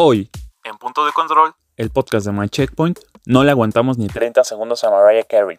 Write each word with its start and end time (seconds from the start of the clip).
Hoy, 0.00 0.30
en 0.62 0.78
Punto 0.78 1.04
de 1.04 1.10
Control, 1.10 1.54
el 1.74 1.90
podcast 1.90 2.24
de 2.24 2.30
My 2.30 2.48
Checkpoint, 2.48 3.00
no 3.26 3.42
le 3.42 3.50
aguantamos 3.50 3.98
ni 3.98 4.06
30 4.06 4.44
segundos 4.44 4.84
a 4.84 4.92
Mariah 4.92 5.24
Carey. 5.24 5.56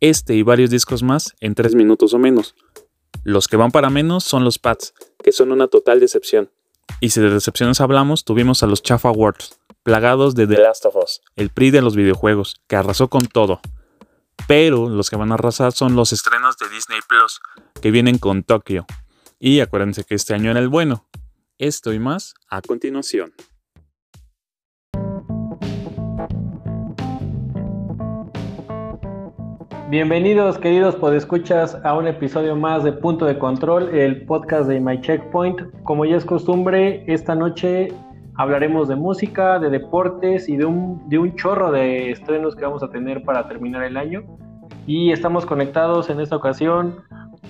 Este 0.00 0.34
y 0.34 0.42
varios 0.42 0.70
discos 0.70 1.04
más 1.04 1.36
en 1.38 1.54
3 1.54 1.76
minutos 1.76 2.12
o 2.12 2.18
menos. 2.18 2.56
Los 3.22 3.46
que 3.46 3.56
van 3.56 3.70
para 3.70 3.88
menos 3.88 4.24
son 4.24 4.42
los 4.42 4.58
Pats, 4.58 4.94
que 5.22 5.30
son 5.30 5.52
una 5.52 5.68
total 5.68 6.00
decepción. 6.00 6.50
Y 6.98 7.10
si 7.10 7.20
de 7.20 7.30
decepciones 7.30 7.80
hablamos, 7.80 8.24
tuvimos 8.24 8.64
a 8.64 8.66
los 8.66 8.82
Chafa 8.82 9.10
Awards, 9.10 9.60
plagados 9.84 10.34
de 10.34 10.48
The 10.48 10.58
Last 10.58 10.84
of 10.84 10.96
Us, 10.96 11.20
el 11.36 11.50
PRI 11.50 11.70
de 11.70 11.80
los 11.80 11.94
videojuegos, 11.94 12.60
que 12.66 12.74
arrasó 12.74 13.06
con 13.06 13.28
todo. 13.28 13.60
Pero 14.48 14.88
los 14.88 15.08
que 15.08 15.14
van 15.14 15.30
a 15.30 15.34
arrasar 15.34 15.70
son 15.70 15.94
los 15.94 16.12
estrenos 16.12 16.58
de 16.58 16.68
Disney 16.68 16.98
Plus, 17.08 17.40
que 17.80 17.92
vienen 17.92 18.18
con 18.18 18.42
Tokio. 18.42 18.86
Y 19.38 19.60
acuérdense 19.60 20.02
que 20.02 20.16
este 20.16 20.34
año 20.34 20.50
era 20.50 20.58
el 20.58 20.68
bueno. 20.68 21.08
Esto 21.58 21.92
y 21.92 22.00
más 22.00 22.34
a 22.48 22.60
continuación. 22.60 23.32
Bienvenidos, 29.90 30.58
queridos 30.58 30.96
podescuchas, 30.96 31.78
a 31.82 31.94
un 31.94 32.06
episodio 32.06 32.54
más 32.54 32.84
de 32.84 32.92
Punto 32.92 33.24
de 33.24 33.38
Control, 33.38 33.88
el 33.94 34.26
podcast 34.26 34.68
de 34.68 34.80
My 34.80 35.00
Checkpoint. 35.00 35.62
Como 35.82 36.04
ya 36.04 36.18
es 36.18 36.26
costumbre, 36.26 37.02
esta 37.06 37.34
noche 37.34 37.88
hablaremos 38.34 38.88
de 38.88 38.96
música, 38.96 39.58
de 39.58 39.70
deportes 39.70 40.46
y 40.46 40.58
de 40.58 40.66
un, 40.66 41.08
de 41.08 41.18
un 41.18 41.34
chorro 41.36 41.72
de 41.72 42.10
estrenos 42.10 42.54
que 42.54 42.66
vamos 42.66 42.82
a 42.82 42.90
tener 42.90 43.22
para 43.22 43.48
terminar 43.48 43.82
el 43.82 43.96
año. 43.96 44.24
Y 44.86 45.10
estamos 45.10 45.46
conectados 45.46 46.10
en 46.10 46.20
esta 46.20 46.36
ocasión 46.36 46.96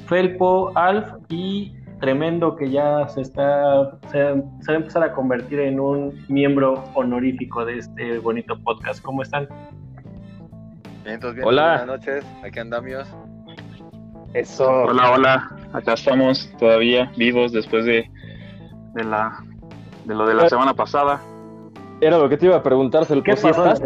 Felpo, 0.06 0.70
Alf 0.76 1.10
y 1.28 1.72
Tremendo 1.98 2.54
que 2.54 2.70
ya 2.70 3.08
se 3.08 3.22
está 3.22 3.98
se, 4.12 4.18
se 4.60 4.70
va 4.70 4.74
a 4.74 4.76
empezar 4.76 5.02
a 5.02 5.12
convertir 5.12 5.58
en 5.58 5.80
un 5.80 6.24
miembro 6.28 6.84
honorífico 6.94 7.64
de 7.64 7.78
este 7.78 8.20
bonito 8.20 8.56
podcast. 8.62 9.02
¿Cómo 9.02 9.22
están? 9.22 9.48
Hola. 11.42 11.42
Buenas 11.42 11.86
noches, 11.86 12.24
aquí 12.44 12.58
andamos. 12.58 13.08
Eso. 14.34 14.68
Hola, 14.68 15.12
hola. 15.12 15.50
Acá 15.72 15.94
estamos 15.94 16.50
todavía 16.58 17.10
vivos 17.16 17.52
después 17.52 17.84
de, 17.84 18.10
de 18.94 19.04
la 19.04 19.42
de 20.04 20.14
lo 20.14 20.26
de 20.26 20.34
la 20.34 20.48
semana 20.48 20.74
pasada. 20.74 21.20
Era 22.00 22.18
lo 22.18 22.28
que 22.28 22.36
te 22.36 22.46
iba 22.46 22.56
a 22.56 22.62
preguntar, 22.62 23.06
¿qué 23.06 23.14
pues, 23.22 23.44
estás? 23.44 23.82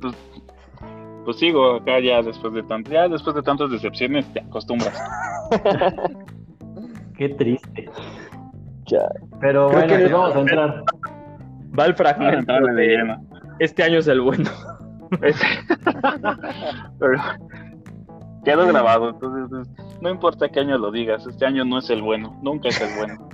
pues, 0.00 0.14
pues, 1.24 1.38
sigo 1.38 1.76
acá 1.76 2.00
ya 2.00 2.22
después 2.22 2.52
de 2.52 2.62
tanto, 2.64 2.90
ya 2.90 3.08
después 3.08 3.36
de 3.36 3.42
tantas 3.42 3.70
decepciones 3.70 4.26
te 4.32 4.40
acostumbras. 4.40 5.00
Qué 7.16 7.30
triste. 7.30 7.88
Ya. 8.86 9.08
Pero 9.40 9.70
bueno, 9.70 9.96
que 9.96 10.08
vamos 10.08 10.36
a 10.36 10.40
entrar. 10.40 10.84
Va 11.78 11.86
el 11.86 11.94
fragmento. 11.94 12.52
Este 13.58 13.82
año 13.82 13.98
es 14.00 14.08
el 14.08 14.20
bueno. 14.20 14.50
Pero 16.98 17.20
quedó 18.44 18.66
grabado, 18.66 19.10
entonces 19.10 19.68
no 20.00 20.10
importa 20.10 20.48
qué 20.48 20.60
año 20.60 20.78
lo 20.78 20.90
digas, 20.90 21.26
este 21.26 21.46
año 21.46 21.64
no 21.64 21.78
es 21.78 21.90
el 21.90 22.02
bueno, 22.02 22.38
nunca 22.42 22.68
es 22.68 22.80
el 22.80 22.96
bueno. 22.96 23.28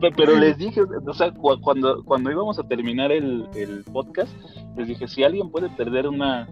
Pero 0.16 0.36
les 0.36 0.56
dije, 0.56 0.82
o 0.82 1.12
sea, 1.12 1.32
cuando, 1.32 2.02
cuando 2.04 2.30
íbamos 2.30 2.58
a 2.58 2.62
terminar 2.62 3.12
el, 3.12 3.48
el 3.54 3.84
podcast, 3.92 4.32
les 4.76 4.88
dije, 4.88 5.06
si 5.06 5.24
alguien 5.24 5.50
puede 5.50 5.68
perder 5.70 6.08
una, 6.08 6.48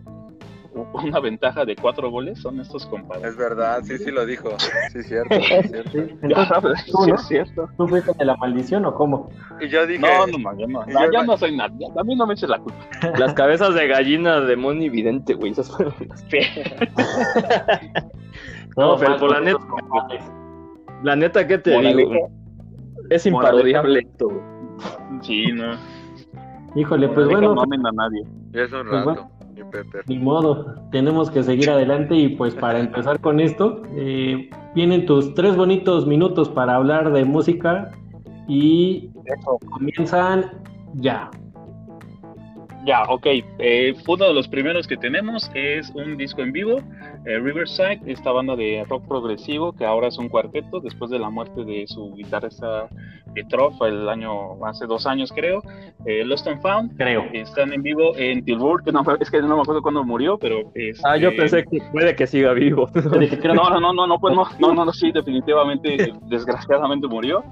una 0.95 1.21
ventaja 1.21 1.65
de 1.65 1.77
cuatro 1.77 2.11
goles 2.11 2.39
son 2.41 2.61
estos 2.61 2.87
compadres. 2.87 3.33
Es 3.33 3.37
verdad, 3.37 3.81
sí, 3.83 3.99
sí 3.99 4.11
lo 4.11 4.27
dijo. 4.27 4.51
Sí, 4.93 5.03
cierto. 5.03 5.35
Es 5.39 5.71
cierto. 5.71 5.99
Entonces, 6.23 6.87
¿tú, 6.93 7.07
no? 7.07 7.15
es 7.15 7.27
cierto. 7.27 7.69
¿Tú 7.77 7.89
fuiste 7.89 8.13
de 8.19 8.25
la 8.25 8.37
maldición 8.37 8.85
o 8.85 8.95
cómo? 8.95 9.31
Y 9.61 9.69
yo 9.69 9.87
dije. 9.87 10.01
No, 10.01 10.27
no, 10.27 10.59
yo 10.59 10.67
no. 10.67 10.85
No, 10.87 11.13
yo 11.13 11.23
no 11.25 11.37
soy 11.37 11.57
nada. 11.57 11.73
A 11.97 12.05
mí 12.05 12.15
no 12.15 12.27
me 12.27 12.35
eches 12.35 12.49
la 12.49 12.59
culpa. 12.59 12.79
Las 13.19 13.35
cabezas 13.35 13.75
de 13.75 13.87
gallina 13.89 14.41
de 14.41 14.57
Moni 14.57 14.89
Vidente, 14.89 15.35
güey. 15.35 15.53
Esas 15.53 15.71
fueron 15.71 15.95
las. 16.09 16.25
no, 18.77 18.97
pero 18.99 19.17
por 19.17 19.33
la 19.33 19.41
neta. 19.41 19.61
La 21.03 21.17
neta, 21.17 21.47
¿qué 21.47 21.59
te 21.59 21.79
digo? 21.79 22.31
Es 23.11 23.25
imparodiable 23.27 24.01
esto, 24.01 24.29
Sí, 25.23 25.47
no. 25.53 25.73
Híjole, 26.75 27.09
pues 27.09 27.27
bueno. 27.27 27.55
No 27.55 27.63
a 27.63 27.93
nadie. 27.93 28.23
Es 28.53 28.73
un 28.73 28.87
pues 29.05 29.19
Ni 30.07 30.19
modo, 30.19 30.75
tenemos 30.91 31.31
que 31.31 31.43
seguir 31.43 31.71
adelante 31.71 32.15
y 32.15 32.29
pues 32.31 32.55
para 32.55 32.81
empezar 32.81 33.21
con 33.21 33.41
esto, 33.41 33.83
eh, 33.97 34.51
vienen 34.75 35.07
tus 35.07 35.35
tres 35.35 35.57
bonitos 35.57 36.07
minutos 36.07 36.49
para 36.49 36.77
hablar 36.77 37.13
de 37.13 37.25
música 37.25 37.91
y 38.47 39.11
comienzan 39.71 40.51
ya. 40.95 41.31
Ya, 42.89 43.03
ok. 43.03 43.27
Eh, 43.59 43.95
uno 44.07 44.29
de 44.29 44.33
los 44.33 44.49
primeros 44.49 44.87
que 44.87 44.97
tenemos 44.97 45.51
es 45.53 45.91
un 45.91 46.17
disco 46.17 46.41
en 46.41 46.53
vivo, 46.53 46.79
eh, 47.27 47.39
Riverside, 47.39 48.01
esta 48.07 48.33
banda 48.33 48.57
de 48.57 48.83
rock 48.89 49.07
progresivo 49.07 49.75
que 49.75 49.85
ahora 49.85 50.09
es 50.09 50.17
un 50.17 50.31
cuarteto 50.31 50.81
después 50.81 51.11
de 51.11 51.19
la 51.19 51.29
muerte 51.29 51.67
de 51.67 51.87
su 51.87 52.15
guitarrista 52.15 52.89
Petrov 53.35 53.75
el 53.85 54.09
año, 54.09 54.65
hace 54.65 54.87
dos 54.87 55.07
años 55.07 55.31
creo. 55.37 55.61
Eh, 56.07 56.25
Lost 56.25 56.47
and 56.47 56.63
Found, 56.63 56.97
creo. 56.97 57.27
Están 57.35 57.75
en 57.75 57.83
vivo 57.83 58.17
en 58.17 58.43
Tilburg, 58.43 58.85
que 58.85 58.93
no, 58.93 59.05
es 59.21 59.31
que 59.31 59.43
no 59.43 59.57
me 59.57 59.61
acuerdo 59.61 59.83
cuándo 59.83 60.03
murió, 60.03 60.39
pero... 60.39 60.73
ah, 61.05 61.19
yo 61.19 61.37
pensé 61.37 61.65
que 61.65 61.83
puede 61.93 62.17
que 62.17 62.27
siga 62.27 62.55
vivo. 62.55 62.89
no, 62.95 63.69
no, 63.69 63.81
no, 63.81 63.93
no, 63.93 64.07
no, 64.07 64.19
pues 64.19 64.35
no, 64.35 64.47
no, 64.61 64.73
no, 64.73 64.87
no, 64.87 64.93
sí, 64.95 65.13
definitivamente, 65.13 66.11
desgraciadamente 66.23 67.07
murió. 67.07 67.45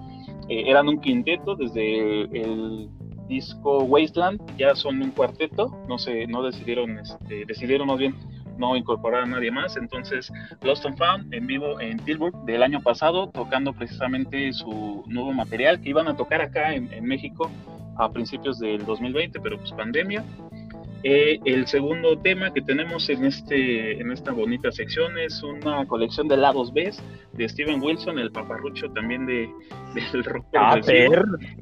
eran 0.48 0.88
un 0.88 0.98
quinteto 0.98 1.56
desde 1.56 2.22
el 2.22 2.88
disco 3.28 3.84
Wasteland, 3.84 4.40
ya 4.56 4.74
son 4.74 5.02
un 5.02 5.10
cuarteto, 5.10 5.76
no 5.88 5.98
sé, 5.98 6.26
no 6.26 6.42
decidieron, 6.42 6.98
este, 6.98 7.44
decidieron 7.46 7.88
más 7.88 7.98
bien 7.98 8.14
no 8.58 8.76
incorporar 8.76 9.24
a 9.24 9.26
nadie 9.26 9.50
más, 9.50 9.76
entonces 9.76 10.32
Lost 10.62 10.86
and 10.86 10.96
Found 10.96 11.34
en 11.34 11.46
vivo 11.46 11.78
en 11.80 11.98
Tilburg 11.98 12.34
del 12.44 12.62
año 12.62 12.80
pasado, 12.80 13.28
tocando 13.28 13.72
precisamente 13.72 14.52
su 14.52 15.04
nuevo 15.06 15.32
material 15.32 15.80
que 15.80 15.90
iban 15.90 16.08
a 16.08 16.16
tocar 16.16 16.40
acá 16.40 16.74
en, 16.74 16.92
en 16.92 17.04
México 17.04 17.50
a 17.98 18.10
principios 18.10 18.58
del 18.58 18.84
2020, 18.84 19.40
pero 19.40 19.58
pues 19.58 19.72
pandemia, 19.72 20.24
eh, 21.02 21.38
el 21.44 21.66
segundo 21.66 22.18
tema 22.18 22.52
que 22.52 22.62
tenemos 22.62 23.08
en, 23.08 23.24
este, 23.24 24.00
en 24.00 24.10
esta 24.10 24.32
bonita 24.32 24.72
sección 24.72 25.18
es 25.18 25.42
una 25.42 25.86
colección 25.86 26.28
de 26.28 26.36
lados 26.36 26.72
B 26.72 26.90
de 27.34 27.48
Steven 27.48 27.82
Wilson, 27.82 28.18
el 28.18 28.32
paparrucho 28.32 28.90
también 28.90 29.26
de, 29.26 29.48
del 30.12 30.24
rock. 30.24 30.46
Ah, 30.54 30.80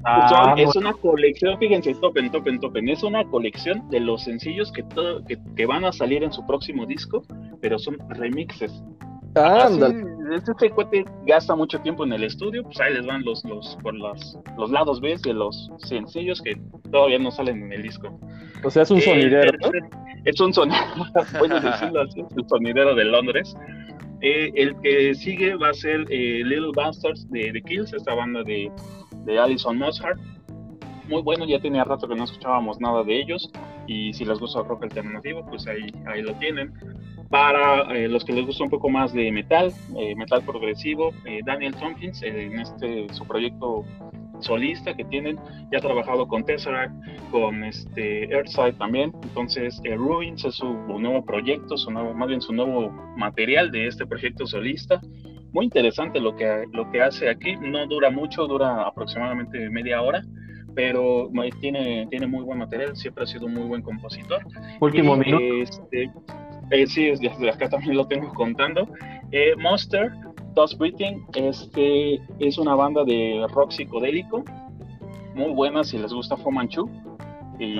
ah, 0.04 0.54
es 0.56 0.74
una 0.76 0.92
colección, 0.94 1.58
fíjense, 1.58 1.94
topen, 1.94 2.30
topen, 2.30 2.60
topen, 2.60 2.88
es 2.88 3.02
una 3.02 3.24
colección 3.24 3.88
de 3.90 4.00
los 4.00 4.24
sencillos 4.24 4.72
que, 4.72 4.82
todo, 4.82 5.24
que, 5.24 5.38
que 5.56 5.66
van 5.66 5.84
a 5.84 5.92
salir 5.92 6.22
en 6.22 6.32
su 6.32 6.46
próximo 6.46 6.86
disco, 6.86 7.22
pero 7.60 7.78
son 7.78 7.98
remixes. 8.10 8.72
Ah, 9.36 9.68
este 10.32 10.70
cuate 10.70 11.04
gasta 11.26 11.54
mucho 11.54 11.80
tiempo 11.80 12.04
en 12.04 12.12
el 12.12 12.24
estudio, 12.24 12.62
pues 12.62 12.80
ahí 12.80 12.94
les 12.94 13.06
van 13.06 13.24
los, 13.24 13.44
los, 13.44 13.76
por 13.82 13.94
los, 13.94 14.38
los 14.56 14.70
lados 14.70 15.00
B 15.00 15.16
de 15.22 15.34
los 15.34 15.70
sencillos 15.78 16.40
que 16.40 16.56
todavía 16.90 17.18
no 17.18 17.30
salen 17.30 17.62
en 17.64 17.72
el 17.72 17.82
disco. 17.82 18.18
O 18.62 18.70
sea, 18.70 18.82
es 18.82 18.90
un 18.90 18.98
eh, 18.98 19.02
sonidero. 19.02 19.58
Es 20.24 20.40
un 20.40 20.54
sonidero, 20.54 20.84
puedes 21.38 21.62
decirlo 21.62 22.02
así, 22.02 22.20
el 22.36 22.48
sonidero 22.48 22.94
de 22.94 23.04
Londres. 23.04 23.54
Eh, 24.20 24.52
el 24.54 24.74
que 24.80 25.14
sigue 25.14 25.54
va 25.56 25.68
a 25.68 25.74
ser 25.74 26.06
eh, 26.08 26.42
Little 26.44 26.70
Bastards 26.74 27.28
de 27.30 27.52
The 27.52 27.62
Kills, 27.62 27.92
esta 27.92 28.14
banda 28.14 28.42
de, 28.42 28.70
de 29.26 29.38
Alison 29.38 29.76
Mozart. 29.76 30.18
Muy 31.08 31.20
bueno, 31.20 31.44
ya 31.44 31.60
tenía 31.60 31.84
rato 31.84 32.08
que 32.08 32.14
no 32.14 32.24
escuchábamos 32.24 32.80
nada 32.80 33.02
de 33.02 33.20
ellos. 33.20 33.50
Y 33.86 34.14
si 34.14 34.24
les 34.24 34.38
gusta 34.38 34.60
el 34.60 34.66
rock 34.66 34.84
alternativo, 34.84 35.44
pues 35.46 35.66
ahí, 35.66 35.86
ahí 36.06 36.22
lo 36.22 36.32
tienen. 36.36 36.72
Para 37.34 37.92
los 38.06 38.24
que 38.24 38.32
les 38.32 38.46
gusta 38.46 38.62
un 38.62 38.70
poco 38.70 38.88
más 38.88 39.12
de 39.12 39.32
metal, 39.32 39.72
metal 40.16 40.40
progresivo, 40.44 41.12
Daniel 41.44 41.74
Tompkins, 41.74 42.22
en 42.22 42.60
este 42.60 43.12
su 43.12 43.26
proyecto 43.26 43.84
solista 44.38 44.94
que 44.94 45.04
tienen, 45.04 45.36
ya 45.72 45.78
ha 45.78 45.80
trabajado 45.80 46.28
con 46.28 46.44
Tesseract, 46.44 46.94
con 47.32 47.64
este 47.64 48.32
Earthside 48.32 48.74
también, 48.74 49.12
entonces 49.24 49.80
eh, 49.82 49.96
Ruins 49.96 50.44
es 50.44 50.54
su 50.54 50.74
nuevo 50.74 51.24
proyecto, 51.24 51.76
su 51.76 51.90
nuevo, 51.90 52.14
más 52.14 52.28
bien 52.28 52.40
su 52.40 52.52
nuevo 52.52 52.90
material 53.16 53.72
de 53.72 53.88
este 53.88 54.06
proyecto 54.06 54.46
solista. 54.46 55.00
Muy 55.50 55.64
interesante 55.64 56.20
lo 56.20 56.36
que, 56.36 56.66
lo 56.72 56.88
que 56.92 57.02
hace 57.02 57.28
aquí, 57.28 57.56
no 57.56 57.84
dura 57.88 58.10
mucho, 58.10 58.46
dura 58.46 58.82
aproximadamente 58.86 59.70
media 59.70 60.00
hora, 60.02 60.22
pero 60.76 61.30
tiene, 61.60 62.06
tiene 62.10 62.28
muy 62.28 62.44
buen 62.44 62.58
material, 62.60 62.94
siempre 62.94 63.24
ha 63.24 63.26
sido 63.26 63.46
un 63.46 63.54
muy 63.54 63.64
buen 63.64 63.82
compositor. 63.82 64.44
Último 64.80 65.16
minuto. 65.16 65.42
Este, 65.62 66.12
eh, 66.70 66.86
sí, 66.86 67.06
desde 67.06 67.50
acá 67.50 67.68
también 67.68 67.96
lo 67.96 68.06
tengo 68.06 68.32
contando. 68.34 68.88
Eh, 69.32 69.54
Monster 69.56 70.12
Dust 70.54 70.78
Breathing 70.78 71.26
este, 71.34 72.20
es 72.38 72.58
una 72.58 72.74
banda 72.74 73.04
de 73.04 73.44
rock 73.52 73.72
psicodélico, 73.72 74.44
muy 75.34 75.52
buena 75.52 75.82
si 75.84 75.98
les 75.98 76.12
gusta 76.12 76.36
Fu 76.36 76.50
Manchu. 76.50 76.88
Y 77.58 77.76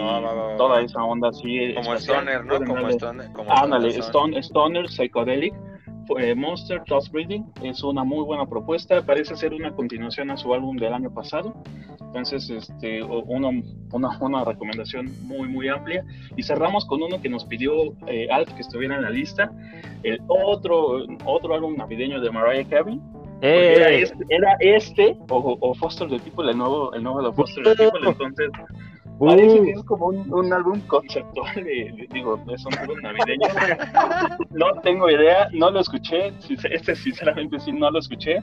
toda 0.56 0.82
esa 0.82 1.02
onda 1.02 1.30
así. 1.30 1.74
Como 1.74 1.94
Stoner, 1.96 2.44
¿no? 2.44 2.64
Como 2.64 2.88
Stoner. 2.90 3.28
Ándale, 3.48 3.88
Stone, 3.88 4.38
Stoner, 4.38 4.88
Psychedelic. 4.88 5.52
Eh, 6.18 6.34
Monster 6.34 6.82
Dust 6.86 7.12
Breathing 7.12 7.44
es 7.62 7.82
una 7.82 8.04
muy 8.04 8.24
buena 8.24 8.46
propuesta. 8.46 9.04
Parece 9.04 9.36
ser 9.36 9.52
una 9.54 9.74
continuación 9.74 10.30
a 10.30 10.36
su 10.36 10.52
álbum 10.52 10.76
del 10.76 10.92
año 10.92 11.12
pasado. 11.12 11.54
Entonces, 12.00 12.48
este, 12.50 13.02
uno, 13.02 13.50
una, 13.92 14.18
una, 14.20 14.44
recomendación 14.44 15.10
muy, 15.22 15.48
muy 15.48 15.68
amplia. 15.68 16.04
Y 16.36 16.42
cerramos 16.42 16.84
con 16.86 17.02
uno 17.02 17.20
que 17.20 17.28
nos 17.28 17.44
pidió 17.44 17.72
eh, 18.06 18.28
Alf 18.30 18.52
que 18.54 18.60
estuviera 18.60 18.96
en 18.96 19.02
la 19.02 19.10
lista, 19.10 19.50
el 20.02 20.20
otro, 20.28 21.04
otro 21.24 21.54
álbum 21.54 21.76
navideño 21.76 22.20
de 22.20 22.30
Mariah 22.30 22.68
Carey. 22.68 23.00
Era 23.40 23.90
¡Eh! 23.90 24.02
este, 24.02 24.24
era 24.28 24.56
este 24.60 25.18
o, 25.28 25.58
o, 25.60 25.74
Foster 25.74 26.08
the 26.08 26.18
People, 26.18 26.50
el 26.50 26.56
nuevo, 26.56 26.94
el 26.94 27.02
nuevo 27.02 27.22
de 27.22 27.32
Foster 27.32 27.64
the 27.64 27.76
People. 27.76 28.08
Entonces, 28.08 28.50
parece 29.18 29.62
que 29.62 29.70
es 29.72 29.82
como 29.84 30.06
un, 30.06 30.32
un 30.32 30.52
álbum 30.52 30.80
conceptual, 30.86 31.54
de, 31.56 32.06
digo, 32.12 32.40
es 32.52 32.64
un 32.66 32.78
álbum 32.78 32.98
navideño. 33.00 33.46
no 34.50 34.80
tengo 34.82 35.10
idea, 35.10 35.48
no 35.52 35.70
lo 35.70 35.80
escuché. 35.80 36.32
Este, 36.70 36.94
sinceramente, 36.96 37.58
sí, 37.60 37.72
no 37.72 37.90
lo 37.90 37.98
escuché. 37.98 38.42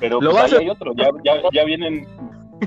Pero 0.00 0.20
¿Lo 0.20 0.30
pues 0.32 0.44
ahí 0.52 0.58
a- 0.58 0.60
hay 0.60 0.68
otro, 0.70 0.92
ya, 0.96 1.10
ya, 1.24 1.34
ya 1.52 1.64
vienen 1.64 2.06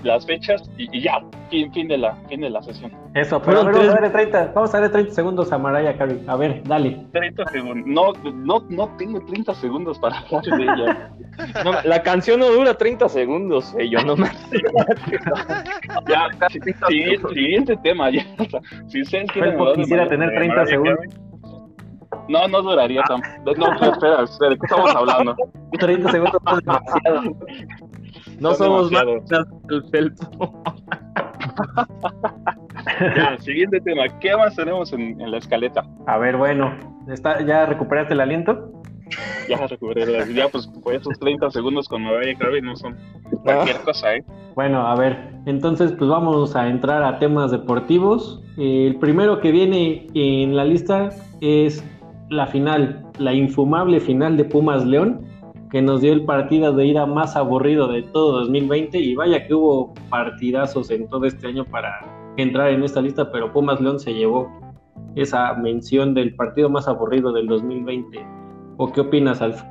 las 0.04 0.26
fechas 0.26 0.70
y, 0.78 0.98
y 0.98 1.02
ya, 1.02 1.20
fin, 1.50 1.72
fin, 1.74 1.88
de 1.88 1.98
la, 1.98 2.16
fin 2.28 2.42
de 2.42 2.50
la 2.50 2.62
sesión. 2.62 2.92
Eso, 3.14 3.42
pero 3.42 3.60
a 3.60 3.64
Fueron 3.64 3.66
ver, 3.66 3.74
vamos 3.76 3.78
a 3.78 3.82
tres- 3.82 3.94
darle 3.94 4.10
30, 4.10 4.52
vamos 4.54 4.70
a 4.70 4.78
darle 4.80 4.90
30 4.90 5.12
segundos 5.14 5.52
a 5.52 5.58
Mariah 5.58 5.98
Carey. 5.98 6.24
A 6.28 6.36
ver, 6.36 6.62
dale. 6.66 7.06
30 7.12 7.46
segundos. 7.48 7.86
No, 7.88 8.32
no, 8.34 8.66
no 8.70 8.90
tengo 8.98 9.20
30 9.26 9.54
segundos 9.56 9.98
para 10.00 10.20
hablar 10.20 10.44
de 10.44 10.64
ella. 10.64 11.12
No, 11.64 11.72
la 11.84 12.02
canción 12.04 12.40
no 12.40 12.50
dura 12.52 12.74
30 12.76 13.10
segundos, 13.10 13.74
eh, 13.78 13.90
yo 13.90 14.04
no 14.04 14.16
me... 14.16 14.28
Ya, 16.08 16.30
casi. 16.38 16.60
Siguiente, 16.88 17.28
siguiente 17.34 17.78
tema. 17.84 18.10
Ya. 18.10 18.26
Si 18.88 19.02
ustedes 19.02 19.32
quieren 19.32 19.58
de 19.58 19.74
quisiera 19.76 20.08
tener 20.08 20.30
de 20.30 20.36
30 20.36 20.56
Mariah 20.56 20.70
segundos. 20.72 20.98
Carey, 21.00 21.26
No, 22.30 22.48
no 22.48 22.62
duraría 22.62 23.04
tan. 23.04 23.22
No, 23.46 23.54
no, 23.54 23.92
espera, 23.92 24.24
espera, 24.24 24.50
¿de 24.52 24.58
qué 24.58 24.66
estamos 24.66 24.96
hablando? 24.96 25.36
30 25.80 26.12
segundos 26.12 26.42
es 26.52 26.64
demasiado. 26.66 27.22
No 28.40 28.54
Son 28.54 28.68
somos 28.68 28.92
más 28.92 29.06
demasiados. 29.06 29.48
el 29.70 29.84
Felpo. 29.90 30.64
Ya, 33.16 33.38
siguiente 33.40 33.82
tema. 33.82 34.04
¿Qué 34.20 34.36
más 34.38 34.56
tenemos 34.56 34.94
en, 34.94 35.20
en 35.20 35.32
la 35.32 35.38
escaleta? 35.38 35.84
A 36.06 36.18
ver, 36.18 36.38
bueno, 36.38 36.74
¿está, 37.12 37.44
¿ya 37.46 37.66
recuperaste 37.66 38.14
el 38.14 38.22
aliento? 38.22 38.72
Ya 39.50 39.66
recuperé 39.68 40.06
las. 40.06 40.34
Ya, 40.34 40.48
pues, 40.50 40.70
pues 40.84 41.02
esos 41.02 41.18
30 41.20 41.50
segundos 41.52 41.88
con 41.88 42.04
Mariah 42.04 42.38
Carey 42.38 42.62
no 42.62 42.76
son 42.76 42.96
cualquier 43.44 43.78
cosa, 43.82 44.16
¿eh? 44.16 44.24
Bueno, 44.56 44.88
a 44.88 44.96
ver, 44.96 45.18
entonces 45.46 45.92
pues 45.94 46.10
vamos 46.10 46.56
a 46.56 46.68
entrar 46.68 47.04
a 47.04 47.20
temas 47.20 47.52
deportivos. 47.52 48.42
El 48.58 48.96
primero 48.98 49.40
que 49.42 49.52
viene 49.52 50.08
en 50.14 50.56
la 50.56 50.64
lista 50.66 51.10
es 51.42 51.84
la 52.30 52.48
final, 52.48 53.06
la 53.20 53.34
infumable 53.34 54.00
final 54.00 54.38
de 54.38 54.46
Pumas 54.46 54.86
León, 54.86 55.25
que 55.72 55.82
nos 55.82 56.02
dio 56.02 56.14
el 56.14 56.26
partido 56.26 56.74
de 56.74 56.86
ida 56.86 57.06
más 57.06 57.36
aburrido 57.36 57.88
de 57.88 58.04
todo 58.04 58.40
2020 58.40 58.98
y 59.00 59.16
vaya 59.16 59.46
que 59.46 59.54
hubo 59.54 59.94
partidazos 60.10 60.92
en 60.92 61.08
todo 61.08 61.26
este 61.26 61.48
año 61.48 61.66
para 61.66 62.00
entrar 62.38 62.70
en 62.70 62.84
esta 62.84 63.02
lista, 63.02 63.32
pero 63.32 63.52
Pumas 63.52 63.82
León 63.82 64.00
se 64.00 64.14
llevó 64.14 64.50
esa 65.16 65.54
mención 65.54 66.14
del 66.14 66.36
partido 66.36 66.70
más 66.70 66.88
aburrido 66.88 67.32
del 67.32 67.48
2020. 67.48 68.26
¿O 68.78 68.92
qué 68.92 69.02
opinas, 69.02 69.42
Alf? 69.42 69.62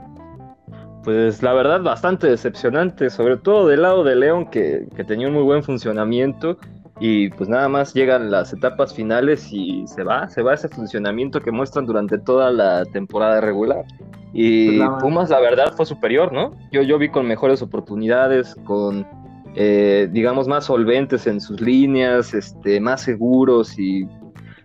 Pues 1.04 1.42
la 1.42 1.52
verdad 1.52 1.82
bastante 1.82 2.28
decepcionante, 2.28 3.10
sobre 3.10 3.36
todo 3.36 3.68
del 3.68 3.82
lado 3.82 4.04
de 4.04 4.16
León 4.16 4.46
que, 4.50 4.88
que 4.96 5.04
tenía 5.04 5.28
un 5.28 5.34
muy 5.34 5.42
buen 5.42 5.62
funcionamiento 5.62 6.56
y 7.00 7.28
pues 7.30 7.48
nada 7.48 7.68
más 7.68 7.92
llegan 7.92 8.30
las 8.30 8.52
etapas 8.52 8.94
finales 8.94 9.48
y 9.52 9.86
se 9.86 10.04
va, 10.04 10.28
se 10.28 10.42
va 10.42 10.54
ese 10.54 10.68
funcionamiento 10.68 11.40
que 11.40 11.50
muestran 11.50 11.86
durante 11.86 12.18
toda 12.18 12.50
la 12.52 12.84
temporada 12.84 13.40
regular. 13.40 13.84
Y 14.32 14.78
Pues 14.78 14.90
Pumas 15.00 15.30
la 15.30 15.40
verdad 15.40 15.72
fue 15.76 15.86
superior, 15.86 16.32
¿no? 16.32 16.52
Yo, 16.72 16.82
yo 16.82 16.98
vi 16.98 17.08
con 17.08 17.26
mejores 17.26 17.62
oportunidades, 17.62 18.54
con 18.64 19.06
eh, 19.56 20.08
digamos 20.12 20.48
más 20.48 20.66
solventes 20.66 21.26
en 21.26 21.40
sus 21.40 21.60
líneas, 21.60 22.34
este, 22.34 22.80
más 22.80 23.02
seguros 23.02 23.78
y, 23.78 24.08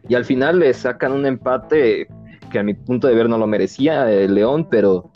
y 0.08 0.16
al 0.16 0.26
final 0.26 0.60
le 0.60 0.74
sacan 0.74 1.12
un 1.12 1.26
empate 1.26 2.08
que 2.52 2.60
a 2.60 2.64
mi 2.64 2.74
punto 2.74 3.08
de 3.08 3.16
ver 3.16 3.30
no 3.30 3.38
lo 3.38 3.48
merecía 3.48 4.12
el 4.12 4.36
León, 4.36 4.68
pero 4.70 5.12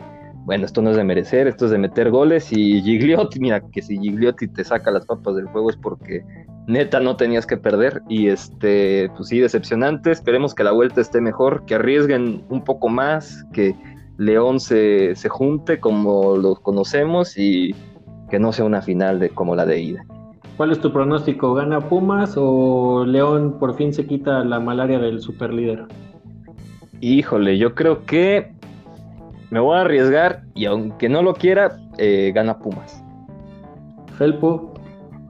bueno, 0.45 0.65
esto 0.65 0.81
no 0.81 0.91
es 0.91 0.97
de 0.97 1.03
merecer, 1.03 1.47
esto 1.47 1.65
es 1.65 1.71
de 1.71 1.77
meter 1.77 2.11
goles 2.11 2.51
y 2.51 2.81
Gigliotti, 2.81 3.39
mira, 3.39 3.61
que 3.71 3.81
si 3.81 3.97
Gigliotti 3.97 4.47
te 4.47 4.63
saca 4.63 4.91
las 4.91 5.05
papas 5.05 5.35
del 5.35 5.47
juego 5.47 5.69
es 5.69 5.77
porque 5.77 6.23
neta 6.67 6.99
no 6.99 7.15
tenías 7.15 7.45
que 7.45 7.57
perder 7.57 8.01
y 8.07 8.27
este, 8.27 9.09
pues 9.15 9.29
sí, 9.29 9.39
decepcionante, 9.39 10.11
esperemos 10.11 10.55
que 10.55 10.63
la 10.63 10.71
vuelta 10.71 11.01
esté 11.01 11.21
mejor, 11.21 11.65
que 11.65 11.75
arriesguen 11.75 12.43
un 12.49 12.63
poco 12.63 12.89
más, 12.89 13.45
que 13.53 13.75
León 14.17 14.59
se, 14.59 15.15
se 15.15 15.29
junte 15.29 15.79
como 15.79 16.37
lo 16.37 16.55
conocemos 16.55 17.37
y 17.37 17.75
que 18.29 18.39
no 18.39 18.51
sea 18.51 18.65
una 18.65 18.81
final 18.81 19.19
de, 19.19 19.29
como 19.29 19.55
la 19.55 19.65
de 19.65 19.81
ida. 19.81 20.05
¿Cuál 20.57 20.71
es 20.71 20.79
tu 20.79 20.93
pronóstico? 20.93 21.53
¿Gana 21.55 21.81
Pumas 21.81 22.35
o 22.37 23.05
León 23.05 23.57
por 23.59 23.75
fin 23.75 23.91
se 23.91 24.05
quita 24.05 24.43
la 24.43 24.59
malaria 24.59 24.99
del 24.99 25.19
superlíder? 25.19 25.85
Híjole, 27.01 27.57
yo 27.57 27.73
creo 27.73 28.05
que 28.05 28.53
me 29.49 29.59
voy 29.59 29.77
a 29.77 29.81
arriesgar 29.81 30.43
y 30.53 30.65
aunque 30.65 31.09
no 31.09 31.21
lo 31.21 31.33
quiera, 31.33 31.77
eh, 31.97 32.31
gana 32.33 32.59
Pumas. 32.59 33.03
Felpo, 34.17 34.72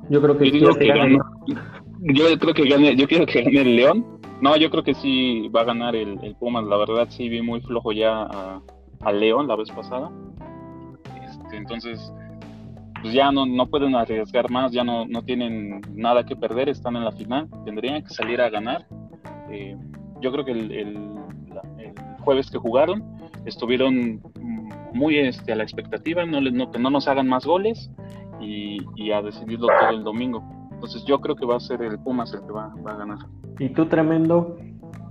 yo 0.10 0.22
creo 0.22 0.38
que 0.38 0.46
Yo 0.48 0.52
digo 0.52 0.74
que 0.74 0.80
que 0.80 0.88
gane. 0.88 1.18
gane. 1.18 1.62
Yo 2.14 2.38
creo 2.40 2.54
que 2.54 2.68
gane, 2.68 2.96
yo 2.96 3.08
quiero 3.08 3.26
que 3.26 3.42
gane 3.42 3.62
el 3.62 3.76
León. 3.76 4.06
No, 4.42 4.58
yo 4.58 4.70
creo 4.70 4.84
que 4.84 4.94
sí 4.94 5.48
va 5.56 5.62
a 5.62 5.66
ganar 5.66 5.96
el, 5.96 6.20
el 6.22 6.36
Pumas. 6.36 6.66
La 6.66 6.76
verdad 6.78 7.08
sí 7.10 7.30
vi 7.30 7.42
muy 7.42 7.62
flojo 7.62 7.92
ya 7.94 8.24
a, 8.24 8.62
a 9.02 9.12
León 9.14 9.48
la 9.48 9.56
vez 9.56 9.70
pasada. 9.72 10.12
Este, 11.24 11.56
entonces, 11.58 12.14
pues 13.02 13.14
ya 13.14 13.32
no, 13.32 13.46
no 13.46 13.68
pueden 13.68 13.96
arriesgar 13.96 14.50
más, 14.52 14.72
ya 14.74 14.84
no, 14.84 15.06
no 15.06 15.22
tienen 15.24 15.82
nada 15.94 16.26
que 16.26 16.36
perder, 16.36 16.68
están 16.70 16.96
en 16.98 17.06
la 17.06 17.12
final, 17.14 17.48
tendrían 17.66 18.04
que 18.04 18.10
salir 18.10 18.42
a 18.42 18.50
ganar. 18.50 18.86
Eh, 19.50 19.76
yo 20.22 20.32
creo 20.32 20.44
que 20.46 20.52
el, 20.52 20.72
el, 20.72 20.88
el 21.80 21.94
jueves 22.22 22.50
que 22.52 22.58
jugaron 22.58 23.04
estuvieron 23.46 24.22
muy 24.94 25.18
este, 25.18 25.54
a 25.54 25.56
la 25.56 25.64
expectativa, 25.64 26.26
no, 26.26 26.40
les- 26.42 26.54
no, 26.54 26.72
que 26.72 26.80
no 26.80 26.90
nos 26.90 27.08
hagan 27.08 27.28
más 27.28 27.46
goles 27.46 27.90
y, 28.44 28.78
y 28.96 29.12
a 29.12 29.22
decidirlo 29.22 29.68
todo 29.68 29.90
el 29.90 30.04
domingo. 30.04 30.44
Entonces 30.72 31.04
yo 31.06 31.20
creo 31.22 31.36
que 31.36 31.46
va 31.46 31.58
a 31.58 31.60
ser 31.60 31.82
el 31.82 31.98
Pumas 32.00 32.34
el 32.34 32.42
que 32.42 32.52
va, 32.52 32.74
va 32.86 32.92
a 32.92 32.98
ganar. 32.98 33.20
¿Y 33.60 33.70
tú, 33.70 33.86
tremendo? 33.86 34.58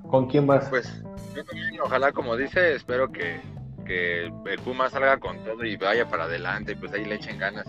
¿Con 0.09 0.27
quién 0.27 0.47
vas? 0.47 0.69
Pues 0.69 1.03
yo 1.35 1.45
también, 1.45 1.81
ojalá, 1.83 2.13
como 2.13 2.37
dice, 2.37 2.75
espero 2.75 3.11
que, 3.11 3.41
que 3.87 4.27
el, 4.27 4.33
el 4.47 4.59
Puma 4.61 4.91
salga 4.91 5.19
con 5.19 5.39
todo 5.45 5.65
y 5.65 5.77
vaya 5.77 6.07
para 6.09 6.25
adelante, 6.25 6.77
pues 6.77 6.93
ahí 6.93 7.05
le 7.05 7.15
echen 7.15 7.39
ganas 7.39 7.67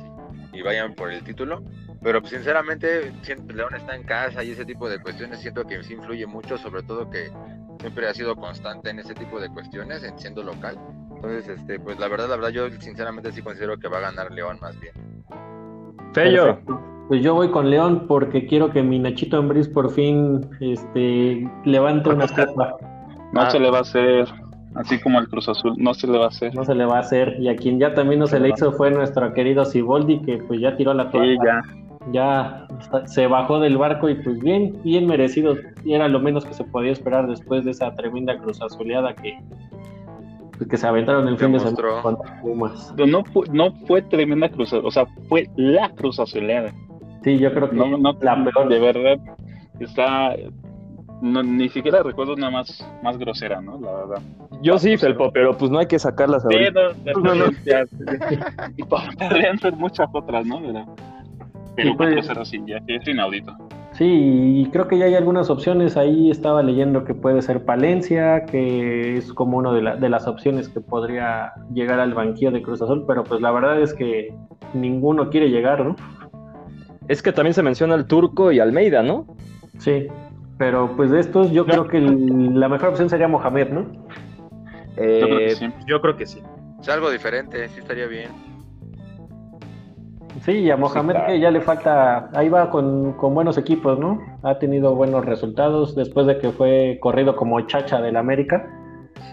y, 0.52 0.60
y 0.60 0.62
vayan 0.62 0.94
por 0.94 1.12
el 1.12 1.24
título. 1.24 1.64
Pero 2.02 2.20
pues, 2.20 2.34
sinceramente, 2.34 3.14
siento, 3.22 3.54
León 3.54 3.74
está 3.76 3.96
en 3.96 4.04
casa 4.04 4.44
y 4.44 4.52
ese 4.52 4.66
tipo 4.66 4.90
de 4.90 5.00
cuestiones 5.00 5.40
siento 5.40 5.64
que 5.64 5.82
sí 5.84 5.94
influye 5.94 6.28
mucho, 6.28 6.58
sobre 6.58 6.84
todo 6.84 7.10
que 7.10 7.32
siempre 7.80 8.08
ha 8.10 8.14
sido 8.14 8.36
constante 8.36 8.90
en 8.90 9.00
ese 9.00 9.14
tipo 9.14 9.40
de 9.40 9.50
cuestiones, 9.50 10.04
en 10.04 10.20
siendo 10.20 10.44
local. 10.44 10.78
Entonces, 11.16 11.48
este, 11.48 11.80
pues 11.80 11.98
la 12.00 12.10
verdad, 12.10 12.28
la 12.28 12.36
verdad, 12.36 12.50
yo 12.50 12.70
sinceramente 12.82 13.32
sí 13.32 13.42
considero 13.42 13.78
que 13.78 13.88
va 13.88 14.00
a 14.00 14.02
ganar 14.02 14.32
León 14.32 14.58
más 14.62 14.78
bien. 14.82 14.94
Fello. 16.14 16.58
Pues 17.08 17.22
yo 17.22 17.34
voy 17.36 17.50
con 17.52 17.70
León 17.70 18.06
porque 18.08 18.46
quiero 18.48 18.72
que 18.72 18.82
mi 18.82 18.98
Nachito 18.98 19.38
Ambriz 19.38 19.68
por 19.68 19.92
fin 19.92 20.42
este, 20.62 21.48
levante 21.66 22.10
una 22.10 22.28
copa. 22.28 22.76
No 23.34 23.42
Ah. 23.42 23.50
se 23.50 23.60
le 23.60 23.70
va 23.70 23.80
a 23.80 23.82
hacer, 23.82 24.28
así 24.76 25.00
como 25.02 25.20
el 25.20 25.28
Cruz 25.28 25.50
Azul, 25.50 25.74
no 25.78 25.94
se 25.94 26.08
le 26.08 26.18
va 26.18 26.26
a 26.26 26.28
hacer. 26.30 26.56
No 26.56 26.64
se 26.64 26.76
le 26.76 26.86
va 26.86 26.98
a 26.98 27.00
hacer. 27.02 27.36
Y 27.40 27.50
a 27.50 27.56
quien 27.56 27.80
ya 27.80 27.94
también 27.94 28.20
no 28.20 28.28
se 28.28 28.40
le 28.40 28.50
hizo 28.50 28.72
fue 28.72 28.90
nuestro 28.92 29.34
querido 29.34 29.66
Siboldi, 29.66 30.22
que 30.22 30.38
pues 30.38 30.62
ya 30.62 30.76
tiró 30.78 30.94
la 30.94 31.10
toalla. 31.12 31.62
Sí, 31.64 31.72
ya. 32.12 32.68
ya 32.92 33.06
se 33.08 33.28
bajó 33.28 33.60
del 33.60 33.78
barco 33.78 34.08
y 34.10 34.16
pues 34.16 34.40
bien, 34.40 34.78
bien 34.84 35.06
merecido. 35.08 35.56
Y 35.84 35.94
era 35.94 36.08
lo 36.08 36.20
menos 36.20 36.46
que 36.46 36.54
se 36.54 36.64
podía 36.64 36.92
esperar 36.92 37.28
después 37.28 37.66
de 37.66 37.72
esa 37.72 37.94
tremenda 37.96 38.38
cruz 38.38 38.62
azuleada 38.62 39.14
que, 39.14 39.38
que 40.70 40.78
se 40.78 40.88
aventaron 40.88 41.28
el 41.28 41.38
fin 41.38 41.52
de 41.52 41.60
semana 41.60 42.02
contra 42.02 42.42
Pumas. 42.42 42.94
Pero 42.96 43.08
no 43.08 43.24
fue, 43.26 43.48
no 43.52 43.72
fue 43.88 44.02
tremenda 44.02 44.50
cruz, 44.50 44.72
o 44.74 44.92
sea, 44.92 45.06
fue 45.28 45.50
la 45.56 45.90
cruz 45.90 46.20
azuleada. 46.20 46.72
Sí, 47.24 47.38
yo 47.38 47.54
creo 47.54 47.70
que 47.70 47.76
No, 47.76 47.98
no, 47.98 48.18
la 48.22 48.44
peor. 48.44 48.70
de 48.70 48.80
verdad, 48.80 49.18
está, 49.80 50.36
no, 51.22 51.42
ni 51.44 51.70
siquiera 51.70 52.04
recuerdo 52.04 52.34
una 52.34 52.50
más, 52.50 52.86
más 53.02 53.18
grosera, 53.18 53.62
¿no? 53.62 53.80
La 53.80 53.92
verdad. 53.92 54.22
yo 54.62 54.78
sí, 54.78 54.98
Felpo, 54.98 55.32
pero 55.32 55.58
pues 55.58 55.72
no 55.72 55.80
hay 55.80 55.88
que 55.88 56.00
sacarlas 56.00 56.44
Sí, 56.50 56.56
ahorita. 56.56 56.82
no, 57.14 57.22
No, 57.22 57.36
no. 57.36 57.46
ya, 57.66 57.84
y 58.78 58.84
podrían 58.84 59.58
ser 59.60 59.74
muchas 59.76 60.08
otras, 60.14 60.46
¿no? 60.46 60.60
Pero, 60.62 60.86
pero 61.98 62.22
Sí, 62.22 62.30
pues. 62.34 62.48
sí, 62.50 62.62
ya, 62.68 62.80
que 62.86 62.96
es 62.98 63.08
inaudito. 63.08 63.56
Sí, 63.94 64.06
y 64.06 64.66
creo 64.72 64.88
que 64.88 64.98
ya 64.98 65.06
hay 65.06 65.14
algunas 65.16 65.50
opciones. 65.52 65.98
Ahí 65.98 66.32
estaba 66.32 66.64
leyendo 66.64 67.04
que 67.04 67.14
puede 67.14 67.42
ser 67.44 67.64
Palencia, 67.64 68.46
que 68.46 69.18
es 69.18 69.32
como 69.34 69.58
una 69.58 69.72
de, 69.72 69.82
la- 69.84 69.96
de 69.96 70.10
las 70.10 70.28
opciones 70.28 70.68
que 70.68 70.82
podría 70.82 71.54
llegar 71.74 72.00
al 72.00 72.14
banquillo 72.16 72.52
de 72.52 72.64
Cruz 72.64 72.82
Azul, 72.82 73.04
pero 73.08 73.24
pues 73.24 73.40
la 73.42 73.52
verdad 73.52 73.80
es 73.80 73.94
que 73.94 74.34
ninguno 74.74 75.30
quiere 75.30 75.50
llegar, 75.52 75.86
¿no? 75.86 75.96
Es 77.08 77.22
que 77.22 77.32
también 77.32 77.54
se 77.54 77.62
menciona 77.62 77.94
al 77.94 78.08
Turco 78.08 78.52
y 78.52 78.60
Almeida, 78.60 79.04
¿no? 79.04 79.28
Sí, 79.78 80.08
pero 80.58 80.96
pues 80.96 81.12
de 81.12 81.20
estos 81.20 81.52
yo 81.52 81.66
creo 81.66 81.88
que 81.88 81.98
el- 81.98 82.60
la 82.60 82.70
mejor 82.70 82.90
opción 82.90 83.10
sería 83.10 83.28
Mohamed, 83.28 83.70
¿no? 83.70 83.82
Yo 84.96 85.28
creo 85.28 85.40
que 85.40 85.56
sí. 85.56 85.70
yo 85.88 86.02
creo 86.02 86.16
que 86.18 86.26
sí. 86.26 86.40
Es 86.82 86.90
algo 86.90 87.12
diferente, 87.12 87.68
sí 87.70 87.80
estaría 87.80 88.08
bien. 88.08 88.30
Sí, 90.42 90.52
y 90.52 90.72
a 90.72 90.78
Mohamed 90.78 91.16
que 91.28 91.40
ya 91.40 91.52
le 91.52 91.62
falta, 91.62 92.30
ahí 92.34 92.50
va 92.50 92.70
con, 92.70 93.14
con, 93.14 93.34
buenos 93.34 93.58
equipos, 93.58 94.00
¿no? 94.00 94.20
Ha 94.44 94.58
tenido 94.60 94.96
buenos 94.96 95.26
resultados 95.26 95.96
después 95.96 96.26
de 96.28 96.40
que 96.40 96.52
fue 96.52 96.98
corrido 97.02 97.36
como 97.36 97.62
chacha 97.62 98.02
del 98.02 98.18
América. 98.18 98.68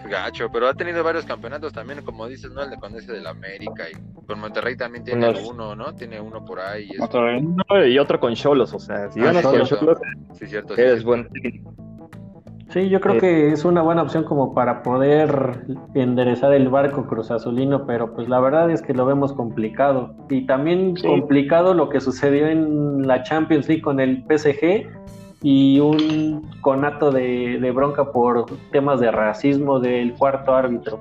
Gacho, 0.09 0.49
pero 0.51 0.67
ha 0.67 0.73
tenido 0.73 1.03
varios 1.03 1.25
campeonatos 1.25 1.73
también, 1.73 2.01
como 2.03 2.27
dices, 2.27 2.51
¿no? 2.51 2.63
El 2.63 2.69
de 2.69 2.77
con 2.77 2.95
ese 2.95 3.13
del 3.13 3.27
América 3.27 3.85
y 3.89 4.25
con 4.25 4.39
Monterrey 4.39 4.75
también 4.75 5.03
tiene 5.03 5.33
uno, 5.49 5.75
¿no? 5.75 5.93
Tiene 5.95 6.19
uno 6.19 6.43
por 6.45 6.59
ahí. 6.59 6.89
Y, 6.91 7.97
otro 7.99 8.19
con 8.19 8.33
Cholos, 8.35 8.73
o 8.73 8.79
sea, 8.79 9.09
si 9.11 9.19
ganas 9.19 9.43
con 9.43 9.63
Cholos, 9.63 9.99
sí, 10.33 10.47
cierto, 10.47 10.75
eres 10.75 11.03
buen. 11.03 11.27
Sí, 12.71 12.87
yo 12.87 13.01
creo 13.01 13.19
que 13.19 13.51
es 13.51 13.65
una 13.65 13.81
buena 13.81 14.01
opción 14.01 14.23
como 14.23 14.53
para 14.53 14.81
poder 14.81 15.65
enderezar 15.93 16.53
el 16.53 16.69
barco 16.69 17.05
Cruz 17.05 17.29
Azulino, 17.29 17.85
pero 17.85 18.13
pues 18.13 18.29
la 18.29 18.39
verdad 18.39 18.71
es 18.71 18.81
que 18.81 18.93
lo 18.93 19.05
vemos 19.05 19.33
complicado. 19.33 20.15
Y 20.29 20.45
también 20.45 20.95
complicado 20.95 21.73
lo 21.73 21.89
que 21.89 21.99
sucedió 21.99 22.47
en 22.47 23.05
la 23.05 23.23
Champions 23.23 23.67
League 23.67 23.81
con 23.81 23.99
el 23.99 24.23
PSG 24.23 24.87
y 25.43 25.81
un 25.81 26.49
conato 26.61 27.11
de, 27.11 27.71
bronca 27.75 28.09
por 28.09 28.45
temas 28.71 29.01
de 29.01 29.11
racismo 29.11 29.81
del 29.81 30.13
cuarto 30.13 30.55
árbitro. 30.55 30.97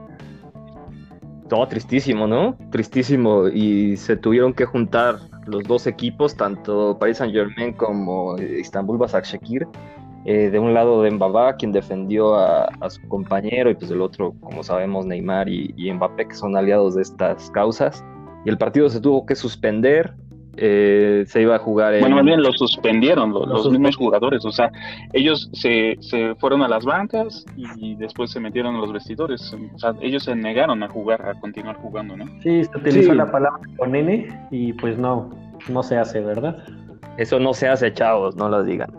Todo 1.48 1.68
tristísimo, 1.68 2.26
¿no? 2.26 2.56
Tristísimo. 2.70 3.46
Y 3.46 3.96
se 3.96 4.16
tuvieron 4.16 4.54
que 4.54 4.64
juntar 4.64 5.18
los 5.46 5.62
dos 5.62 5.86
equipos, 5.86 6.36
tanto 6.36 6.98
Paris 6.98 7.18
Saint 7.18 7.32
Germain 7.32 7.74
como 7.74 8.36
Istanbul 8.38 8.98
Basaksehir 8.98 9.68
eh, 10.26 10.50
de 10.50 10.58
un 10.58 10.74
lado 10.74 11.02
de 11.02 11.10
Mbaba, 11.10 11.56
quien 11.56 11.72
defendió 11.72 12.34
a, 12.34 12.68
su 12.90 13.00
compañero, 13.08 13.70
y 13.70 13.74
pues 13.74 13.88
del 13.88 14.02
otro, 14.02 14.34
como 14.40 14.62
sabemos, 14.62 15.06
Neymar 15.06 15.48
y, 15.48 15.92
Mbappé, 15.92 16.28
que 16.28 16.34
son 16.34 16.56
aliados 16.56 16.94
de 16.94 17.02
estas 17.02 17.50
causas. 17.50 18.04
Y 18.44 18.50
el 18.50 18.58
partido 18.58 18.88
se 18.90 19.00
tuvo 19.00 19.24
que 19.24 19.34
suspender, 19.34 20.12
eh, 20.56 21.24
se 21.26 21.40
iba 21.40 21.56
a 21.56 21.58
jugar 21.58 21.94
en... 21.94 22.00
Bueno, 22.00 22.16
más 22.16 22.24
bien 22.26 22.42
lo 22.42 22.52
suspendieron 22.52 23.32
los, 23.32 23.70
mismos 23.70 23.96
jugadores, 23.96 24.44
o 24.44 24.52
sea, 24.52 24.70
ellos 25.14 25.48
se, 25.54 25.96
se, 26.00 26.34
fueron 26.34 26.62
a 26.62 26.68
las 26.68 26.84
bancas 26.84 27.46
y 27.56 27.94
después 27.94 28.30
se 28.30 28.40
metieron 28.40 28.76
a 28.76 28.78
los 28.78 28.92
vestidores, 28.92 29.56
o 29.74 29.78
sea, 29.78 29.94
ellos 30.02 30.24
se 30.24 30.34
negaron 30.34 30.82
a 30.82 30.88
jugar, 30.88 31.26
a 31.26 31.38
continuar 31.40 31.76
jugando, 31.76 32.16
¿no? 32.16 32.26
Sí, 32.42 32.64
se 32.64 32.76
utilizó 32.76 33.14
la 33.14 33.30
palabra 33.30 33.60
con 33.78 33.94
N 33.94 34.28
y 34.50 34.72
pues 34.74 34.98
no, 34.98 35.30
no 35.68 35.82
se 35.82 35.96
hace, 35.96 36.20
¿verdad? 36.20 36.62
Eso 37.16 37.38
no 37.38 37.54
se 37.54 37.68
hace, 37.68 37.92
chavos, 37.92 38.36
no 38.36 38.48
lo 38.48 38.62
digan. 38.62 38.90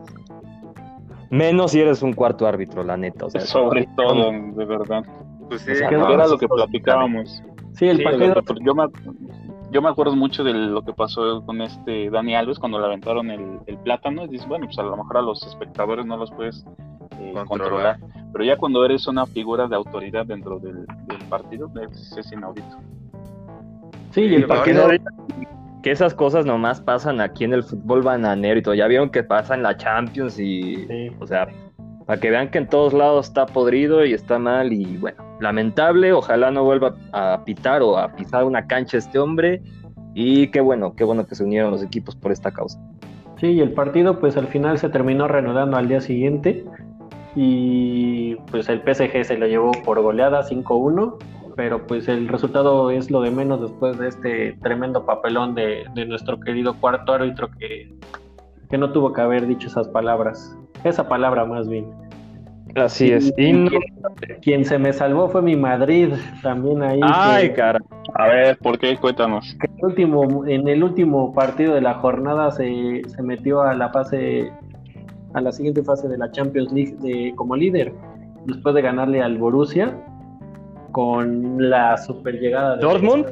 Menos 1.32 1.72
si 1.72 1.80
eres 1.80 2.02
un 2.02 2.12
cuarto 2.12 2.46
árbitro, 2.46 2.84
la 2.84 2.98
neta. 2.98 3.26
O 3.26 3.30
sea, 3.30 3.40
Sobre 3.42 3.88
todo, 3.96 4.32
de 4.32 4.66
verdad. 4.66 5.06
Pues 5.48 5.62
sí, 5.62 5.72
era 5.72 6.28
lo 6.28 6.38
que 6.38 6.48
platicábamos. 6.48 7.42
Sí, 7.74 7.88
el 7.88 8.04
partido. 8.04 8.36
yo, 8.60 8.76
me, 8.76 8.84
yo 9.72 9.82
me 9.82 9.88
acuerdo 9.88 10.14
mucho 10.14 10.44
de 10.44 10.54
lo 10.54 10.82
que 10.84 10.92
pasó 10.92 11.42
con 11.46 11.62
este 11.62 12.10
Dani 12.10 12.36
Alves 12.36 12.60
cuando 12.60 12.80
le 12.80 12.86
aventaron 12.86 13.32
el, 13.32 13.60
el 13.66 13.78
plátano. 13.78 14.26
Y 14.26 14.28
dices, 14.28 14.46
bueno, 14.46 14.66
pues 14.66 14.78
a 14.78 14.84
lo 14.84 14.98
mejor 14.98 15.18
a 15.18 15.22
los 15.22 15.42
espectadores 15.48 16.06
no 16.06 16.18
los 16.18 16.30
puedes 16.32 16.66
eh, 17.18 17.34
controlar. 17.48 17.98
Pero 18.34 18.44
ya 18.44 18.58
cuando 18.58 18.84
eres 18.84 19.08
una 19.08 19.26
figura 19.26 19.70
de 19.70 19.78
autoridad 19.78 20.26
dentro 20.26 20.60
del, 20.60 20.86
partido, 21.30 21.72
es, 21.90 22.18
es 22.18 22.30
inaudito. 22.34 22.78
Sí, 24.12 24.24
y 24.24 24.36
el 24.36 24.48
partido 24.48 24.90
que 25.82 25.92
esas 25.92 26.14
cosas 26.14 26.46
nomás 26.46 26.82
pasan 26.82 27.22
aquí 27.22 27.44
en 27.44 27.54
el 27.54 27.64
fútbol 27.64 28.02
bananero 28.02 28.60
y 28.60 28.62
todo. 28.62 28.74
Ya 28.74 28.88
vieron 28.88 29.10
que 29.10 29.24
pasa 29.24 29.56
en 29.56 29.64
la 29.64 29.76
Champions 29.78 30.40
y, 30.40 30.88
o 31.20 31.28
sea, 31.28 31.48
para 32.06 32.20
que 32.20 32.30
vean 32.30 32.50
que 32.50 32.60
en 32.60 32.68
todos 32.68 32.94
lados 32.94 33.28
está 33.28 33.46
podrido 33.46 34.06
y 34.06 34.14
está 34.14 34.38
mal 34.38 34.74
y 34.74 34.98
bueno, 34.98 35.24
lamentable, 35.40 36.14
ojalá 36.14 36.52
no 36.52 36.64
vuelva 36.64 36.96
a 37.14 37.42
pitar 37.46 37.82
o 37.82 37.98
a 37.98 38.14
pisar 38.14 38.44
una 38.44 38.68
cancha 38.68 38.98
este 38.98 39.18
hombre. 39.18 39.62
Y 40.14 40.48
qué 40.48 40.60
bueno, 40.60 40.94
qué 40.96 41.04
bueno 41.04 41.26
que 41.26 41.36
se 41.36 41.44
unieron 41.44 41.72
los 41.72 41.84
equipos 41.84 42.16
por 42.16 42.32
esta 42.32 42.52
causa. 42.52 42.80
Sí, 43.38 43.48
y 43.48 43.62
el 43.62 43.72
partido 43.72 44.20
pues 44.20 44.38
al 44.38 44.48
final 44.48 44.78
se 44.78 44.90
terminó 44.90 45.28
reanudando 45.28 45.78
al 45.78 45.88
día 45.88 46.02
siguiente. 46.02 46.64
Y 47.36 48.36
pues 48.52 48.68
el 48.68 48.82
PSG 48.82 49.24
se 49.24 49.38
lo 49.38 49.48
llevó 49.48 49.72
por 49.86 50.02
goleada 50.02 50.44
5-1 50.44 51.18
pero 51.62 51.86
pues 51.86 52.08
el 52.08 52.28
resultado 52.28 52.90
es 52.90 53.12
lo 53.12 53.22
de 53.22 53.30
menos 53.30 53.62
después 53.62 53.96
de 54.00 54.08
este 54.08 54.54
tremendo 54.64 55.06
papelón 55.06 55.54
de, 55.54 55.86
nuestro 56.08 56.40
querido 56.40 56.74
cuarto 56.74 57.14
árbitro 57.14 57.52
que, 57.52 57.88
que, 58.68 58.80
no 58.80 58.92
tuvo 58.92 59.14
que 59.14 59.22
haber 59.22 59.46
dicho 59.46 59.68
esas 59.68 59.88
palabras, 59.88 60.58
esa 60.84 61.08
palabra 61.08 61.46
más 61.46 61.70
bien. 61.70 61.86
Así 62.76 63.12
es. 63.12 63.32
Y, 63.38 63.68
quien, 64.42 64.66
se 64.66 64.80
me 64.80 64.92
salvó 64.92 65.30
fue 65.30 65.44
mi 65.44 65.56
Madrid, 65.56 66.14
también 66.42 66.82
ahí. 66.82 67.00
Ay, 67.04 67.54
cara. 67.54 67.80
A 68.16 68.26
ver, 68.26 68.58
¿por 68.58 68.80
qué? 68.80 68.98
Cuéntanos. 68.98 69.56
El 69.62 69.86
último, 69.86 70.44
en 70.48 70.68
el 70.68 70.84
último 70.84 71.32
partido 71.32 71.76
de 71.76 71.82
la 71.82 71.94
jornada 71.94 72.50
se, 72.50 73.04
se 73.06 73.22
metió 73.22 73.62
a 73.62 73.76
la 73.76 73.90
fase, 73.90 74.52
a 75.36 75.42
la 75.42 75.52
siguiente 75.52 75.84
fase 75.84 76.08
de 76.08 76.18
la 76.18 76.32
Champions 76.32 76.74
League 76.74 76.96
de, 77.02 77.36
como 77.36 77.56
líder, 77.56 77.94
después 78.48 78.74
de 78.74 78.82
ganarle 78.82 79.22
al 79.22 79.38
Borussia 79.38 79.96
con 80.92 81.70
la 81.70 81.98
super 81.98 82.40
llegada 82.40 82.76
de 82.76 82.82
Dortmund. 82.82 83.26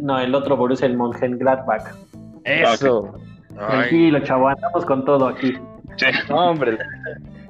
no, 0.00 0.18
el 0.18 0.34
otro 0.34 0.56
Borussia, 0.56 0.86
el 0.86 0.96
Mönchengladbach. 0.96 1.84
Eso. 2.44 3.14
Tranquilo, 3.54 4.20
chavo, 4.20 4.48
andamos 4.48 4.84
con 4.84 5.04
todo 5.04 5.28
aquí. 5.28 5.54
Sí. 5.96 6.06
hombre, 6.30 6.78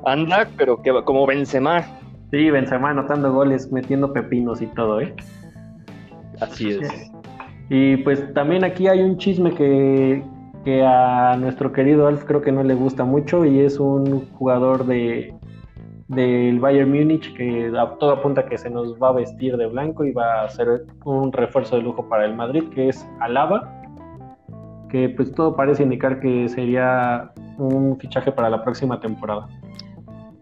anda, 0.05 0.49
pero 0.57 0.81
que 0.83 0.93
como 1.05 1.27
Benzema. 1.27 1.83
Sí, 2.31 2.51
Benzema 2.51 2.91
anotando 2.91 3.33
goles, 3.33 3.71
metiendo 3.71 4.13
pepinos 4.13 4.61
y 4.63 4.67
todo, 4.67 5.01
¿eh? 5.01 5.15
Así 6.41 6.71
es. 6.71 7.13
Y 7.69 7.99
pues 7.99 8.33
también 8.35 8.65
aquí 8.65 8.89
hay 8.89 9.01
un 9.01 9.17
chisme 9.17 9.55
que, 9.55 10.23
que 10.65 10.85
a 10.85 11.37
nuestro 11.37 11.73
querido 11.73 12.07
Alf 12.07 12.25
creo 12.25 12.43
que 12.43 12.53
no 12.53 12.63
le 12.63 12.75
gusta 12.75 13.05
mucho 13.05 13.45
y 13.45 13.61
es 13.61 13.79
un 13.79 14.27
jugador 14.33 14.87
de, 14.87 15.33
del 16.09 16.61
Bayern 16.61 16.91
Múnich 16.91 17.33
que 17.35 17.73
todo 17.99 18.13
apunta 18.13 18.47
que 18.47 18.59
se 18.59 18.71
nos 18.71 19.01
va 19.01 19.09
a 19.09 19.13
vestir 19.13 19.57
de 19.57 19.67
blanco 19.67 20.05
y 20.05 20.13
va 20.13 20.43
a 20.43 20.49
ser 20.49 20.85
un 21.05 21.33
refuerzo 21.33 21.77
de 21.77 21.83
lujo 21.83 22.09
para 22.09 22.25
el 22.25 22.35
Madrid, 22.35 22.65
que 22.75 22.89
es 22.89 23.07
Alaba, 23.21 23.83
que 24.89 25.09
pues 25.09 25.33
todo 25.33 25.57
parece 25.57 25.83
indicar 25.83 26.21
que 26.21 26.49
sería 26.49 27.33
un 27.59 27.99
fichaje 27.99 28.33
para 28.33 28.51
la 28.51 28.63
próxima 28.63 29.01
temporada. 29.01 29.49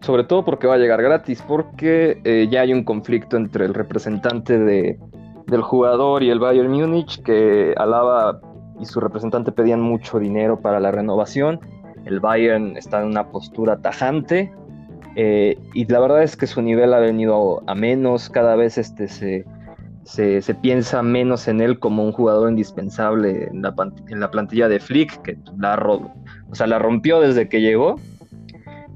Sobre 0.01 0.23
todo 0.23 0.43
porque 0.43 0.67
va 0.67 0.75
a 0.75 0.77
llegar 0.77 1.01
gratis, 1.01 1.43
porque 1.47 2.19
eh, 2.23 2.47
ya 2.49 2.61
hay 2.61 2.73
un 2.73 2.83
conflicto 2.83 3.37
entre 3.37 3.65
el 3.65 3.73
representante 3.73 4.57
de, 4.57 4.99
del 5.47 5.61
jugador 5.61 6.23
y 6.23 6.31
el 6.31 6.39
Bayern 6.39 6.71
Múnich, 6.71 7.21
que 7.21 7.73
Alaba 7.77 8.41
y 8.79 8.85
su 8.85 8.99
representante 8.99 9.51
pedían 9.51 9.79
mucho 9.79 10.17
dinero 10.17 10.59
para 10.59 10.79
la 10.79 10.91
renovación. 10.91 11.59
El 12.05 12.19
Bayern 12.19 12.75
está 12.77 13.01
en 13.01 13.09
una 13.09 13.27
postura 13.27 13.79
tajante 13.79 14.51
eh, 15.15 15.57
y 15.73 15.85
la 15.85 15.99
verdad 15.99 16.23
es 16.23 16.35
que 16.35 16.47
su 16.47 16.61
nivel 16.61 16.93
ha 16.93 16.99
venido 16.99 17.63
a 17.67 17.75
menos, 17.75 18.29
cada 18.29 18.55
vez 18.55 18.77
este, 18.77 19.07
se, 19.07 19.45
se, 20.03 20.55
piensa 20.55 21.01
menos 21.03 21.47
en 21.47 21.61
él 21.61 21.79
como 21.79 22.03
un 22.03 22.11
jugador 22.11 22.49
indispensable 22.49 23.47
en 23.47 23.61
la, 23.61 23.73
en 24.07 24.19
la 24.19 24.31
plantilla 24.31 24.67
de 24.69 24.79
Flick, 24.79 25.21
que 25.21 25.37
la, 25.57 25.75
o 25.85 26.55
sea, 26.55 26.67
la 26.67 26.79
rompió 26.79 27.19
desde 27.19 27.49
que 27.49 27.61
llegó 27.61 27.97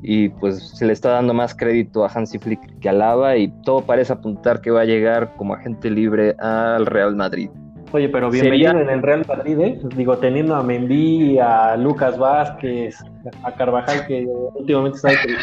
y 0.01 0.29
pues 0.29 0.69
se 0.77 0.86
le 0.86 0.93
está 0.93 1.10
dando 1.10 1.34
más 1.34 1.55
crédito 1.55 2.05
a 2.05 2.12
Hansi 2.13 2.38
Flick 2.38 2.79
que 2.79 2.89
a 2.89 2.93
Lava 2.93 3.38
y 3.38 3.48
todo 3.63 3.81
parece 3.81 4.13
apuntar 4.13 4.62
que 4.62 4.72
va 4.72 4.81
a 4.81 4.86
llegar 4.86 5.34
como 5.36 5.55
agente 5.55 5.89
libre 5.89 6.36
al 6.39 6.86
Real 6.86 7.15
Madrid. 7.15 7.50
Oye, 7.91 8.10
pero 8.10 8.29
bienvenido 8.29 8.79
en 8.79 8.89
el 8.89 9.01
Real 9.01 9.25
Madrid, 9.27 9.60
¿eh? 9.60 9.79
Digo, 9.95 10.17
teniendo 10.17 10.55
a 10.55 10.63
Mendy, 10.63 11.39
a 11.39 11.77
Lucas 11.77 12.17
Vázquez, 12.17 13.01
a 13.44 13.51
Carvajal, 13.53 14.05
que 14.08 14.27
últimamente 14.55 14.98
sabe 14.98 15.15
que 15.25 15.36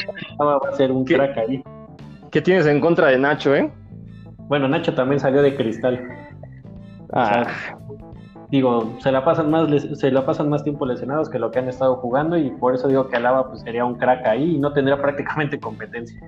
va 0.42 0.56
a 0.56 0.76
ser 0.76 0.92
un 0.92 1.04
crack 1.04 1.38
ahí. 1.38 1.62
¿Qué 2.30 2.40
tienes 2.40 2.66
en 2.66 2.80
contra 2.80 3.08
de 3.08 3.18
Nacho, 3.18 3.54
eh? 3.54 3.70
Bueno, 4.48 4.68
Nacho 4.68 4.94
también 4.94 5.20
salió 5.20 5.42
de 5.42 5.54
cristal. 5.54 6.08
Ah. 7.12 7.46
digo, 8.50 8.96
se 9.00 9.12
la 9.12 9.22
pasan 9.22 9.50
más 9.50 9.68
se 9.98 10.10
la 10.10 10.24
pasan 10.24 10.48
más 10.48 10.64
tiempo 10.64 10.86
lesionados 10.86 11.28
que 11.28 11.38
lo 11.38 11.50
que 11.50 11.58
han 11.58 11.68
estado 11.68 11.96
jugando 11.96 12.38
y 12.38 12.50
por 12.50 12.74
eso 12.74 12.88
digo 12.88 13.08
que 13.08 13.16
Alaba 13.16 13.48
pues 13.48 13.60
sería 13.60 13.84
un 13.84 13.96
crack 13.96 14.26
ahí 14.26 14.56
y 14.56 14.58
no 14.58 14.72
tendría 14.72 15.00
prácticamente 15.00 15.60
competencia. 15.60 16.18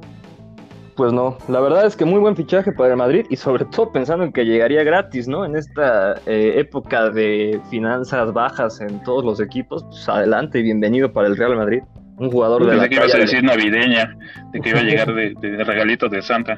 Pues 0.97 1.13
no, 1.13 1.37
la 1.49 1.61
verdad 1.61 1.87
es 1.87 1.97
que 1.97 2.05
muy 2.05 2.21
buen 2.21 2.37
fichaje 2.37 2.71
para 2.71 2.91
el 2.91 2.97
Madrid 2.97 3.27
y 3.29 3.37
sobre 3.37 3.65
todo 3.65 3.91
pensando 3.91 4.25
en 4.25 4.33
que 4.33 4.45
llegaría 4.45 4.85
gratis, 4.85 5.27
¿no? 5.27 5.45
En 5.45 5.57
esta 5.57 6.15
eh, 6.27 6.55
época 6.57 7.11
de 7.11 7.61
finanzas 7.69 8.33
bajas 8.33 8.81
en 8.81 9.03
todos 9.03 9.25
los 9.25 9.41
equipos, 9.41 9.83
pues 9.85 10.09
adelante 10.09 10.61
y 10.61 10.63
bienvenido 10.63 11.13
para 11.13 11.27
el 11.27 11.37
Real 11.37 11.57
Madrid. 11.57 11.83
Un 12.17 12.31
jugador 12.31 12.65
de 12.65 12.77
la 12.77 12.89
que 12.89 12.95
ibas 12.95 13.13
a 13.13 13.19
decir 13.19 13.43
navideña, 13.43 14.17
de 14.53 14.61
que 14.61 14.69
iba 14.71 14.79
a 14.79 14.83
llegar 14.85 15.13
de, 15.15 15.35
de 15.35 15.65
regalitos 15.65 16.09
de 16.13 16.23
Santa. 16.23 16.57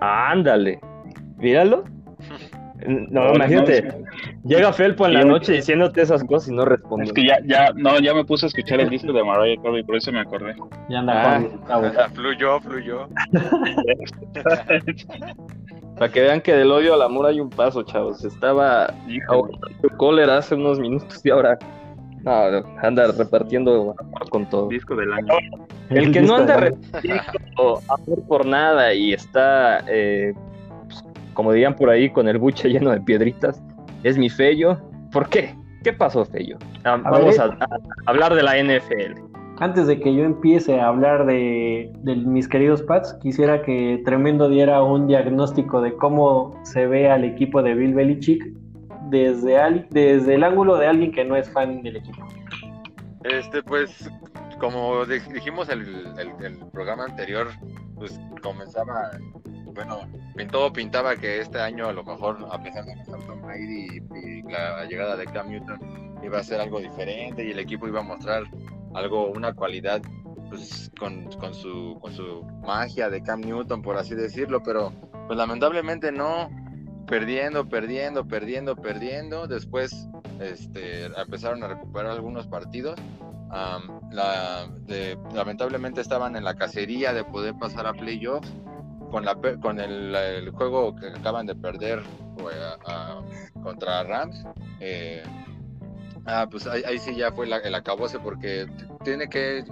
Ándale, 0.00 0.78
míralo. 1.38 1.95
No, 2.86 3.34
imagínate, 3.34 3.88
llega 4.44 4.72
Felpo 4.72 5.06
en 5.06 5.14
la 5.14 5.24
noche 5.24 5.52
diciéndote 5.52 6.02
esas 6.02 6.22
cosas 6.24 6.50
y 6.50 6.54
no 6.54 6.64
responde. 6.64 7.06
Es 7.06 7.12
que 7.12 7.26
ya, 7.26 7.38
ya, 7.46 7.70
no, 7.74 7.98
ya 8.00 8.12
me 8.12 8.24
puse 8.24 8.46
a 8.46 8.48
escuchar 8.48 8.80
el 8.80 8.90
disco 8.90 9.12
de 9.12 9.24
Mariah 9.24 9.60
Carey, 9.62 9.82
por 9.82 9.96
eso 9.96 10.12
me 10.12 10.20
acordé. 10.20 10.54
Ya 10.88 10.98
anda, 10.98 11.42
ah, 11.68 12.08
fluyó, 12.12 12.60
fluyó. 12.60 13.08
Para 15.98 16.12
que 16.12 16.20
vean 16.20 16.42
que 16.42 16.52
del 16.52 16.70
odio 16.70 16.92
al 16.92 17.02
amor 17.02 17.26
hay 17.26 17.40
un 17.40 17.48
paso, 17.48 17.82
chavos. 17.82 18.22
Estaba 18.24 18.92
cólera 19.96 20.38
hace 20.38 20.54
unos 20.54 20.78
minutos 20.78 21.24
y 21.24 21.30
ahora 21.30 21.58
no, 22.22 22.32
anda 22.82 23.10
repartiendo 23.12 23.94
con 24.30 24.48
todo. 24.50 24.68
Disco 24.68 24.94
del 24.96 25.12
año. 25.12 25.32
El 25.88 26.12
que 26.12 26.20
no 26.20 26.36
anda 26.36 26.56
repartiendo 26.56 27.80
amor 27.88 28.22
por 28.28 28.44
nada 28.44 28.92
y 28.92 29.12
está, 29.12 29.84
eh, 29.88 30.34
como 31.36 31.52
dirían 31.52 31.76
por 31.76 31.90
ahí, 31.90 32.10
con 32.10 32.26
el 32.26 32.38
buche 32.38 32.68
lleno 32.68 32.90
de 32.90 33.00
piedritas, 33.00 33.62
es 34.02 34.18
mi 34.18 34.28
Fello. 34.28 34.80
¿Por 35.12 35.28
qué? 35.28 35.54
¿Qué 35.84 35.92
pasó, 35.92 36.24
Fello? 36.24 36.58
Ah, 36.84 36.96
vamos 36.96 37.38
a, 37.38 37.56
hablar 38.06 38.34
de 38.34 38.42
la 38.42 38.56
NFL. 38.56 39.20
Antes 39.58 39.86
de 39.86 40.00
que 40.00 40.14
yo 40.14 40.24
empiece 40.24 40.80
a 40.80 40.88
hablar 40.88 41.26
de, 41.26 41.92
de, 42.02 42.16
mis 42.16 42.48
queridos 42.48 42.82
Pats, 42.82 43.14
quisiera 43.22 43.62
que 43.62 44.02
Tremendo 44.04 44.48
diera 44.48 44.82
un 44.82 45.06
diagnóstico 45.06 45.80
de 45.80 45.94
cómo 45.94 46.58
se 46.64 46.86
ve 46.86 47.08
al 47.08 47.24
equipo 47.24 47.62
de 47.62 47.74
Bill 47.74 47.94
Belichick 47.94 48.44
desde, 49.10 49.86
desde 49.90 50.34
el 50.34 50.44
ángulo 50.44 50.76
de 50.76 50.86
alguien 50.86 51.12
que 51.12 51.24
no 51.24 51.36
es 51.36 51.48
fan 51.50 51.82
del 51.82 51.96
equipo. 51.96 52.26
Este, 53.24 53.62
pues, 53.62 54.10
como 54.60 55.04
dijimos 55.06 55.68
el, 55.68 56.06
el, 56.18 56.58
programa 56.72 57.04
anterior, 57.04 57.48
pues 57.96 58.20
comenzaba, 58.42 59.10
bueno, 59.76 60.00
todo 60.50 60.72
pintaba 60.72 61.14
que 61.16 61.40
este 61.40 61.60
año 61.60 61.86
a 61.88 61.92
lo 61.92 62.02
mejor, 62.02 62.48
a 62.50 62.60
pesar 62.60 62.84
de 62.86 62.94
que 62.94 63.00
está 63.00 63.18
Tom 63.18 63.42
Brady 63.42 64.02
y, 64.24 64.42
la 64.42 64.84
llegada 64.86 65.16
de 65.16 65.26
Cam 65.26 65.50
Newton, 65.50 66.18
iba 66.24 66.38
a 66.38 66.42
ser 66.42 66.60
algo 66.60 66.80
diferente 66.80 67.46
y 67.46 67.50
el 67.50 67.58
equipo 67.58 67.86
iba 67.86 68.00
a 68.00 68.02
mostrar 68.02 68.44
algo, 68.94 69.26
una 69.28 69.52
cualidad 69.52 70.00
pues 70.48 70.90
con, 70.98 71.30
con, 71.32 71.54
su, 71.54 71.98
con 72.00 72.12
su 72.12 72.42
magia 72.66 73.10
de 73.10 73.22
Cam 73.22 73.40
Newton, 73.40 73.82
por 73.82 73.96
así 73.96 74.14
decirlo, 74.14 74.62
pero 74.62 74.92
pues 75.26 75.36
lamentablemente 75.36 76.10
no, 76.10 76.48
perdiendo, 77.06 77.68
perdiendo, 77.68 78.26
perdiendo, 78.26 78.76
perdiendo. 78.76 79.46
Después 79.46 80.08
este, 80.40 81.06
empezaron 81.06 81.62
a 81.62 81.68
recuperar 81.68 82.12
algunos 82.12 82.46
partidos. 82.46 82.98
lamentablemente 85.34 86.00
estaban 86.00 86.36
en 86.36 86.44
la 86.44 86.54
cacería 86.54 87.12
de 87.12 87.24
poder 87.24 87.54
pasar 87.58 87.86
a 87.86 87.92
playoffs 87.92 88.52
con, 89.16 89.24
la, 89.24 89.34
con 89.60 89.80
el, 89.80 90.50
juego 90.50 90.94
que 90.94 91.06
acaban 91.06 91.46
de 91.46 91.54
perder 91.54 92.02
contra 93.62 94.02
Rams. 94.02 94.44
Eh, 94.80 95.22
Ah, 96.28 96.48
pues 96.50 96.66
ahí, 96.66 96.98
sí 96.98 97.14
ya 97.14 97.30
fue 97.30 97.46
el 97.46 97.74
acabose 97.76 98.18
porque 98.18 98.66
tiene 99.04 99.28
que 99.28 99.64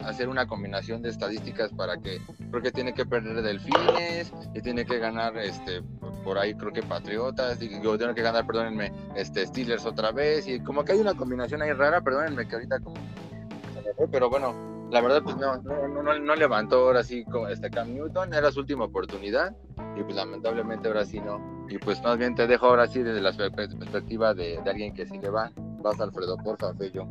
hacer 0.00 0.28
una 0.28 0.46
combinación 0.46 1.00
de 1.00 1.08
estadísticas 1.08 1.72
para 1.72 1.96
que 1.96 2.20
creo 2.50 2.62
que 2.62 2.70
tiene 2.70 2.92
que 2.92 3.06
perder 3.06 3.40
Delfines 3.40 4.34
y 4.54 4.60
tiene 4.60 4.84
que 4.84 4.98
ganar 4.98 5.38
este 5.38 5.82
por 6.24 6.36
ahí 6.36 6.54
creo 6.54 6.74
que 6.74 6.82
Patriotas 6.82 7.62
y 7.62 7.68
tiene 7.70 8.14
que 8.14 8.20
ganar 8.20 8.46
perdónenme 8.46 8.92
este 9.14 9.46
Steelers 9.46 9.86
otra 9.86 10.12
vez 10.12 10.46
y 10.46 10.60
como 10.60 10.84
que 10.84 10.92
hay 10.92 10.98
una 10.98 11.14
combinación 11.14 11.62
ahí 11.62 11.72
rara 11.72 12.02
perdónenme 12.02 12.46
que 12.46 12.56
ahorita 12.56 12.78
como 12.80 12.96
pero 14.12 14.28
bueno 14.28 14.75
la 14.90 15.00
verdad 15.00 15.22
pues 15.22 15.36
no 15.36 15.56
no, 15.62 16.02
no, 16.02 16.18
no 16.18 16.34
levantó 16.36 16.76
ahora 16.76 17.02
sí 17.02 17.24
como 17.24 17.48
este 17.48 17.70
Cam 17.70 17.92
Newton 17.94 18.32
era 18.32 18.50
su 18.52 18.60
última 18.60 18.84
oportunidad 18.84 19.54
y 19.96 20.02
pues 20.02 20.14
lamentablemente 20.16 20.88
ahora 20.88 21.04
sí 21.04 21.20
no 21.20 21.56
y 21.68 21.78
pues 21.78 22.02
más 22.02 22.18
bien 22.18 22.34
te 22.34 22.46
dejo 22.46 22.66
ahora 22.66 22.86
sí 22.86 23.02
desde 23.02 23.20
la 23.20 23.32
perspectiva 23.32 24.34
de, 24.34 24.58
alguien 24.66 24.94
que 24.94 25.06
sí 25.06 25.18
le 25.18 25.30
va. 25.30 25.50
Vas, 25.82 26.00
Alfredo, 26.00 26.36
por 26.36 26.56
yo. 26.92 27.06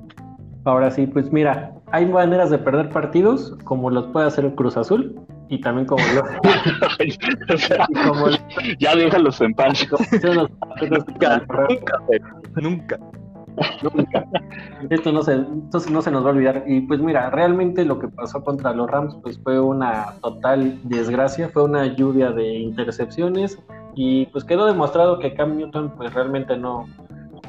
Ahora 0.63 0.89
sí, 0.89 1.05
pues 1.05 1.32
mira, 1.32 1.74
hay 1.91 2.05
maneras 2.05 2.50
de 2.50 2.58
perder 2.58 2.89
partidos, 2.89 3.55
como 3.65 3.89
los 3.89 4.08
puede 4.08 4.27
hacer 4.27 4.46
el 4.46 4.55
Cruz 4.55 4.77
Azul, 4.77 5.20
y 5.50 5.62
también 5.62 5.86
como 5.86 6.03
lo... 6.13 6.24
como... 8.10 8.27
Ya 8.79 8.96
déjalos 8.96 9.39
en 9.41 9.53
paz. 9.53 9.88
nunca, 10.89 11.45
nunca, 12.56 13.00
Esto 14.89 15.12
no 15.12 15.24
se, 15.24 15.38
no 15.38 16.02
se 16.02 16.12
nos 16.12 16.24
va 16.24 16.30
a 16.30 16.34
olvidar. 16.34 16.63
Y 16.68 16.82
pues 16.82 17.00
mira, 17.00 17.30
realmente 17.30 17.86
lo 17.86 18.00
que 18.00 18.08
pasó 18.08 18.44
contra 18.44 18.74
los 18.74 18.89
Rams 18.89 19.15
pues 19.22 19.39
fue 19.39 19.60
una 19.60 20.13
total 20.22 20.80
desgracia, 20.84 21.50
fue 21.50 21.63
una 21.63 21.86
lluvia 21.96 22.32
de 22.32 22.60
intercepciones, 22.60 23.60
y 23.96 24.26
pues 24.28 24.44
quedó 24.44 24.65
demostrado 24.65 25.20
que 25.20 25.34
Cam 25.34 25.58
Newton 25.58 25.94
pues 25.96 26.13
realmente 26.13 26.58
no, 26.58 26.86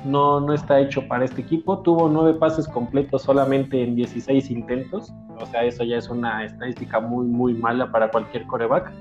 no, 0.04 0.40
no 0.40 0.52
está 0.52 0.80
hecho 0.80 1.06
para 1.08 1.24
este 1.24 1.42
equipo. 1.42 1.80
Tuvo 1.80 2.08
nueve 2.08 2.38
pases 2.38 2.68
completos 2.68 3.22
solamente 3.22 3.82
en 3.82 3.96
16 3.96 4.50
intentos. 4.50 5.12
O 5.40 5.46
sea, 5.46 5.64
eso 5.64 5.84
ya 5.84 5.96
es 5.96 6.08
una 6.08 6.44
estadística 6.44 7.00
muy, 7.00 7.26
muy 7.26 7.54
mala 7.54 7.90
para 7.90 8.10
cualquier 8.10 8.46
coreback. 8.46 8.92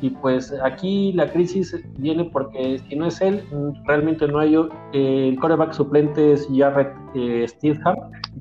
Y 0.00 0.10
pues 0.10 0.54
aquí 0.62 1.12
la 1.12 1.30
crisis 1.30 1.76
viene 1.98 2.24
porque 2.24 2.78
si 2.88 2.96
no 2.96 3.06
es 3.06 3.20
él, 3.20 3.42
realmente 3.84 4.28
no 4.28 4.38
hay. 4.38 4.54
Eh, 4.92 5.28
el 5.30 5.38
coreback 5.40 5.72
suplente 5.72 6.32
es 6.32 6.48
Jarrett 6.54 6.94
eh. 7.14 7.46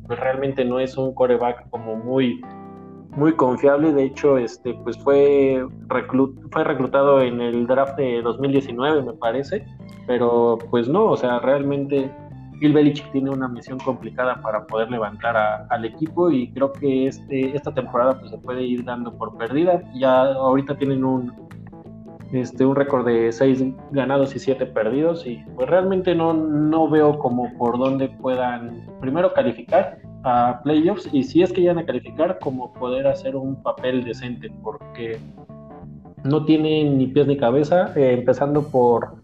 Pues 0.06 0.20
realmente 0.20 0.63
no 0.63 0.80
es 0.80 0.98
un 0.98 1.13
coreback 1.13 1.70
como 1.70 1.96
muy 1.96 2.39
muy 3.17 3.34
confiable. 3.34 3.91
De 3.91 4.04
hecho, 4.04 4.38
este, 4.38 4.76
pues 4.84 4.98
fue, 5.00 5.65
fue 6.52 6.63
reclutado 6.63 7.22
en 7.22 7.41
el 7.41 7.65
draft 7.65 7.98
de 7.98 8.22
2019, 8.22 9.02
me 9.02 9.13
parece. 9.13 9.65
Pero 10.06 10.58
pues 10.70 10.88
no, 10.88 11.06
o 11.06 11.17
sea, 11.17 11.39
realmente 11.39 12.10
Bill 12.60 12.93
tiene 13.12 13.30
una 13.30 13.48
misión 13.48 13.80
complicada 13.80 14.41
para 14.41 14.65
poder 14.65 14.89
levantar 14.89 15.38
al 15.70 15.86
equipo 15.86 16.32
y 16.32 16.52
creo 16.52 16.72
que 16.74 17.08
este, 17.08 17.56
esta 17.56 17.74
temporada 17.74 18.20
pues, 18.20 18.32
se 18.32 18.38
puede 18.38 18.63
ir 18.63 18.84
dando 18.84 19.13
por 19.17 19.38
perdida. 19.38 19.82
Ya 19.93 20.24
ahorita 20.24 20.78
tienen 20.78 21.04
un, 21.04 21.34
este, 22.32 22.65
un 22.65 22.76
récord 22.76 23.06
de 23.06 23.32
6 23.32 23.63
ganados 23.91 24.36
y 24.36 24.39
7 24.39 24.65
perdidos 24.67 25.26
y 25.26 25.43
pues 25.56 25.70
realmente 25.70 26.13
no, 26.15 26.34
no 26.34 26.89
veo 26.89 27.17
como 27.20 27.54
por 27.58 27.78
dónde 27.78 28.10
puedan 28.10 28.86
primero 29.00 29.34
calificar 29.34 30.00
a 30.24 30.60
playoffs 30.63 31.08
y 31.13 31.24
si 31.24 31.41
es 31.41 31.54
que 31.54 31.62
llegan 31.62 31.78
a 31.78 31.86
calificar 31.86 32.39
como 32.39 32.74
poder 32.74 33.08
hacer 33.08 33.36
un 33.36 33.62
papel 33.62 34.04
decente 34.04 34.52
porque 34.62 35.20
no 36.24 36.43
tienen 36.43 36.98
ni 36.98 37.08
pies 37.08 37.28
ni 37.28 37.38
cabeza 37.38 37.93
eh, 37.96 38.13
empezando 38.13 38.67
por 38.67 39.15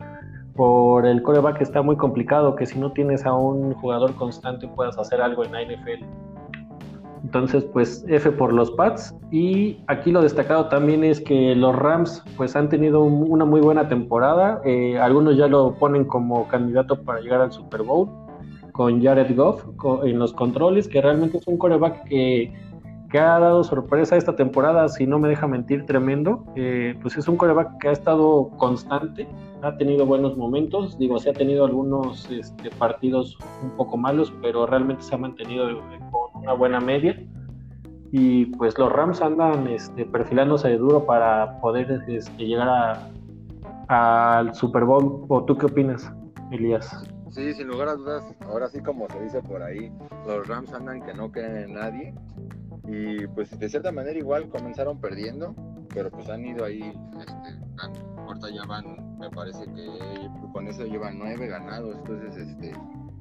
por 0.55 1.05
el 1.05 1.21
coreback 1.23 1.61
está 1.61 1.81
muy 1.81 1.95
complicado 1.97 2.55
que 2.55 2.65
si 2.65 2.79
no 2.79 2.91
tienes 2.91 3.25
a 3.25 3.33
un 3.33 3.73
jugador 3.73 4.15
constante 4.15 4.67
puedas 4.67 4.97
hacer 4.97 5.21
algo 5.21 5.43
en 5.43 5.51
la 5.51 5.63
NFL 5.63 6.05
entonces, 7.23 7.63
pues 7.63 8.05
F 8.09 8.31
por 8.31 8.53
los 8.53 8.71
Pats. 8.71 9.15
Y 9.31 9.79
aquí 9.87 10.11
lo 10.11 10.21
destacado 10.21 10.67
también 10.67 11.03
es 11.03 11.21
que 11.21 11.55
los 11.55 11.75
Rams 11.75 12.23
pues 12.37 12.55
han 12.55 12.69
tenido 12.69 13.01
una 13.01 13.45
muy 13.45 13.61
buena 13.61 13.87
temporada. 13.87 14.61
Eh, 14.65 14.99
algunos 14.99 15.37
ya 15.37 15.47
lo 15.47 15.73
ponen 15.75 16.03
como 16.05 16.47
candidato 16.47 17.01
para 17.01 17.21
llegar 17.21 17.41
al 17.41 17.51
Super 17.51 17.81
Bowl 17.83 18.09
con 18.73 19.01
Jared 19.01 19.35
Goff 19.35 19.65
en 20.03 20.19
los 20.19 20.33
controles, 20.33 20.87
que 20.87 21.01
realmente 21.01 21.37
es 21.37 21.47
un 21.47 21.57
coreback 21.57 22.03
que, 22.05 22.51
que, 23.09 23.19
ha 23.19 23.39
dado 23.39 23.63
sorpresa 23.63 24.17
esta 24.17 24.35
temporada, 24.35 24.89
si 24.89 25.05
no 25.05 25.19
me 25.19 25.29
deja 25.29 25.47
mentir, 25.47 25.85
tremendo. 25.85 26.43
Eh, 26.55 26.95
pues 27.01 27.15
es 27.15 27.27
un 27.27 27.37
coreback 27.37 27.77
que 27.79 27.87
ha 27.87 27.91
estado 27.91 28.49
constante, 28.57 29.27
ha 29.63 29.77
tenido 29.77 30.05
buenos 30.05 30.37
momentos, 30.37 30.97
digo, 30.97 31.17
se 31.19 31.29
ha 31.29 31.33
tenido 31.33 31.65
algunos 31.65 32.29
este, 32.29 32.69
partidos 32.71 33.37
un 33.63 33.71
poco 33.71 33.95
malos, 33.95 34.33
pero 34.41 34.65
realmente 34.65 35.03
se 35.03 35.15
ha 35.15 35.17
mantenido 35.17 35.67
con 36.11 36.41
una 36.41 36.53
buena 36.53 36.79
media. 36.79 37.17
Y 38.11 38.47
pues 38.57 38.77
los 38.77 38.91
Rams 38.91 39.21
andan 39.21 39.67
este, 39.67 40.05
perfilándose 40.05 40.67
de 40.67 40.77
duro 40.77 41.05
para 41.05 41.59
poder 41.61 42.03
este, 42.07 42.45
llegar 42.45 43.09
al 43.87 44.53
Super 44.53 44.83
Bowl. 44.83 45.25
¿O 45.29 45.43
tú 45.45 45.57
qué 45.57 45.65
opinas, 45.65 46.11
Elías? 46.51 47.03
Sí, 47.31 47.53
sin 47.53 47.67
lugar 47.67 47.87
a 47.87 47.95
dudas, 47.95 48.23
ahora 48.41 48.67
sí 48.67 48.79
como 48.81 49.07
se 49.09 49.23
dice 49.23 49.41
por 49.41 49.63
ahí, 49.63 49.91
los 50.27 50.47
Rams 50.47 50.71
andan 50.73 51.01
que 51.01 51.15
no 51.15 51.31
creen 51.31 51.57
en 51.57 51.73
nadie 51.73 52.13
y 52.87 53.25
pues 53.27 53.57
de 53.57 53.69
cierta 53.69 53.91
manera 53.91 54.19
igual 54.19 54.49
comenzaron 54.49 54.99
perdiendo, 54.99 55.55
pero 55.93 56.11
pues 56.11 56.29
han 56.29 56.45
ido 56.45 56.65
ahí, 56.65 56.81
este, 57.19 58.12
ahorita 58.33 58.49
ya 58.49 58.65
van, 58.65 59.17
me 59.17 59.29
parece 59.29 59.65
que 59.65 59.87
con 60.51 60.67
eso 60.67 60.85
llevan 60.85 61.19
nueve 61.19 61.47
ganados, 61.47 61.95
entonces 61.95 62.47
este, 62.47 62.73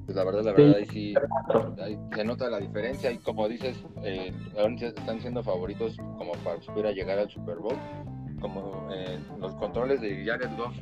pues 0.05 0.15
la 0.15 0.23
verdad, 0.23 0.43
la 0.43 0.51
verdad 0.53 0.75
ahí 0.77 0.85
sí 0.85 1.13
se 2.15 2.23
nota 2.23 2.49
la 2.49 2.59
diferencia 2.59 3.11
y 3.11 3.17
como 3.19 3.47
dices, 3.47 3.83
eh, 4.03 4.33
están 4.81 5.21
siendo 5.21 5.43
favoritos 5.43 5.97
como 6.17 6.33
para 6.43 6.61
subir 6.61 6.85
a 6.87 6.91
llegar 6.91 7.19
al 7.19 7.29
Super 7.29 7.57
Bowl 7.57 7.77
como 8.41 8.89
eh, 8.91 9.17
los 9.39 9.55
controles 9.55 10.01
de 10.01 10.25
Jared 10.25 10.49
Goff 10.57 10.75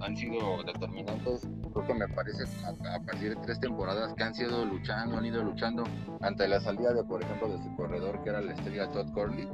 han 0.00 0.16
sido 0.16 0.62
determinantes, 0.64 1.46
creo 1.74 1.86
que 1.86 1.94
me 1.94 2.08
parece 2.08 2.44
a, 2.64 3.00
partir 3.00 3.36
de 3.36 3.42
tres 3.42 3.60
temporadas 3.60 4.14
que 4.14 4.22
han 4.22 4.34
sido 4.34 4.64
luchando, 4.64 5.18
han 5.18 5.26
ido 5.26 5.42
luchando 5.42 5.84
ante 6.20 6.46
la 6.48 6.60
salida 6.60 6.94
de, 6.94 7.02
por 7.04 7.22
ejemplo, 7.22 7.48
de 7.48 7.62
su 7.62 7.76
corredor 7.76 8.22
que 8.22 8.30
era 8.30 8.40
la 8.40 8.52
estrella 8.52 8.90
Todd 8.90 9.12
Corley. 9.12 9.48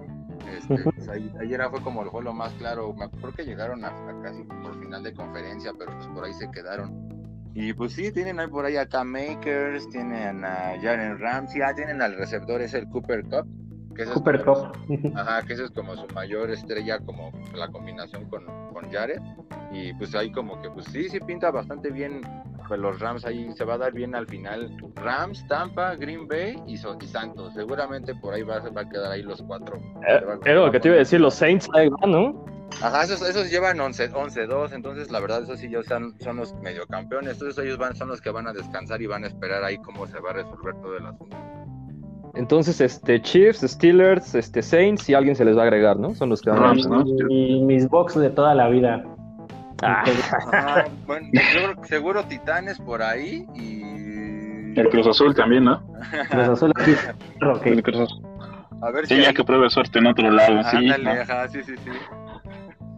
Este, 0.56 0.82
pues 0.84 1.08
ayer 1.08 1.60
fue 1.70 1.82
como 1.82 2.02
el 2.02 2.08
juego 2.08 2.32
más 2.32 2.52
claro, 2.54 2.92
me 2.94 3.04
acuerdo 3.04 3.32
que 3.32 3.44
llegaron 3.44 3.84
a, 3.84 3.92
casi 4.22 4.42
por 4.42 4.78
final 4.80 5.02
de 5.02 5.12
conferencia, 5.14 5.72
pero 5.78 5.92
pues 5.92 6.06
por 6.08 6.24
ahí 6.24 6.32
se 6.34 6.50
quedaron. 6.50 7.08
Y 7.54 7.72
pues 7.72 7.92
sí, 7.92 8.12
tienen 8.12 8.38
ahí 8.38 8.46
por 8.46 8.64
ahí 8.64 8.76
a 8.76 8.86
Cam 8.86 9.08
Makers, 9.08 9.88
tienen 9.90 10.44
a 10.44 10.76
Jaren 10.80 11.18
Ramsey, 11.18 11.62
ah, 11.62 11.74
tienen 11.74 12.00
al 12.00 12.16
receptor, 12.16 12.60
es 12.62 12.74
el 12.74 12.88
Cooper 12.88 13.24
Cup, 13.24 13.46
que 13.94 14.02
ese 14.02 14.12
Cooper 14.12 14.36
es 14.36 14.42
como, 14.44 14.72
Cup. 14.72 15.12
Ajá, 15.16 15.42
que 15.42 15.54
esa 15.54 15.64
es 15.64 15.70
como 15.72 15.96
su 15.96 16.06
mayor 16.14 16.50
estrella, 16.50 17.00
como 17.00 17.32
la 17.54 17.68
combinación 17.68 18.28
con, 18.30 18.44
con 18.72 18.90
Jared. 18.90 19.20
Y 19.72 19.94
pues 19.94 20.14
ahí 20.14 20.30
como 20.32 20.60
que, 20.60 20.70
pues 20.70 20.86
sí, 20.86 21.08
sí 21.08 21.20
pinta 21.20 21.50
bastante 21.50 21.90
bien. 21.90 22.20
Pues 22.66 22.78
los 22.78 23.00
Rams 23.00 23.24
ahí 23.24 23.50
se 23.56 23.64
va 23.64 23.74
a 23.74 23.78
dar 23.78 23.92
bien 23.92 24.14
al 24.14 24.26
final. 24.26 24.70
Rams, 24.96 25.44
Tampa, 25.48 25.96
Green 25.96 26.28
Bay 26.28 26.56
y, 26.66 26.76
So- 26.76 26.96
y 27.00 27.06
Santos. 27.06 27.54
Seguramente 27.54 28.14
por 28.14 28.34
ahí 28.34 28.42
va, 28.42 28.60
va 28.60 28.82
a 28.82 28.88
quedar 28.88 29.10
ahí 29.12 29.22
los 29.22 29.42
cuatro. 29.42 29.78
Eh, 30.08 30.54
lo 30.54 30.70
que 30.70 30.78
te 30.80 30.88
iba 30.88 30.94
a 30.96 30.98
decir, 31.00 31.20
los 31.20 31.34
Saints 31.34 31.68
ahí 31.74 31.88
van, 31.88 32.12
¿no? 32.12 32.44
Ajá, 32.82 33.02
esos, 33.02 33.20
esos 33.28 33.50
llevan 33.50 33.80
11 33.80 34.10
11-2, 34.12 34.72
entonces 34.72 35.10
la 35.10 35.18
verdad 35.18 35.42
esos 35.42 35.58
sí 35.58 35.68
ya 35.68 35.82
son, 35.82 36.14
son 36.20 36.36
los 36.36 36.54
mediocampeones, 36.62 37.32
entonces 37.32 37.62
ellos 37.64 37.76
van, 37.76 37.96
son 37.96 38.08
los 38.08 38.20
que 38.20 38.30
van 38.30 38.46
a 38.46 38.52
descansar 38.52 39.02
y 39.02 39.06
van 39.06 39.24
a 39.24 39.26
esperar 39.26 39.64
ahí 39.64 39.76
cómo 39.78 40.06
se 40.06 40.18
va 40.20 40.30
a 40.30 40.34
resolver 40.34 40.74
todo 40.80 40.96
el 40.96 41.06
asunto. 41.06 41.36
Entonces, 42.34 42.80
este, 42.80 43.20
Chiefs, 43.20 43.62
Steelers, 43.62 44.34
este, 44.36 44.62
Saints 44.62 45.08
y 45.10 45.14
alguien 45.14 45.34
se 45.34 45.44
les 45.44 45.56
va 45.56 45.62
a 45.62 45.64
agregar, 45.64 45.98
¿no? 45.98 46.14
Son 46.14 46.28
los 46.28 46.40
que 46.40 46.50
van 46.50 46.78
a... 46.78 47.04
Y 47.28 47.60
mis 47.64 47.88
box 47.88 48.14
de 48.14 48.30
toda 48.30 48.54
la 48.54 48.68
vida. 48.68 49.04
Ah, 49.82 50.04
bueno, 51.06 51.28
seguro, 51.52 51.84
seguro 51.84 52.24
Titanes 52.24 52.78
por 52.78 53.02
ahí 53.02 53.46
y... 53.54 54.78
El 54.78 54.88
Cruz 54.90 55.06
Azul 55.08 55.34
también, 55.34 55.64
¿no? 55.64 55.82
Cruz 56.30 56.48
Azul 56.48 56.72
aquí. 56.80 56.92
Ok. 57.44 57.66
El 57.66 57.82
Cruz 57.82 58.00
Azul. 58.00 58.22
A 58.82 58.90
ver 58.92 59.06
Sí, 59.06 59.16
si... 59.16 59.22
ya 59.22 59.32
que 59.32 59.42
pruebe 59.44 59.68
suerte 59.70 59.98
en 59.98 60.06
otro 60.06 60.30
lado, 60.30 60.62
sí. 60.70 60.76
Ándale, 60.76 61.04
¿no? 61.04 61.10
ajá, 61.22 61.48
sí, 61.48 61.60
sí, 61.64 61.74
sí. 61.84 61.90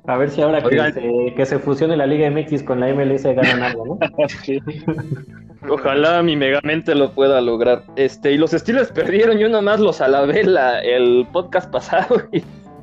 A 0.06 0.16
ver 0.16 0.30
si 0.30 0.42
ahora 0.42 0.60
que 0.62 0.92
se, 0.92 1.34
que 1.36 1.46
se 1.46 1.58
fusione 1.60 1.96
la 1.96 2.06
Liga 2.06 2.28
MX 2.30 2.64
con 2.64 2.80
la 2.80 2.92
MLS 2.92 3.22
ganan 3.24 3.62
algo, 3.62 3.86
¿no? 4.00 4.26
Sí. 4.28 4.60
Ojalá 5.68 6.22
mi 6.24 6.36
megamente 6.36 6.94
lo 6.94 7.12
pueda 7.12 7.40
lograr. 7.40 7.84
Este, 7.96 8.32
y 8.32 8.36
los 8.38 8.50
Steelers 8.50 8.90
perdieron, 8.90 9.38
yo 9.38 9.48
nomás 9.48 9.78
los 9.78 10.00
alabé 10.00 10.42
la, 10.44 10.80
el 10.80 11.26
podcast 11.32 11.70
pasado 11.70 12.16
y, 12.32 12.38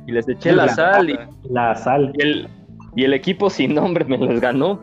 y 0.06 0.12
les 0.12 0.26
eché 0.28 0.52
la 0.52 0.64
La- 0.66 0.74
sal 0.74 1.10
y, 1.10 1.18
La 1.50 1.74
sal. 1.74 2.12
y 2.14 2.22
el, 2.22 2.48
y 2.96 3.04
el 3.04 3.14
equipo 3.14 3.50
sin 3.50 3.74
nombre 3.74 4.04
me 4.04 4.18
les 4.18 4.40
ganó. 4.40 4.80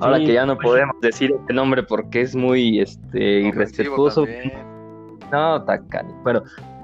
Ahora 0.00 0.16
Sí, 0.18 0.26
que 0.26 0.32
ya 0.32 0.46
no 0.46 0.56
pues, 0.56 0.66
podemos 0.66 0.96
decir 1.02 1.34
este 1.38 1.52
nombre 1.52 1.82
porque 1.82 2.22
es 2.22 2.34
muy 2.34 2.80
este, 2.80 3.40
irrespetuoso. 3.40 4.24
también. 4.24 4.52
No, 5.30 5.62
tacani. 5.64 6.12
Bueno, 6.22 6.42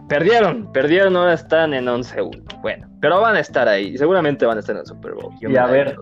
perdieron, 0.08 0.70
perdieron, 0.72 1.16
ahora 1.16 1.32
están 1.32 1.72
en 1.72 1.86
11-1. 1.86 2.60
Bueno, 2.60 2.86
pero 3.00 3.20
van 3.20 3.36
a 3.36 3.40
estar 3.40 3.68
ahí, 3.68 3.96
seguramente 3.96 4.44
van 4.44 4.58
a 4.58 4.60
estar 4.60 4.76
en 4.76 4.80
el 4.80 4.86
Super 4.86 5.14
Bowl. 5.14 5.32
Yo 5.40 5.48
Y 5.48 5.56
a 5.56 5.66
ver. 5.66 5.96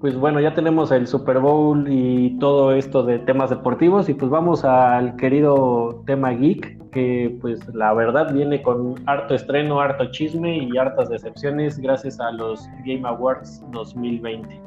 Pues 0.00 0.16
bueno, 0.16 0.40
ya 0.40 0.54
tenemos 0.54 0.90
el 0.92 1.06
Super 1.06 1.38
Bowl 1.40 1.84
y 1.88 2.38
todo 2.38 2.72
esto 2.72 3.02
de 3.02 3.18
temas 3.18 3.50
deportivos 3.50 4.08
y 4.08 4.14
pues 4.14 4.30
vamos 4.30 4.64
al 4.64 5.16
querido 5.16 6.02
tema 6.06 6.30
geek, 6.30 6.90
que 6.90 7.36
pues 7.40 7.60
la 7.74 7.92
verdad 7.92 8.32
viene 8.32 8.62
con 8.62 8.94
harto 9.06 9.34
estreno, 9.34 9.80
harto 9.80 10.10
chisme 10.10 10.56
y 10.58 10.76
hartas 10.78 11.10
decepciones 11.10 11.78
gracias 11.78 12.18
a 12.18 12.30
los 12.32 12.66
Game 12.86 13.06
Awards 13.06 13.62
2020. 13.72 14.60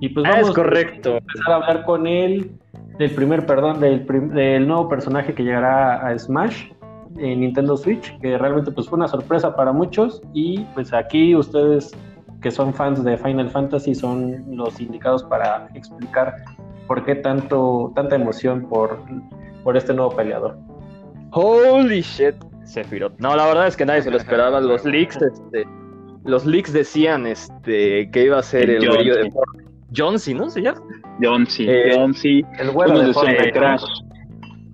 Y 0.00 0.08
pues 0.10 0.26
Ah, 0.26 0.30
vamos 0.32 0.48
es 0.50 0.54
correcto. 0.54 1.12
a 1.14 1.16
empezar 1.18 1.52
a 1.52 1.56
hablar 1.56 1.84
con 1.84 2.06
él 2.06 2.50
del 2.98 3.10
primer, 3.10 3.44
perdón, 3.44 3.80
del, 3.80 4.06
prim- 4.06 4.30
del 4.30 4.66
nuevo 4.66 4.88
personaje 4.88 5.34
que 5.34 5.42
llegará 5.44 6.06
a 6.06 6.18
Smash 6.18 6.70
en 7.18 7.40
Nintendo 7.40 7.76
Switch, 7.76 8.18
que 8.20 8.36
realmente 8.38 8.70
pues 8.72 8.88
fue 8.88 8.96
una 8.96 9.08
sorpresa 9.08 9.54
para 9.54 9.72
muchos 9.72 10.22
y 10.32 10.60
pues 10.74 10.92
aquí 10.94 11.34
ustedes 11.34 11.92
que 12.40 12.50
son 12.50 12.74
fans 12.74 13.02
de 13.02 13.16
Final 13.16 13.50
Fantasy 13.50 13.94
son 13.94 14.44
los 14.56 14.80
indicados 14.80 15.24
para 15.24 15.68
explicar 15.74 16.34
por 16.86 17.04
qué 17.04 17.16
tanto 17.16 17.92
tanta 17.94 18.16
emoción 18.16 18.68
por, 18.68 19.00
por 19.64 19.76
este 19.76 19.94
nuevo 19.94 20.14
peleador. 20.14 20.56
Holy 21.32 22.00
shit, 22.00 22.34
Sephiroth. 22.64 23.18
No, 23.18 23.34
la 23.36 23.46
verdad 23.46 23.66
es 23.66 23.76
que 23.76 23.84
nadie 23.84 24.02
se 24.02 24.10
lo 24.10 24.16
esperaba. 24.16 24.60
Los 24.60 24.84
leaks, 24.84 25.20
este, 25.20 25.66
los 26.24 26.46
leaks 26.46 26.72
decían 26.72 27.26
este, 27.26 28.10
que 28.10 28.24
iba 28.24 28.38
a 28.38 28.42
ser 28.42 28.70
el 28.70 28.82
El 28.82 28.88
güerillo 28.88 29.16
de 29.16 29.22
John, 29.22 29.30
sí. 29.30 29.32
Fortnite. 29.32 29.66
John 29.96 30.18
C, 30.18 30.34
¿no 30.34 30.50
se 30.50 30.62
llama? 30.62 30.80
John 31.22 31.46
C. 31.46 31.64
Eh, 31.64 31.92
John 31.94 32.14
C. 32.14 32.44
El 32.58 32.70
güero 32.70 32.98
de 32.98 33.12
Fortnite, 33.12 33.52
Crash. 33.52 33.84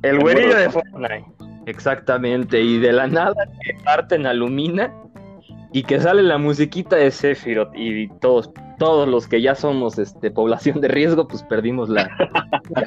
El 0.02 0.16
El 0.16 0.20
güerillo 0.20 0.56
de 0.56 0.70
Fortnite. 0.70 1.24
Exactamente. 1.66 2.60
Y 2.60 2.78
de 2.78 2.92
la 2.92 3.06
nada 3.06 3.44
que 3.64 3.74
parten 3.84 4.26
a 4.26 4.32
Lumina 4.32 4.92
y 5.72 5.82
que 5.82 6.00
sale 6.00 6.22
la 6.22 6.38
musiquita 6.38 6.96
de 6.96 7.10
Sephiroth. 7.10 7.74
Y 7.74 8.08
todos, 8.20 8.50
todos 8.78 9.08
los 9.08 9.26
que 9.26 9.40
ya 9.40 9.54
somos 9.54 9.98
este, 9.98 10.30
población 10.30 10.80
de 10.80 10.88
riesgo, 10.88 11.26
pues 11.26 11.42
perdimos 11.44 11.88
la, 11.88 12.10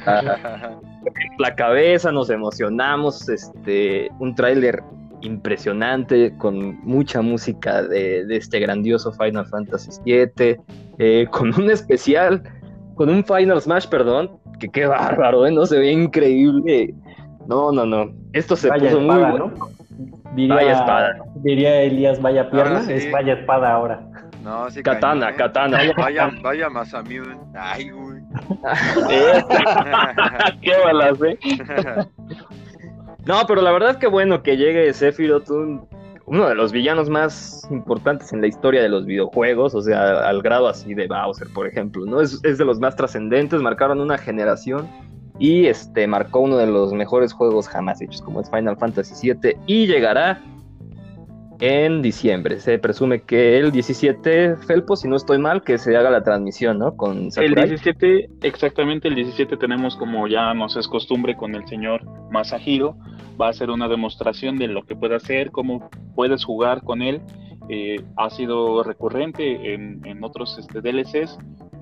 la, 0.04 0.80
la 1.38 1.54
cabeza, 1.54 2.12
nos 2.12 2.30
emocionamos. 2.30 3.28
Este, 3.28 4.08
un 4.20 4.34
tráiler 4.34 4.82
impresionante 5.22 6.36
con 6.38 6.78
mucha 6.82 7.22
música 7.22 7.82
de, 7.82 8.24
de 8.24 8.36
este 8.36 8.60
grandioso 8.60 9.12
Final 9.12 9.46
Fantasy 9.46 9.90
VII, 10.04 10.56
eh, 10.98 11.26
con 11.30 11.54
un 11.60 11.70
especial, 11.70 12.42
con 12.94 13.08
un 13.08 13.24
Final 13.24 13.60
Smash, 13.60 13.88
perdón, 13.88 14.38
que 14.58 14.68
qué 14.68 14.86
bárbaro, 14.86 15.46
¿eh? 15.46 15.50
no 15.50 15.66
se 15.66 15.78
ve 15.78 15.92
increíble. 15.92 16.94
No, 17.48 17.72
no, 17.72 17.86
no. 17.86 18.10
Esto 18.32 18.56
se 18.56 18.68
Vaya 18.68 18.90
puso 18.90 19.00
muy 19.00 19.14
espada, 19.16 19.30
bueno. 19.30 19.52
¿no? 19.56 19.68
Diría, 20.34 20.54
Vaya 20.54 20.72
espada. 20.72 21.16
diría 21.36 21.82
Elías 21.82 22.20
vaya 22.20 22.50
pierna, 22.50 22.82
sí. 22.82 22.92
es 22.92 23.10
vaya 23.10 23.34
espada 23.34 23.72
ahora. 23.72 24.02
No, 24.42 24.70
sí, 24.70 24.82
Katana, 24.82 25.26
cañón, 25.26 25.34
¿eh? 25.34 25.38
katana. 25.38 25.78
Vaya, 25.96 26.30
vaya 26.42 26.68
Masamune. 26.70 27.36
Ay, 27.54 27.90
güey. 27.90 28.20
Qué 30.60 30.72
balas, 30.84 31.18
¿eh? 31.22 31.38
No, 33.24 33.40
pero 33.48 33.62
la 33.62 33.72
verdad 33.72 33.98
que 33.98 34.06
bueno 34.06 34.42
que 34.42 34.56
llegue 34.56 34.92
Sephiroth, 34.92 35.50
un- 35.50 35.88
uno 36.26 36.48
de 36.48 36.54
los 36.56 36.72
villanos 36.72 37.08
más 37.08 37.66
importantes 37.70 38.32
en 38.32 38.40
la 38.40 38.48
historia 38.48 38.82
de 38.82 38.88
los 38.88 39.06
videojuegos, 39.06 39.74
o 39.74 39.82
sea, 39.82 40.28
al 40.28 40.42
grado 40.42 40.68
así 40.68 40.94
de 40.94 41.06
Bowser, 41.06 41.48
por 41.54 41.66
ejemplo, 41.66 42.04
¿no? 42.04 42.20
Es, 42.20 42.40
es 42.44 42.58
de 42.58 42.64
los 42.64 42.80
más 42.80 42.96
trascendentes, 42.96 43.60
marcaron 43.62 44.00
una 44.00 44.18
generación 44.18 44.88
y 45.38 45.66
este 45.66 46.06
marcó 46.06 46.40
uno 46.40 46.56
de 46.56 46.66
los 46.66 46.92
mejores 46.92 47.32
juegos 47.32 47.68
jamás 47.68 48.00
hechos, 48.00 48.22
como 48.22 48.40
es 48.40 48.50
Final 48.50 48.76
Fantasy 48.76 49.32
VII, 49.32 49.56
y 49.66 49.86
llegará 49.86 50.42
en 51.60 52.02
diciembre. 52.02 52.60
Se 52.60 52.78
presume 52.78 53.22
que 53.22 53.58
el 53.58 53.72
17, 53.72 54.56
Felpo, 54.56 54.96
si 54.96 55.08
no 55.08 55.16
estoy 55.16 55.38
mal, 55.38 55.62
que 55.62 55.78
se 55.78 55.96
haga 55.96 56.10
la 56.10 56.22
transmisión, 56.22 56.78
¿no? 56.78 56.96
Con 56.96 57.24
El 57.24 57.32
Sakurai. 57.32 57.68
17, 57.68 58.28
exactamente 58.42 59.08
el 59.08 59.14
17 59.14 59.56
tenemos 59.56 59.96
como 59.96 60.28
ya 60.28 60.52
nos 60.54 60.76
es 60.76 60.88
costumbre 60.88 61.36
con 61.36 61.54
el 61.54 61.66
señor 61.66 62.02
Masahiro, 62.30 62.96
va 63.40 63.48
a 63.48 63.52
ser 63.52 63.70
una 63.70 63.88
demostración 63.88 64.56
de 64.58 64.68
lo 64.68 64.82
que 64.84 64.96
puede 64.96 65.16
hacer, 65.16 65.50
cómo 65.50 65.88
puedes 66.14 66.44
jugar 66.44 66.82
con 66.82 67.02
él. 67.02 67.20
Eh, 67.68 67.96
ha 68.16 68.30
sido 68.30 68.84
recurrente 68.84 69.74
en, 69.74 70.00
en 70.06 70.22
otros 70.22 70.56
este, 70.56 70.80
DLCs 70.80 71.36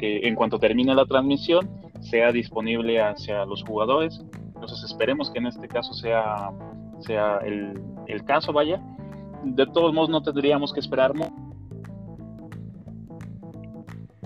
que 0.04 0.28
en 0.28 0.34
cuanto 0.34 0.58
termine 0.58 0.94
la 0.94 1.06
transmisión 1.06 1.68
sea 2.00 2.30
disponible 2.32 3.00
hacia 3.00 3.44
los 3.46 3.62
jugadores. 3.62 4.22
Entonces 4.54 4.82
esperemos 4.84 5.30
que 5.30 5.38
en 5.38 5.46
este 5.46 5.66
caso 5.68 5.92
sea, 5.94 6.50
sea 7.00 7.38
el, 7.44 7.80
el 8.06 8.24
caso, 8.24 8.52
vaya. 8.52 8.82
De 9.44 9.66
todos 9.66 9.92
modos 9.94 10.10
no 10.10 10.22
tendríamos 10.22 10.72
que 10.72 10.80
esperar 10.80 11.14
mucho. 11.14 11.32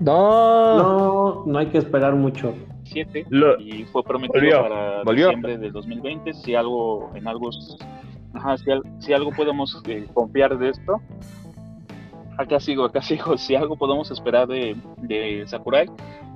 No, 0.01 0.77
No, 0.77 1.43
no 1.45 1.59
hay 1.59 1.67
que 1.67 1.77
esperar 1.77 2.15
mucho. 2.15 2.53
7 2.83 3.25
Lo- 3.29 3.59
y 3.59 3.83
fue 3.85 4.03
prometido 4.03 4.39
Volvió, 4.41 4.61
para 4.61 5.03
volvió. 5.03 5.25
diciembre 5.27 5.57
del 5.57 5.71
2020. 5.71 6.33
Si 6.33 6.55
algo, 6.55 7.11
en 7.15 7.27
algo, 7.27 7.49
ajá, 8.33 8.57
si, 8.57 8.71
al- 8.71 8.83
si 8.99 9.13
algo 9.13 9.31
podemos 9.31 9.81
eh, 9.87 10.07
confiar 10.13 10.57
de 10.57 10.69
esto, 10.69 10.99
acá 12.39 12.59
sigo, 12.59 12.85
acá 12.85 13.01
sigo. 13.01 13.37
Si 13.37 13.55
algo 13.55 13.75
podemos 13.75 14.09
esperar 14.11 14.47
de, 14.47 14.75
de 14.97 15.43
Sakurai 15.45 15.87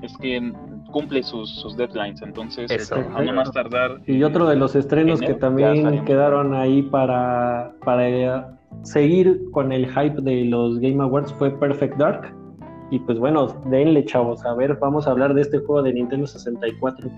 es 0.02 0.16
que 0.18 0.52
cumple 0.92 1.24
sus, 1.24 1.50
sus 1.50 1.76
deadlines. 1.78 2.22
Entonces, 2.22 2.70
Eso. 2.70 2.96
a 2.96 3.22
no 3.22 3.34
más 3.34 3.52
tardar. 3.52 4.02
Y 4.06 4.22
otro 4.24 4.48
de 4.48 4.56
los 4.56 4.76
estrenos 4.76 5.20
que 5.20 5.28
Enero, 5.28 5.40
también 5.40 6.06
quedaron 6.06 6.54
ahí 6.54 6.84
para, 6.84 7.72
para 7.84 8.10
eh, 8.10 8.44
seguir 8.84 9.42
con 9.52 9.72
el 9.72 9.88
hype 9.88 10.22
de 10.22 10.46
los 10.46 10.80
Game 10.80 11.02
Awards 11.02 11.34
fue 11.34 11.52
Perfect 11.52 11.98
Dark. 11.98 12.36
Y 12.92 13.00
pues 13.00 13.18
bueno, 13.18 13.48
denle 13.66 14.06
chavos, 14.06 14.46
a 14.46 14.54
ver, 14.54 14.78
vamos 14.80 15.08
a 15.08 15.12
hablar 15.12 15.34
de 15.34 15.42
este 15.42 15.58
juego 15.58 15.82
de 15.82 15.94
Nintendo 15.94 16.28
64. 16.28 17.10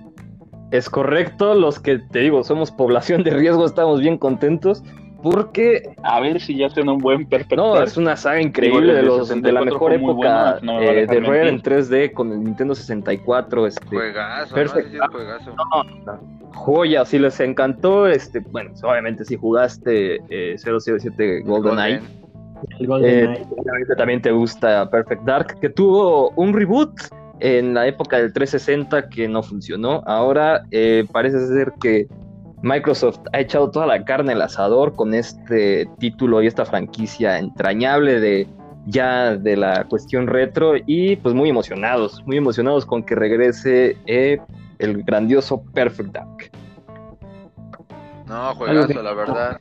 Es 0.72 0.90
correcto, 0.90 1.54
los 1.54 1.80
que 1.80 2.00
te 2.00 2.20
digo, 2.20 2.44
somos 2.44 2.72
población 2.72 3.24
de 3.24 3.32
riesgo, 3.32 3.66
estamos 3.66 4.00
bien 4.00 4.18
contentos 4.18 4.84
porque 5.26 5.96
A 6.04 6.20
ver 6.20 6.40
si 6.40 6.56
ya 6.56 6.70
tiene 6.70 6.92
un 6.92 7.00
buen 7.00 7.26
perfecto. 7.26 7.56
no, 7.56 7.82
es 7.82 7.98
una 7.98 8.16
saga 8.16 8.40
increíble 8.40 8.94
de, 8.94 9.02
de 9.02 9.08
los, 9.08 9.28
de 9.30 9.52
la 9.52 9.62
64 9.62 9.66
mejor 9.66 9.94
época 9.94 10.60
no 10.62 10.78
me 10.78 11.02
eh, 11.02 11.08
de 11.08 11.20
Rare 11.20 11.50
en 11.50 11.56
mentir. 11.56 11.74
3D 11.74 12.14
con 12.14 12.32
el 12.32 12.44
Nintendo 12.44 12.76
64, 12.76 13.66
este, 13.66 13.88
Juegazo, 13.88 14.54
Perfect. 14.54 14.94
¿no? 14.94 15.08
Juegazo. 15.12 15.56
joya, 16.54 17.06
si 17.06 17.18
les 17.18 17.40
encantó, 17.40 18.06
este, 18.06 18.40
bueno, 18.52 18.70
obviamente 18.84 19.26
si 19.26 19.36
jugaste 19.36 20.20
eh, 20.30 20.58
007 20.60 21.42
GoldenEye, 21.42 22.02
Golden. 22.82 23.32
Eh, 23.32 23.46
también 23.98 24.22
te 24.22 24.32
gusta 24.32 24.88
Perfect 24.92 25.24
Dark, 25.24 25.60
que 25.60 25.70
tuvo 25.70 26.30
un 26.36 26.54
reboot 26.54 27.02
en 27.40 27.74
la 27.74 27.88
época 27.88 28.18
del 28.18 28.32
360 28.32 29.10
que 29.10 29.28
no 29.28 29.42
funcionó. 29.42 30.04
Ahora 30.06 30.66
eh, 30.70 31.06
parece 31.12 31.48
ser 31.48 31.74
que 31.82 32.08
Microsoft 32.66 33.20
ha 33.32 33.40
echado 33.42 33.70
toda 33.70 33.86
la 33.86 34.04
carne 34.04 34.34
al 34.34 34.42
asador 34.42 34.96
con 34.96 35.14
este 35.14 35.88
título 36.00 36.42
y 36.42 36.48
esta 36.48 36.66
franquicia 36.66 37.38
entrañable 37.38 38.20
de 38.20 38.48
ya 38.88 39.38
de 39.38 39.56
la 39.56 39.84
cuestión 39.84 40.26
retro 40.26 40.74
y 40.84 41.16
pues 41.18 41.36
muy 41.36 41.50
emocionados, 41.50 42.24
muy 42.26 42.38
emocionados 42.38 42.88
con 42.88 43.04
que 43.04 43.14
regrese 43.14 43.98
eh, 44.08 44.40
el 44.80 45.04
grandioso 45.04 45.64
Perfect 45.76 46.12
Dark. 46.12 46.52
No, 48.26 48.56
juegazo, 48.56 49.04
la 49.04 49.14
verdad. 49.14 49.60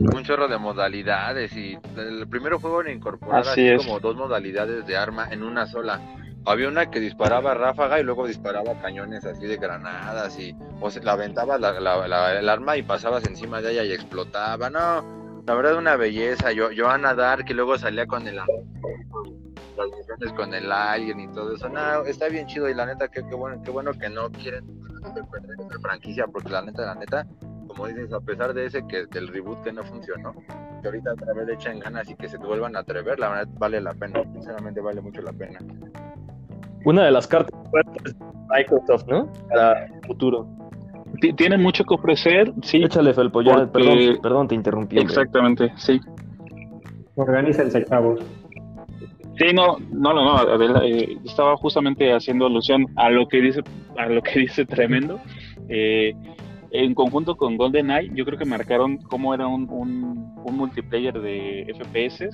Un 0.00 0.24
chorro 0.24 0.48
de 0.48 0.58
modalidades 0.58 1.56
y 1.56 1.78
el 1.96 2.26
primero 2.26 2.58
juego 2.58 2.82
en 2.82 2.96
incorporar 2.96 3.42
así, 3.46 3.76
como 3.76 4.00
dos 4.00 4.16
modalidades 4.16 4.84
de 4.88 4.96
arma 4.96 5.28
en 5.30 5.44
una 5.44 5.66
sola. 5.66 6.00
Había 6.46 6.68
una 6.68 6.90
que 6.90 7.00
disparaba 7.00 7.54
ráfaga 7.54 8.00
y 8.00 8.02
luego 8.02 8.26
disparaba 8.26 8.74
cañones 8.80 9.24
así 9.24 9.46
de 9.46 9.56
granadas 9.56 10.38
y 10.38 10.56
o 10.80 10.90
se 10.90 11.02
la 11.02 11.12
aventaba 11.12 11.58
la, 11.58 12.38
el 12.38 12.48
arma 12.48 12.76
y 12.76 12.82
pasabas 12.82 13.24
encima 13.24 13.60
de 13.60 13.72
ella 13.72 13.84
y 13.84 13.92
explotaba. 13.92 14.70
No, 14.70 15.42
la 15.46 15.54
verdad 15.54 15.76
una 15.76 15.96
belleza. 15.96 16.52
Yo, 16.52 16.70
Johanna 16.76 17.14
Dark 17.14 17.44
que 17.44 17.54
luego 17.54 17.76
salía 17.76 18.06
con 18.06 18.26
el 18.26 18.36
las 18.36 20.32
con 20.32 20.52
el 20.54 20.70
alien 20.70 21.20
y 21.20 21.28
todo 21.28 21.54
eso. 21.54 21.68
No, 21.68 22.04
está 22.04 22.28
bien 22.28 22.46
chido 22.46 22.68
y 22.68 22.74
la 22.74 22.86
neta 22.86 23.08
qué, 23.08 23.22
qué 23.26 23.34
bueno, 23.34 23.62
qué 23.62 23.70
bueno 23.70 23.92
que 23.92 24.08
no 24.08 24.30
quieren 24.30 24.64
perder 25.30 25.60
esa 25.60 25.80
franquicia 25.80 26.26
porque 26.26 26.50
la 26.50 26.62
neta, 26.62 26.82
la 26.82 26.94
neta, 26.94 27.26
como 27.66 27.86
dices, 27.86 28.12
a 28.12 28.20
pesar 28.20 28.52
de 28.54 28.66
ese 28.66 28.86
que 28.86 29.06
del 29.06 29.28
reboot 29.28 29.62
que 29.62 29.72
no 29.72 29.82
funcionó, 29.84 30.34
que 30.82 30.88
ahorita 30.88 31.12
otra 31.12 31.32
vez 31.32 31.46
le 31.46 31.54
echan 31.54 31.78
ganas 31.78 32.08
y 32.10 32.14
que 32.14 32.28
se 32.28 32.36
vuelvan 32.36 32.76
a 32.76 32.80
atrever, 32.80 33.18
la 33.18 33.28
verdad 33.28 33.48
vale 33.58 33.80
la 33.80 33.94
pena, 33.94 34.22
sinceramente 34.32 34.80
vale 34.80 35.00
mucho 35.00 35.22
la 35.22 35.32
pena. 35.32 35.58
Una 36.84 37.04
de 37.04 37.10
las 37.10 37.26
cartas 37.26 37.58
fuertes 37.70 38.18
de 38.18 38.24
Microsoft, 38.48 39.06
¿no? 39.08 39.30
Para 39.48 39.86
el 39.86 40.00
futuro. 40.06 40.46
Tiene 41.36 41.58
mucho 41.58 41.84
que 41.84 41.94
ofrecer, 41.94 42.52
sí. 42.62 42.82
Échale, 42.82 43.12
Felpo, 43.12 43.42
ya, 43.42 43.66
perdón, 43.66 44.18
perdón, 44.22 44.48
te 44.48 44.54
interrumpí. 44.54 44.98
Exactamente, 44.98 45.72
sí. 45.76 46.00
Organícense, 47.16 47.84
chavos. 47.84 48.20
Sí, 49.36 49.54
no, 49.54 49.78
no, 49.90 50.12
no, 50.12 50.44
no 50.44 50.82
eh, 50.82 51.16
estaba 51.24 51.56
justamente 51.56 52.12
haciendo 52.12 52.46
alusión 52.46 52.86
a 52.96 53.10
lo 53.10 53.26
que 53.26 53.40
dice, 53.40 53.62
a 53.96 54.06
lo 54.06 54.22
que 54.22 54.40
dice 54.40 54.64
Tremendo. 54.66 55.18
Eh, 55.68 56.14
en 56.72 56.94
conjunto 56.94 57.36
con 57.36 57.56
GoldenEye, 57.56 58.10
yo 58.14 58.24
creo 58.24 58.38
que 58.38 58.44
marcaron 58.44 58.98
cómo 58.98 59.34
era 59.34 59.46
un, 59.46 59.68
un, 59.70 60.56
multiplayer 60.56 61.20
de 61.20 61.72
FPS. 61.78 62.28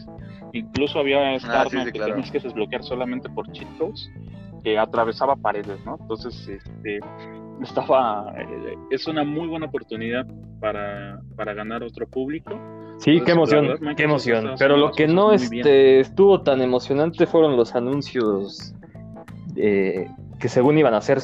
Incluso 0.52 0.98
había 0.98 1.34
esta 1.34 1.62
ah, 1.62 1.66
que 1.70 1.92
tenías 1.92 2.30
que 2.30 2.40
desbloquear 2.40 2.82
solamente 2.82 3.28
por 3.28 3.50
cheat 3.52 3.68
codes, 3.78 4.10
que 4.64 4.78
atravesaba 4.78 5.36
paredes, 5.36 5.84
¿no? 5.84 5.96
Entonces, 6.00 6.48
este, 6.48 6.98
estaba, 7.62 8.34
eh, 8.38 8.76
es 8.90 9.06
una 9.06 9.22
muy 9.22 9.46
buena 9.46 9.66
oportunidad 9.66 10.26
para, 10.60 11.20
para 11.36 11.54
ganar 11.54 11.82
otro 11.82 12.06
público. 12.06 12.58
Sí, 12.98 13.20
qué 13.24 13.32
emoción, 13.32 13.78
qué 13.96 14.04
emoción. 14.04 14.54
Pero 14.58 14.76
lo 14.76 14.90
que 14.90 15.06
no 15.06 15.32
este, 15.32 16.00
estuvo 16.00 16.40
tan 16.40 16.62
emocionante 16.62 17.26
fueron 17.26 17.56
los 17.56 17.74
anuncios 17.74 18.74
eh, 19.54 20.08
que 20.38 20.48
según 20.48 20.78
iban 20.78 20.94
a 20.94 21.00
ser 21.00 21.20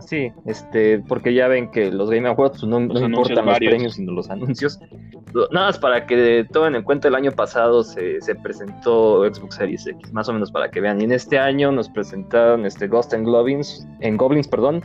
sí, 0.00 0.32
este, 0.46 1.00
porque 1.00 1.34
ya 1.34 1.48
ven 1.48 1.70
que 1.70 1.90
los 1.90 2.10
Game 2.10 2.28
Awards 2.28 2.60
pues, 2.60 2.70
no, 2.70 2.80
no 2.80 3.06
importan 3.06 3.46
los 3.46 3.58
premios, 3.58 3.94
sino 3.94 4.12
los 4.12 4.30
anuncios. 4.30 4.78
Nada 5.52 5.66
más 5.66 5.78
para 5.78 6.06
que 6.06 6.46
tomen 6.50 6.76
en 6.76 6.82
cuenta, 6.82 7.08
el 7.08 7.14
año 7.14 7.32
pasado 7.32 7.82
se, 7.82 8.20
se, 8.22 8.34
presentó 8.36 9.22
Xbox 9.22 9.56
Series 9.56 9.86
X, 9.86 10.12
más 10.12 10.28
o 10.28 10.32
menos 10.32 10.50
para 10.50 10.70
que 10.70 10.80
vean. 10.80 11.00
Y 11.00 11.04
en 11.04 11.12
este 11.12 11.38
año 11.38 11.70
nos 11.72 11.90
presentaron 11.90 12.64
este 12.64 12.88
Ghost 12.88 13.12
and 13.12 13.26
Goblins, 13.26 13.86
en 14.00 14.16
Goblins, 14.16 14.48
perdón, 14.48 14.82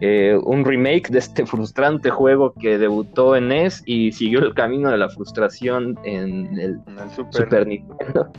eh, 0.00 0.38
un 0.44 0.64
remake 0.64 1.08
de 1.08 1.20
este 1.20 1.46
frustrante 1.46 2.10
juego 2.10 2.52
que 2.54 2.78
debutó 2.78 3.36
en 3.36 3.48
NES 3.48 3.82
y 3.86 4.12
siguió 4.12 4.40
el 4.40 4.54
camino 4.54 4.90
de 4.90 4.98
la 4.98 5.08
frustración 5.08 5.98
en 6.04 6.58
el, 6.58 6.80
Super. 7.30 7.66
Nintendo. 7.66 8.30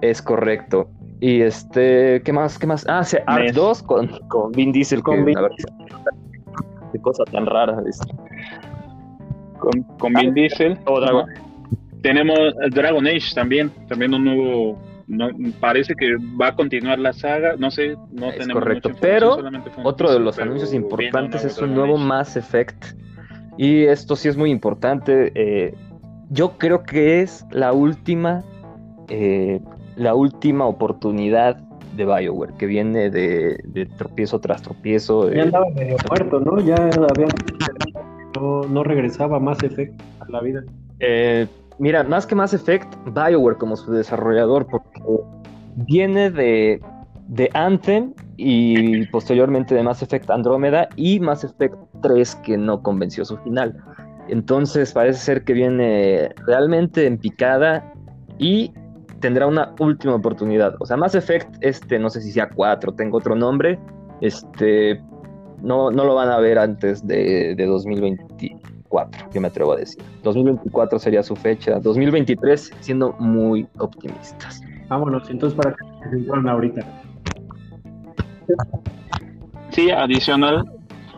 Es 0.00 0.22
correcto. 0.22 0.88
Y 1.20 1.42
este, 1.42 2.22
¿qué 2.22 2.32
más? 2.32 2.58
¿Qué 2.58 2.66
más? 2.66 2.86
Ah, 2.88 3.02
sí, 3.04 3.16
Art 3.26 3.52
2 3.52 3.82
con, 3.82 4.08
con 4.28 4.52
Vin 4.52 4.72
Diesel. 4.72 5.02
Con 5.02 5.24
Vin... 5.24 5.36
Qué 6.92 7.00
cosa 7.00 7.24
tan 7.24 7.46
rara. 7.46 7.82
Con, 9.58 9.82
con 9.98 10.12
Vin 10.14 10.34
Diesel. 10.34 10.78
Tenemos 12.02 12.38
Dragon 12.70 13.06
Age 13.06 13.34
también, 13.34 13.70
también 13.88 14.14
un 14.14 14.24
nuevo 14.24 14.78
no, 15.08 15.30
parece 15.58 15.94
que 15.94 16.16
va 16.40 16.48
a 16.48 16.54
continuar 16.54 16.98
la 16.98 17.14
saga, 17.14 17.56
no 17.56 17.70
sé, 17.70 17.96
no 18.12 18.30
es 18.30 18.46
correcto, 18.46 18.90
pero 19.00 19.38
otro 19.82 20.12
de 20.12 20.20
los 20.20 20.38
anuncios 20.38 20.74
importantes 20.74 21.44
es 21.44 21.58
un 21.58 21.74
nuevo 21.74 21.96
Mass 21.96 22.36
Effect 22.36 22.84
y 23.56 23.84
esto 23.84 24.14
sí 24.16 24.28
es 24.28 24.36
muy 24.36 24.50
importante. 24.50 25.32
Eh, 25.34 25.74
yo 26.28 26.58
creo 26.58 26.82
que 26.82 27.22
es 27.22 27.46
la 27.50 27.72
última, 27.72 28.44
eh, 29.08 29.60
la 29.98 30.14
última 30.14 30.66
oportunidad 30.66 31.56
de 31.96 32.04
Bioware 32.04 32.54
que 32.54 32.66
viene 32.66 33.10
de, 33.10 33.88
tropiezo 33.96 34.40
tras 34.40 34.62
tropiezo. 34.62 35.30
Ya 35.30 35.42
andaba 35.42 35.66
medio 35.74 35.96
muerto, 36.08 36.40
¿no? 36.40 36.60
Ya 36.60 36.76
había 36.76 37.26
no, 38.36 38.62
no 38.62 38.84
regresaba 38.84 39.38
Mass 39.40 39.62
Effect 39.62 40.00
a 40.20 40.30
la 40.30 40.40
vida. 40.40 40.62
Eh, 41.00 41.46
Mira, 41.78 42.02
más 42.02 42.26
que 42.26 42.34
Mass 42.34 42.54
Effect, 42.54 42.92
BioWare 43.06 43.56
como 43.56 43.76
su 43.76 43.92
desarrollador, 43.92 44.66
porque 44.66 45.00
viene 45.76 46.28
de, 46.30 46.80
de 47.28 47.50
Anthem 47.54 48.14
y 48.36 49.06
posteriormente 49.06 49.76
de 49.76 49.84
Mass 49.84 50.02
Effect 50.02 50.28
Andrómeda 50.28 50.88
y 50.96 51.20
Mass 51.20 51.44
Effect 51.44 51.76
3 52.02 52.34
que 52.36 52.58
no 52.58 52.82
convenció 52.82 53.24
su 53.24 53.36
final. 53.38 53.76
Entonces 54.28 54.92
parece 54.92 55.20
ser 55.20 55.44
que 55.44 55.52
viene 55.52 56.30
realmente 56.46 57.06
en 57.06 57.16
picada 57.16 57.92
y 58.38 58.72
tendrá 59.20 59.46
una 59.46 59.74
última 59.78 60.14
oportunidad. 60.14 60.74
O 60.80 60.86
sea, 60.86 60.96
Mass 60.96 61.14
Effect, 61.14 61.56
este, 61.60 61.98
no 61.98 62.10
sé 62.10 62.20
si 62.20 62.32
sea 62.32 62.48
4, 62.48 62.92
tengo 62.92 63.18
otro 63.18 63.34
nombre, 63.34 63.78
este, 64.20 65.02
no, 65.62 65.90
no 65.90 66.04
lo 66.04 66.14
van 66.14 66.30
a 66.30 66.38
ver 66.38 66.58
antes 66.58 67.06
de, 67.06 67.54
de 67.56 67.66
2020 67.66 68.56
yo 69.32 69.40
me 69.40 69.48
atrevo 69.48 69.72
a 69.72 69.76
decir. 69.76 70.02
2024 70.22 70.98
sería 70.98 71.22
su 71.22 71.36
fecha, 71.36 71.78
2023 71.78 72.72
siendo 72.80 73.12
muy 73.18 73.66
optimistas. 73.78 74.60
Vámonos, 74.88 75.28
entonces 75.30 75.56
para 75.56 75.74
que 75.74 75.84
se 76.10 76.48
ahorita. 76.48 76.80
Sí, 79.70 79.90
adicional, 79.90 80.64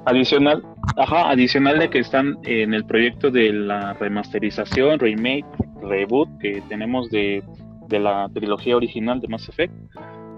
adicional, 0.05 0.63
ajá, 0.97 1.31
adicional 1.31 1.79
de 1.79 1.89
que 1.89 2.01
están 2.01 2.37
en 2.43 2.75
el 2.75 2.85
proyecto 2.85 3.31
de 3.31 3.53
la 3.53 3.95
remasterización, 3.95 4.99
remake, 4.99 5.47
reboot 5.83 6.29
que 6.41 6.61
tenemos 6.69 7.09
de, 7.11 7.43
la 7.99 8.29
trilogía 8.33 8.77
original 8.77 9.21
de 9.21 9.29
Mass 9.29 9.49
Effect. 9.49 9.75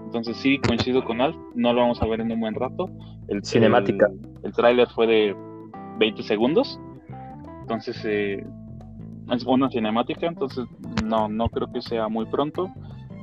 Entonces 0.05 0.37
sí, 0.37 0.59
coincido 0.59 1.03
con 1.03 1.21
Alf, 1.21 1.35
no 1.55 1.73
lo 1.73 1.81
vamos 1.81 2.01
a 2.01 2.05
ver 2.05 2.21
en 2.21 2.31
un 2.31 2.39
buen 2.39 2.55
rato. 2.55 2.89
El, 3.27 3.43
Cinemática. 3.43 4.07
El, 4.07 4.45
el 4.47 4.53
tráiler 4.53 4.87
fue 4.89 5.07
de 5.07 5.35
20 5.99 6.23
segundos 6.23 6.79
entonces, 7.63 8.03
eh, 8.05 8.45
es 9.31 9.43
una 9.45 9.69
cinemática, 9.69 10.27
entonces 10.27 10.65
no, 11.03 11.29
no 11.29 11.47
creo 11.49 11.71
que 11.71 11.81
sea 11.81 12.09
muy 12.09 12.25
pronto. 12.25 12.69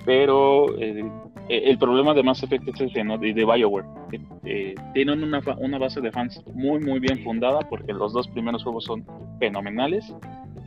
Pero 0.06 0.78
eh, 0.78 1.04
el 1.48 1.78
problema 1.78 2.14
de 2.14 2.22
Mass 2.22 2.42
Effect 2.42 2.80
es 2.80 3.04
¿no? 3.04 3.18
de, 3.18 3.34
de 3.34 3.44
BioWare. 3.44 3.86
Eh, 4.44 4.74
tienen 4.94 5.22
una, 5.22 5.42
una 5.58 5.78
base 5.78 6.00
de 6.00 6.10
fans 6.10 6.42
muy, 6.54 6.80
muy 6.80 7.00
bien 7.00 7.22
fundada 7.22 7.60
porque 7.68 7.92
los 7.92 8.14
dos 8.14 8.28
primeros 8.28 8.64
juegos 8.64 8.84
son 8.84 9.04
fenomenales. 9.38 10.12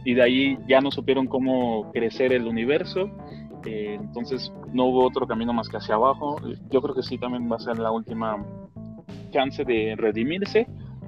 Y 0.06 0.14
de 0.14 0.22
ahí 0.22 0.58
ya 0.68 0.82
no 0.82 0.92
supieron 0.92 1.26
cómo 1.26 1.92
crecer 1.94 2.32
el 2.32 2.46
universo. 2.46 3.10
Eh, 3.66 3.96
entonces 4.00 4.52
no 4.72 4.86
hubo 4.86 5.06
otro 5.06 5.28
camino 5.28 5.54
más 5.54 5.70
que 5.70 5.78
hacia 5.78 5.96
abajo. 5.96 6.38
Yo 6.70 6.82
creo 6.82 6.96
que 6.96 7.04
sí 7.04 7.18
también 7.18 7.52
va 7.52 7.58
a 7.58 7.60
ser 7.60 7.80
la 7.80 7.92
última 7.92 8.46
chance 9.32 9.64
de 9.64 9.96
redimirse 9.98 10.68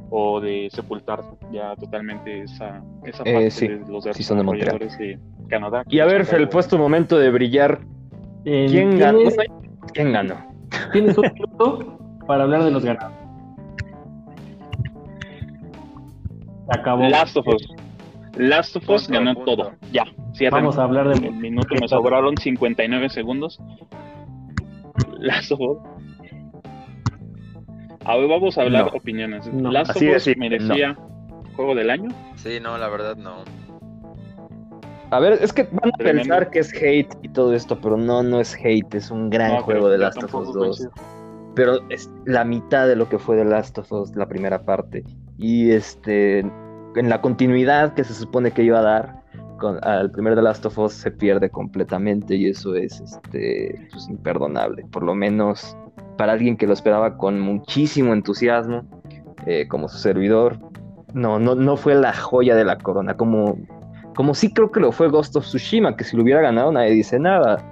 o 0.09 0.39
de 0.39 0.69
sepultar 0.71 1.21
ya 1.51 1.75
totalmente 1.75 2.43
esa, 2.43 2.81
esa 3.03 3.23
eh, 3.25 3.33
parte 3.33 3.77
de 3.79 3.91
los 3.91 4.03
desarrolladores 4.03 4.97
de, 4.97 5.19
Canadá. 5.47 5.83
Y 5.89 5.99
a 5.99 6.05
ver, 6.05 6.27
el 6.33 6.49
puesto 6.49 6.77
momento 6.77 7.19
de 7.19 7.29
brillar. 7.29 7.79
¿Quién 8.43 8.97
ganó? 8.97 9.19
¿Quién 9.93 10.11
ganó? 10.11 10.35
Tienes 10.91 11.17
un 11.17 11.31
minuto 11.33 11.97
para 12.27 12.43
hablar 12.43 12.63
de 12.63 12.71
los 12.71 12.83
ganados. 12.83 13.13
acabó. 16.69 17.07
Last 17.07 17.37
of 17.37 17.47
Us. 17.47 17.84
Last 18.37 18.75
of 18.75 18.89
Us 18.89 19.07
ganó 19.07 19.35
todo. 19.35 19.73
Ya. 19.91 20.05
Vamos 20.51 20.77
a 20.77 20.83
hablar 20.83 21.09
de. 21.09 21.29
Un 21.29 21.39
minuto 21.39 21.75
me 21.79 21.87
sobraron 21.87 22.37
59 22.37 23.09
segundos. 23.09 23.59
Last 25.19 25.51
of 25.51 25.59
Us 25.59 25.77
a 28.05 28.17
ver, 28.17 28.27
vamos 28.27 28.57
a 28.57 28.61
hablar 28.61 28.91
opiniones. 28.93 29.51
No. 29.51 29.71
¿Last 29.71 29.99
merecía 30.37 30.95
juego 31.55 31.73
del 31.73 31.89
año? 31.89 32.09
Sí, 32.35 32.59
no, 32.61 32.77
la 32.77 32.87
verdad 32.87 33.17
no. 33.17 33.43
A 35.09 35.19
ver, 35.19 35.33
es 35.41 35.51
que 35.51 35.63
van 35.63 35.91
a 35.91 35.97
pensar 35.97 36.51
que 36.51 36.59
es 36.59 36.73
hate 36.73 37.09
y 37.23 37.29
todo 37.29 37.53
esto, 37.53 37.79
pero 37.79 37.97
no, 37.97 38.21
no 38.21 38.39
es 38.39 38.55
hate, 38.55 38.93
es 38.93 39.09
un 39.09 39.29
gran 39.29 39.61
juego 39.61 39.89
de 39.89 39.97
Last 39.97 40.21
of 40.23 40.35
Us 40.35 40.53
2. 40.53 40.89
Pero 41.55 41.79
es 41.89 42.09
la 42.25 42.43
mitad 42.43 42.87
de 42.87 42.95
lo 42.95 43.09
que 43.09 43.17
fue 43.17 43.37
de 43.37 43.45
Last 43.45 43.77
of 43.79 43.91
Us, 43.91 44.15
la 44.15 44.27
primera 44.27 44.63
parte. 44.63 45.03
Y 45.37 45.71
este, 45.71 46.45
en 46.95 47.09
la 47.09 47.21
continuidad 47.21 47.93
que 47.93 48.03
se 48.03 48.13
supone 48.13 48.51
que 48.51 48.63
iba 48.63 48.79
a 48.79 48.83
dar 48.83 49.23
con, 49.57 49.79
al 49.83 50.11
primer 50.11 50.35
The 50.35 50.41
Last 50.41 50.65
of 50.65 50.77
Us 50.77 50.93
se 50.93 51.11
pierde 51.11 51.49
completamente 51.49 52.35
y 52.35 52.47
eso 52.47 52.75
es 52.75 52.99
este, 52.99 53.87
pues, 53.91 54.09
imperdonable. 54.09 54.85
Por 54.91 55.03
lo 55.03 55.15
menos 55.15 55.77
para 56.17 56.33
alguien 56.33 56.57
que 56.57 56.67
lo 56.67 56.73
esperaba 56.73 57.17
con 57.17 57.39
muchísimo 57.39 58.13
entusiasmo, 58.13 58.83
eh, 59.45 59.67
como 59.67 59.87
su 59.87 59.97
servidor, 59.97 60.57
no, 61.13 61.39
no, 61.39 61.55
no 61.55 61.77
fue 61.77 61.95
la 61.95 62.13
joya 62.13 62.55
de 62.55 62.65
la 62.65 62.77
corona, 62.77 63.15
como, 63.15 63.57
como 64.15 64.33
sí 64.33 64.53
creo 64.53 64.71
que 64.71 64.79
lo 64.79 64.91
fue 64.91 65.09
Ghost 65.09 65.35
of 65.35 65.45
Tsushima, 65.45 65.95
que 65.95 66.03
si 66.03 66.15
lo 66.17 66.23
hubiera 66.23 66.41
ganado 66.41 66.71
nadie 66.71 66.91
dice 66.91 67.19
nada. 67.19 67.63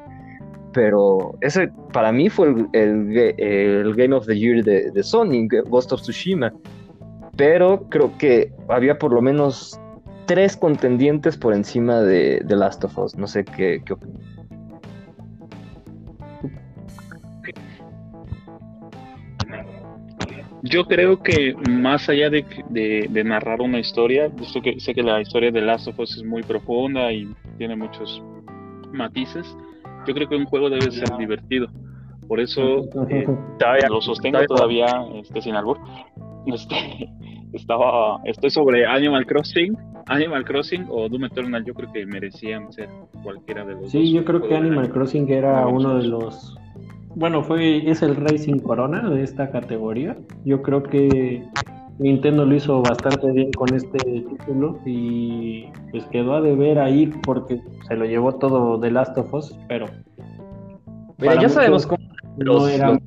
Pero 0.73 1.36
ese 1.41 1.69
para 1.91 2.12
mí 2.12 2.29
fue 2.29 2.47
el, 2.73 3.93
Game 3.95 4.15
of 4.15 4.25
the 4.25 4.38
Year 4.38 4.63
de, 4.63 4.89
de 4.89 5.03
Sony, 5.03 5.47
Ghost 5.69 5.91
of 5.91 6.01
Tsushima. 6.01 6.51
Pero 7.36 7.89
creo 7.89 8.17
que 8.17 8.52
había 8.69 8.98
por 8.98 9.12
lo 9.12 9.22
menos 9.22 9.80
tres 10.26 10.56
contendientes 10.56 11.38
por 11.38 11.54
encima 11.54 12.02
de, 12.02 12.43
The 12.48 12.56
Last 12.56 12.84
of 12.84 12.98
Us. 12.98 13.15
No 13.17 13.28
sé 13.28 13.43
qué, 13.43 13.82
qué 13.86 13.93
opinas. 13.93 14.22
Yo 20.65 20.86
creo 20.86 21.22
que 21.22 21.54
más 21.69 22.08
allá 22.08 22.30
de, 22.30 22.43
narrar 23.26 23.60
una 23.60 23.80
historia, 23.80 24.32
yo 24.54 24.62
que, 24.62 24.80
sé 24.80 24.96
que 24.96 25.04
la 25.04 25.19
historia 25.19 25.52
de 25.52 25.62
Last 25.62 25.89
of 25.89 26.00
Us 26.00 26.15
es 26.15 26.24
muy 26.24 26.41
profunda 26.41 27.12
y 27.12 27.28
tiene 27.58 27.76
muchos 27.76 28.24
matices, 28.93 29.58
yo 30.08 30.13
creo 30.13 30.30
que 30.30 30.38
un 30.38 30.46
juego 30.46 30.69
debe 30.69 30.89
ser 30.89 31.17
divertido. 31.17 31.67
Por 32.30 32.39
eso 32.39 32.86
eh, 33.10 33.28
lo 33.89 34.02
sostengo 34.02 34.39
todavía 34.46 35.06
este, 35.15 35.41
sin 35.41 35.56
albur. 35.56 35.78
Este, 36.53 37.10
estaba, 37.53 38.19
estoy 38.25 38.49
sobre 38.49 38.86
Animal 38.86 39.25
Crossing, 39.25 39.77
Animal 40.08 40.43
Crossing 40.43 40.86
o 40.89 41.08
Doom 41.08 41.25
Eternal. 41.25 41.63
Yo 41.63 41.73
creo 41.73 41.91
que 41.91 42.06
merecían 42.06 42.71
ser 42.73 42.89
cualquiera 43.23 43.63
de 43.63 43.73
los 43.73 43.91
sí, 43.91 43.97
dos. 43.99 44.08
Sí, 44.08 44.13
yo 44.13 44.25
creo 44.25 44.41
que 44.41 44.56
Animal 44.56 44.89
Crossing 44.89 45.29
era 45.29 45.65
uno 45.67 45.97
de 45.97 46.08
los 46.08 46.58
bueno, 47.15 47.43
fue 47.43 47.89
es 47.89 48.01
el 48.01 48.15
Racing 48.15 48.60
Corona 48.60 49.08
de 49.10 49.23
esta 49.23 49.51
categoría. 49.51 50.17
Yo 50.45 50.63
creo 50.63 50.82
que 50.82 51.43
Nintendo 51.99 52.45
lo 52.45 52.56
hizo 52.56 52.82
bastante 52.82 53.32
bien 53.32 53.51
con 53.51 53.73
este 53.73 53.99
título 53.99 54.79
y 54.86 55.65
pues 55.91 56.06
quedó 56.06 56.36
a 56.36 56.41
deber 56.41 56.79
ahí 56.79 57.08
porque 57.23 57.62
se 57.88 57.95
lo 57.95 58.06
llevó 58.06 58.34
todo 58.34 58.79
de 58.79 58.89
Last 58.89 59.15
of 59.17 59.32
Us, 59.34 59.56
pero 59.67 59.86
Mira, 61.19 61.39
ya 61.39 61.49
sabemos 61.49 61.86
cómo 61.86 62.03
no 62.38 62.67
era 62.67 62.99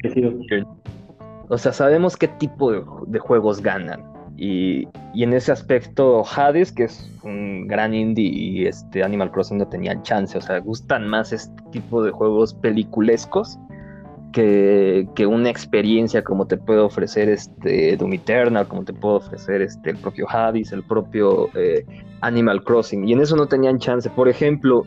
O 1.48 1.58
sea, 1.58 1.72
sabemos 1.72 2.16
qué 2.16 2.28
tipo 2.28 2.72
de, 2.72 3.18
juegos 3.18 3.60
ganan. 3.60 4.04
Y, 4.36 4.88
y, 5.14 5.22
en 5.22 5.32
ese 5.32 5.52
aspecto, 5.52 6.24
Hades, 6.24 6.72
que 6.72 6.84
es 6.84 7.10
un 7.22 7.66
gran 7.66 7.94
indie, 7.94 8.28
y 8.28 8.66
este 8.66 9.02
Animal 9.02 9.30
Crossing 9.30 9.58
no 9.58 9.66
tenían 9.66 10.02
chance. 10.02 10.36
O 10.36 10.40
sea, 10.40 10.58
gustan 10.58 11.08
más 11.08 11.32
este 11.32 11.62
tipo 11.70 12.02
de 12.02 12.10
juegos 12.10 12.52
peliculescos 12.54 13.58
que, 14.36 15.26
una 15.26 15.48
experiencia 15.48 16.22
como 16.22 16.46
te 16.46 16.56
puede 16.56 16.80
ofrecer 16.80 17.28
este 17.28 17.96
Doom 17.96 18.12
Eternal, 18.14 18.68
como 18.68 18.84
te 18.84 18.92
puede 18.92 19.16
ofrecer 19.16 19.62
este 19.62 19.90
el 19.90 19.96
propio 19.96 20.26
Hades, 20.28 20.72
el 20.72 20.82
propio 20.82 21.48
eh, 21.54 21.86
Animal 22.20 22.62
Crossing. 22.62 23.08
Y 23.08 23.14
en 23.14 23.20
eso 23.20 23.36
no 23.36 23.46
tenían 23.46 23.78
chance. 23.78 24.10
Por 24.10 24.28
ejemplo, 24.28 24.84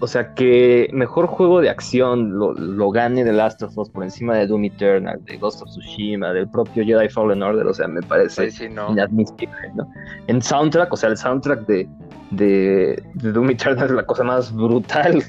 o 0.00 0.06
sea, 0.06 0.34
que 0.34 0.88
mejor 0.92 1.26
juego 1.26 1.60
de 1.60 1.68
acción 1.68 2.38
lo, 2.38 2.90
gane 2.90 3.24
The 3.24 3.32
Last 3.32 3.62
of 3.62 3.76
Us 3.76 3.90
por 3.90 4.02
encima 4.02 4.34
de 4.36 4.46
Doom 4.46 4.64
Eternal, 4.64 5.22
de 5.24 5.36
Ghost 5.36 5.62
of 5.62 5.68
Tsushima, 5.68 6.32
del 6.32 6.48
propio 6.48 6.84
Jedi 6.84 7.08
Fallen 7.08 7.42
Order, 7.42 7.66
o 7.66 7.74
sea, 7.74 7.86
me 7.86 8.02
parece 8.02 8.50
inadmisible, 8.64 9.72
¿no? 9.74 9.90
En 10.26 10.40
soundtrack, 10.40 10.92
o 10.92 10.96
sea, 10.96 11.10
el 11.10 11.16
soundtrack 11.16 11.66
de, 11.66 11.88
de, 12.30 13.02
de 13.14 13.32
Doom 13.32 13.50
Eternal 13.50 13.86
es 13.86 13.92
la 13.92 14.06
cosa 14.06 14.24
más 14.24 14.52
brutal 14.54 15.22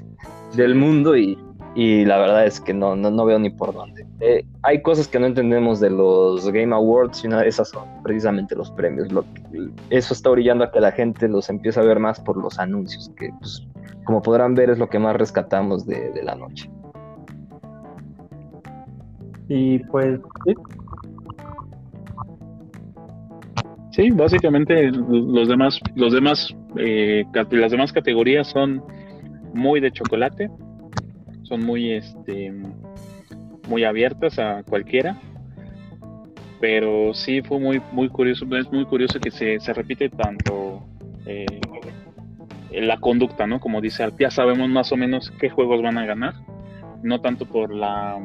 del 0.56 0.76
mundo 0.76 1.16
y, 1.16 1.38
y 1.74 2.04
la 2.04 2.18
verdad 2.18 2.46
es 2.46 2.60
que 2.60 2.74
no, 2.74 2.96
no, 2.96 3.26
veo 3.26 3.40
ni 3.40 3.50
por 3.50 3.74
dónde. 3.74 4.06
Eh, 4.20 4.46
hay 4.64 4.82
cosas 4.82 5.08
que 5.08 5.20
no 5.20 5.26
entendemos 5.26 5.80
de 5.80 5.90
los 5.90 6.50
Game 6.52 6.76
Awards 6.76 7.24
y 7.24 7.28
una 7.28 7.42
de 7.42 7.48
esas 7.48 7.70
son 7.70 7.86
precisamente 8.04 8.56
los 8.56 8.70
premios. 8.72 9.12
Lo 9.12 9.24
eso 9.90 10.14
está 10.14 10.30
orillando 10.30 10.66
a 10.66 10.72
que 10.72 10.82
la 10.82 10.92
gente 10.92 11.28
los 11.28 11.50
empiece 11.50 11.80
a 11.80 11.84
ver 11.84 12.00
más 12.00 12.20
por 12.20 12.36
los 12.36 12.60
anuncios, 12.60 13.10
que 13.18 13.30
pues, 13.40 13.66
como 14.06 14.22
podrán 14.22 14.56
ver 14.56 14.70
es 14.70 14.80
lo 14.80 14.90
que 14.90 15.00
más 15.00 15.16
rescatamos 15.16 15.86
de, 15.86 16.12
la 16.24 16.36
noche. 16.36 16.70
Y 19.48 19.80
pues... 19.80 20.20
¿sí? 23.92 24.10
básicamente 24.12 24.92
los 24.92 25.48
demás, 25.48 25.80
los 25.96 26.14
demás, 26.14 26.56
eh, 26.78 27.26
las 27.52 27.72
demás 27.72 27.92
categorías 27.92 28.48
son 28.48 28.84
muy 29.54 29.80
de 29.80 29.92
chocolate 29.92 30.50
son 31.52 31.66
muy, 31.66 31.92
este, 31.92 32.54
muy 33.68 33.84
abiertas 33.84 34.40
a 34.40 34.64
cualquiera. 34.64 35.20
Pero 36.62 37.14
sí 37.14 37.42
fue 37.42 37.60
muy, 37.60 37.82
muy 37.92 38.08
curioso, 38.08 38.46
es 38.56 38.72
muy 38.72 38.86
curioso 38.86 39.20
que 39.20 39.32
se, 39.32 39.60
se 39.60 39.74
repite 39.74 40.10
tanto 40.10 40.86
eh, 41.26 41.46
la 42.74 42.98
conducta, 42.98 43.48
¿no? 43.48 43.60
Como 43.60 43.82
dice 43.82 44.08
ya 44.20 44.32
sabemos 44.32 44.70
más 44.70 44.92
o 44.92 44.98
menos 44.98 45.32
qué 45.40 45.50
juegos 45.50 45.82
van 45.82 45.98
a 45.98 46.06
ganar, 46.06 46.34
no 47.04 47.22
tanto 47.22 47.46
por 47.46 47.74
la 47.74 48.18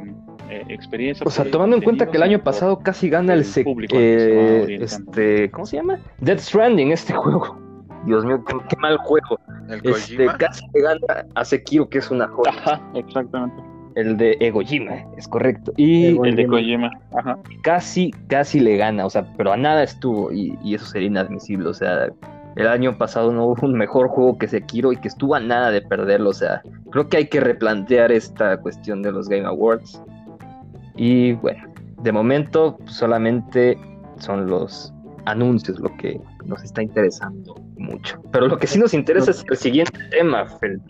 eh, 0.50 0.64
experiencia. 0.68 1.24
O 1.26 1.30
sea, 1.30 1.50
tomando 1.50 1.76
en 1.76 1.82
cuenta 1.82 2.10
que 2.10 2.16
el 2.16 2.22
año 2.22 2.42
pasado 2.42 2.78
casi 2.78 3.08
gana 3.08 3.34
el, 3.34 3.44
público 3.64 3.96
eh, 3.98 4.78
este, 4.80 5.50
¿cómo 5.50 5.66
se 5.66 5.76
llama? 5.76 5.98
Dead 6.20 6.38
Stranding, 6.38 6.92
este 6.92 7.12
juego. 7.12 7.58
Dios 8.04 8.24
mío, 8.24 8.42
qué, 8.44 8.76
mal 8.76 8.96
juego. 8.98 9.40
¿El 9.68 9.80
este, 9.84 10.26
casi 10.38 10.64
le 10.72 10.80
gana 10.80 11.26
a 11.34 11.44
Sekiro, 11.44 11.88
que 11.88 11.98
es 11.98 12.10
una 12.10 12.28
joya. 12.28 12.50
Ajá, 12.50 12.80
exactamente. 12.94 13.60
El 13.96 14.16
de 14.16 14.36
Egojima, 14.40 15.04
es 15.16 15.26
correcto. 15.26 15.72
Y 15.76 16.16
el 16.24 16.36
de 16.36 16.46
Kojima, 16.46 16.90
ajá. 17.16 17.38
Casi, 17.62 18.12
casi 18.28 18.60
le 18.60 18.76
gana, 18.76 19.06
o 19.06 19.10
sea, 19.10 19.26
pero 19.36 19.52
a 19.52 19.56
nada 19.56 19.82
estuvo 19.82 20.30
y, 20.30 20.56
y, 20.62 20.74
eso 20.74 20.84
sería 20.84 21.08
inadmisible. 21.08 21.68
O 21.68 21.74
sea, 21.74 22.10
el 22.56 22.68
año 22.68 22.96
pasado 22.96 23.32
no 23.32 23.44
hubo 23.46 23.66
un 23.66 23.74
mejor 23.74 24.08
juego 24.08 24.38
que 24.38 24.48
Sekiro 24.48 24.92
y 24.92 24.96
que 24.96 25.08
estuvo 25.08 25.34
a 25.34 25.40
nada 25.40 25.70
de 25.70 25.82
perderlo. 25.82 26.30
O 26.30 26.34
sea, 26.34 26.62
creo 26.90 27.08
que 27.08 27.18
hay 27.18 27.26
que 27.28 27.40
replantear 27.40 28.10
esta 28.10 28.56
cuestión 28.56 29.02
de 29.02 29.12
los 29.12 29.28
Game 29.28 29.46
Awards. 29.46 30.02
Y 30.96 31.34
bueno, 31.34 31.62
de 32.02 32.12
momento 32.12 32.78
solamente 32.86 33.78
son 34.18 34.46
los 34.46 34.92
anuncios 35.26 35.78
lo 35.80 35.94
que 35.98 36.18
nos 36.46 36.62
está 36.64 36.82
interesando 36.82 37.56
mucho. 37.76 38.18
Pero 38.32 38.48
lo 38.48 38.56
que 38.56 38.66
sí 38.66 38.78
nos 38.78 38.94
interesa 38.94 39.32
es 39.32 39.44
el 39.50 39.56
siguiente 39.56 39.98
tema, 40.10 40.46
Felpo. 40.46 40.86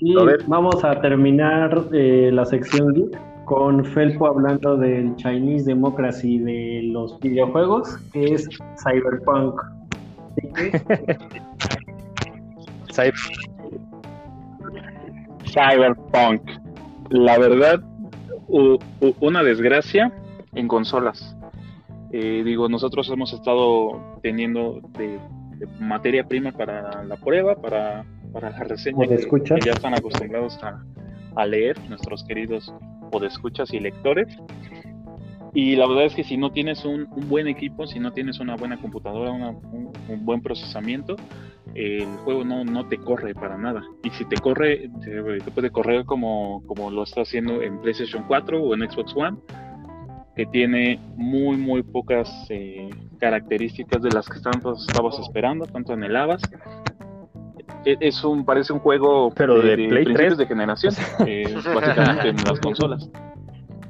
vamos 0.46 0.85
a 0.85 1.00
terminar 1.00 1.85
eh, 1.92 2.31
la 2.33 2.44
sección 2.44 3.11
con 3.44 3.85
Felpo 3.85 4.26
hablando 4.26 4.76
del 4.76 5.16
Chinese 5.16 5.66
Democracy 5.66 6.38
de 6.38 6.83
los 6.92 7.18
videojuegos, 7.20 7.96
que 8.12 8.35
es 8.35 8.48
Cyberpunk. 8.83 9.61
Cyberpunk. 15.46 16.42
La 17.11 17.38
verdad, 17.38 17.83
una 19.20 19.42
desgracia 19.42 20.12
en 20.55 20.68
consolas. 20.68 21.37
Eh, 22.12 22.42
digo, 22.44 22.68
nosotros 22.68 23.11
hemos 23.11 23.33
estado 23.33 24.18
teniendo 24.22 24.81
de, 24.96 25.18
materia 25.81 26.25
prima 26.25 26.53
para 26.53 27.03
la 27.05 27.16
prueba, 27.16 27.57
para, 27.57 28.05
para 28.33 28.51
la 28.51 28.64
reseña, 28.64 29.07
que, 29.07 29.16
ya 29.64 29.72
están 29.72 29.94
acostumbrados 29.94 30.59
a, 30.62 31.46
leer, 31.46 31.79
nuestros 31.88 32.25
queridos 32.25 32.72
podescuchas 33.11 33.72
y 33.72 33.81
lectores. 33.81 34.29
Y 35.57 35.75
la 35.75 35.87
verdad 35.87 36.05
es 36.05 36.14
que 36.14 36.23
si 36.23 36.37
no 36.37 36.53
tienes 36.53 36.85
un, 36.85 37.09
buen 37.31 37.49
equipo, 37.49 37.87
si 37.87 37.99
no 37.99 38.12
tienes 38.12 38.40
una 38.40 38.57
buena 38.57 38.77
computadora, 38.77 39.31
un, 39.31 39.90
buen 40.21 40.42
procesamiento, 40.42 41.16
el 41.75 42.05
juego 42.25 42.45
no, 42.45 42.62
no 42.62 42.87
te 42.87 42.99
corre 42.99 43.35
para 43.35 43.57
nada. 43.57 43.83
Y 44.05 44.11
si 44.11 44.26
te 44.26 44.37
corre, 44.37 44.91
te, 45.03 45.41
te, 45.41 45.51
puede 45.51 45.70
correr 45.70 46.05
como, 46.05 46.62
como 46.66 46.91
lo 46.91 47.05
está 47.05 47.22
haciendo 47.22 47.62
en 47.62 47.80
PlayStation 47.80 48.24
4 48.28 48.62
o 48.62 48.74
en 48.74 48.91
Xbox 48.91 49.16
One 49.16 49.39
que 50.37 50.45
tiene 50.45 51.01
muy 51.16 51.57
muy 51.57 51.83
pocas 51.83 52.30
eh, 52.51 52.91
características 53.18 54.03
de 54.03 54.11
las 54.11 54.28
que 54.28 54.39
tantos 54.41 54.87
estabas 54.87 55.18
esperando, 55.18 55.64
tanto 55.64 55.95
en 55.95 56.05
el 56.05 56.16
Avas. 56.16 56.43
E, 57.87 57.97
es 58.01 58.22
un 58.22 58.45
parece 58.45 58.74
un 58.74 58.80
juego 58.80 59.33
pero 59.35 59.62
de, 59.62 59.74
de, 59.74 59.89
Play 59.89 60.05
de 60.37 60.47
generación, 60.47 60.93
eh, 61.26 61.55
básicamente 61.74 62.28
en 62.28 62.37
las 62.45 62.61
consolas. 62.61 63.11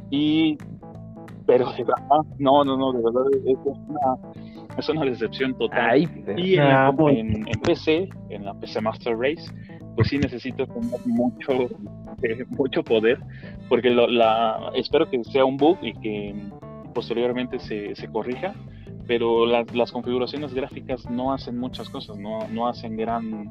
Y 0.08 0.56
pero 1.46 1.72
no, 2.38 2.64
no, 2.64 2.76
no, 2.76 2.92
de 2.92 3.02
verdad 3.02 3.22
es 3.46 3.58
una, 3.64 4.76
es 4.76 4.88
una 4.88 5.04
decepción 5.04 5.56
total. 5.56 6.02
y 6.36 6.56
en, 6.56 7.48
en, 7.48 7.60
PC, 7.62 8.08
en 8.30 8.44
la 8.44 8.54
PC 8.54 8.80
Master 8.80 9.16
Race, 9.16 9.50
pues 9.94 10.08
sí 10.08 10.18
necesito 10.18 10.66
tener 10.66 11.00
mucho, 11.06 11.52
eh, 12.22 12.44
mucho 12.50 12.82
poder, 12.82 13.18
porque 13.68 13.90
la, 13.90 14.72
espero 14.74 15.08
que 15.08 15.22
sea 15.24 15.44
un 15.44 15.56
bug 15.56 15.78
y 15.82 15.92
que 15.94 16.34
posteriormente 16.92 17.58
se, 17.60 17.94
se 17.94 18.08
corrija, 18.08 18.54
pero 19.06 19.46
las 19.46 19.92
configuraciones 19.92 20.52
gráficas 20.52 21.08
no 21.08 21.32
hacen 21.32 21.58
muchas 21.58 21.88
cosas, 21.88 22.18
no, 22.18 22.40
no 22.48 22.66
hacen 22.66 22.96
gran, 22.96 23.44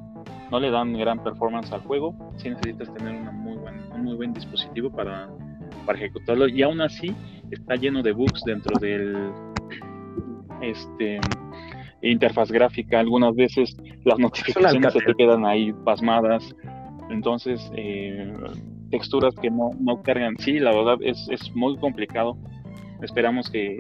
no 0.51 0.59
le 0.59 0.69
dan 0.69 0.93
gran 0.93 1.23
performance 1.23 1.71
al 1.71 1.81
juego. 1.81 2.13
Si 2.35 2.49
necesitas 2.49 2.93
tener 2.93 3.15
una 3.21 3.31
muy 3.31 3.55
buen, 3.55 3.75
un 3.93 4.03
muy 4.03 4.15
buen 4.15 4.33
dispositivo 4.33 4.89
para, 4.89 5.29
para 5.85 5.97
ejecutarlo 5.97 6.49
y 6.49 6.61
aún 6.61 6.81
así 6.81 7.15
está 7.51 7.75
lleno 7.75 8.01
de 8.01 8.11
bugs 8.11 8.43
dentro 8.45 8.77
del 8.79 9.31
este 10.61 11.19
interfaz 12.01 12.51
gráfica. 12.51 12.99
Algunas 12.99 13.35
veces 13.35 13.75
las 14.03 14.19
notificaciones 14.19 14.93
se 14.93 14.99
te 14.99 15.13
quedan 15.15 15.45
ahí 15.45 15.73
pasmadas. 15.83 16.55
Entonces, 17.09 17.71
eh, 17.75 18.33
texturas 18.91 19.35
que 19.35 19.49
no, 19.49 19.71
no 19.79 20.01
cargan. 20.01 20.37
Sí, 20.37 20.59
la 20.59 20.71
verdad 20.71 20.97
es, 21.01 21.27
es 21.29 21.55
muy 21.55 21.77
complicado. 21.77 22.37
Esperamos 23.01 23.49
que 23.49 23.77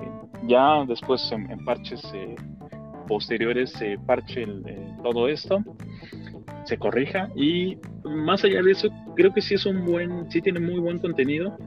ya 0.47 0.83
después 0.85 1.31
en, 1.31 1.63
parches 1.65 2.03
eh, 2.13 2.35
posteriores 3.07 3.71
se 3.71 3.97
parche 4.05 4.45
todo 5.03 5.27
esto, 5.27 5.63
se 6.65 6.77
corrija 6.77 7.29
y 7.35 7.77
más 8.03 8.43
allá 8.43 8.61
de 8.61 8.71
eso, 8.71 8.89
creo 9.15 9.33
que 9.33 9.41
sí 9.41 9.53
es 9.53 9.65
un 9.65 9.85
buen, 9.85 10.29
sí 10.31 10.41
tiene 10.41 10.59
muy 10.59 10.79
buen 10.79 10.99
contenido. 10.99 11.57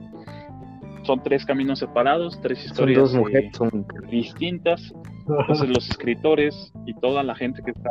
Son 1.09 1.23
tres 1.23 1.43
caminos 1.43 1.79
separados, 1.79 2.39
tres 2.39 2.63
historias 2.63 3.15
eh, 3.15 3.49
distintas. 4.11 4.93
Entonces 5.27 5.67
los 5.67 5.89
escritores 5.89 6.71
y 6.85 6.93
toda 6.93 7.23
la 7.23 7.33
gente 7.33 7.63
que 7.63 7.71
está 7.71 7.89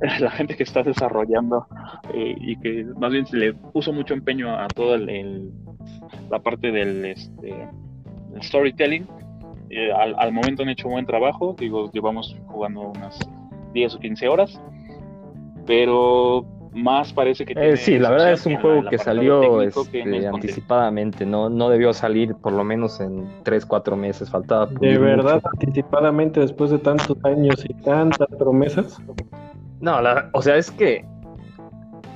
la 0.20 0.30
gente 0.30 0.56
que 0.56 0.62
está 0.64 0.82
desarrollando 0.82 1.66
eh, 2.12 2.36
y 2.38 2.56
que 2.56 2.84
más 2.98 3.12
bien 3.12 3.24
se 3.24 3.38
le 3.38 3.54
puso 3.54 3.94
mucho 3.94 4.12
empeño 4.12 4.54
a 4.58 4.68
toda 4.68 4.96
el, 4.96 5.50
la 6.30 6.38
parte 6.38 6.70
del 6.70 7.02
este, 7.06 7.66
storytelling. 8.42 9.06
Eh, 9.70 9.90
al, 9.90 10.32
momento 10.32 10.64
han 10.64 10.68
hecho 10.68 10.90
buen 10.90 11.06
trabajo, 11.06 11.56
digo, 11.58 11.90
llevamos 11.92 12.36
jugando 12.48 12.92
unas 12.94 13.18
10 13.72 13.94
o 13.94 13.98
15 14.00 14.28
horas, 14.28 14.60
pero 15.64 16.44
más 16.76 17.12
parece 17.12 17.44
que... 17.44 17.54
Eh, 17.56 17.76
sí, 17.76 17.98
la 17.98 18.10
verdad 18.10 18.32
es 18.32 18.46
un 18.46 18.56
juego 18.56 18.88
que 18.88 18.98
salió 18.98 19.62
este, 19.62 20.26
anticipadamente, 20.26 21.26
¿no? 21.26 21.48
no 21.48 21.68
debió 21.70 21.92
salir 21.92 22.34
por 22.34 22.52
lo 22.52 22.64
menos 22.64 23.00
en 23.00 23.28
3, 23.42 23.66
4 23.66 23.96
meses, 23.96 24.30
faltaba... 24.30 24.66
¿De 24.66 24.98
verdad 24.98 25.40
anticipadamente 25.54 26.40
después 26.40 26.70
de 26.70 26.78
tantos 26.78 27.16
años 27.24 27.64
y 27.68 27.74
tantas 27.82 28.28
promesas? 28.38 28.98
No, 29.80 29.98
o 30.32 30.42
sea, 30.42 30.56
es 30.56 30.70
que... 30.70 31.04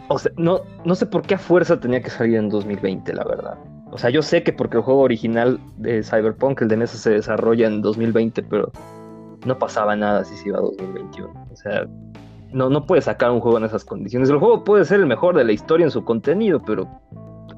O 0.09 0.19
sea, 0.19 0.33
no, 0.37 0.61
no 0.85 0.95
sé 0.95 1.07
por 1.07 1.23
qué 1.23 1.35
a 1.35 1.39
fuerza 1.39 1.79
tenía 1.79 2.03
que 2.03 2.11
salir 2.11 2.37
en 2.37 2.49
2020, 2.49 3.15
la 3.15 3.25
verdad. 3.25 3.59
O 3.93 3.99
sea, 3.99 4.11
yo 4.11 4.23
sé 4.23 4.43
que 4.43 4.53
porque 4.53 4.77
el 4.77 4.83
juego 4.83 5.01
original 5.01 5.59
de 5.77 6.03
Cyberpunk, 6.03 6.63
el 6.63 6.69
de 6.69 6.77
NES, 6.77 6.91
se 6.91 7.11
desarrolla 7.11 7.67
en 7.67 7.83
2020, 7.83 8.43
pero 8.45 8.71
no 9.45 9.59
pasaba 9.59 9.97
nada 9.97 10.25
si 10.25 10.37
se 10.37 10.49
iba 10.49 10.59
a 10.59 10.63
2021. 10.63 11.33
O 11.51 11.57
sea, 11.57 11.87
no, 12.53 12.69
no 12.71 12.87
puedes 12.87 13.05
sacar 13.05 13.31
un 13.31 13.41
juego 13.41 13.59
en 13.59 13.65
esas 13.65 13.85
condiciones. 13.85 14.31
El 14.31 14.39
juego 14.39 14.65
puede 14.65 14.85
ser 14.85 15.01
el 15.01 15.07
mejor 15.07 15.37
de 15.37 15.45
la 15.45 15.53
historia 15.53 15.85
en 15.85 15.91
su 15.91 16.05
contenido, 16.05 16.63
pero, 16.65 16.89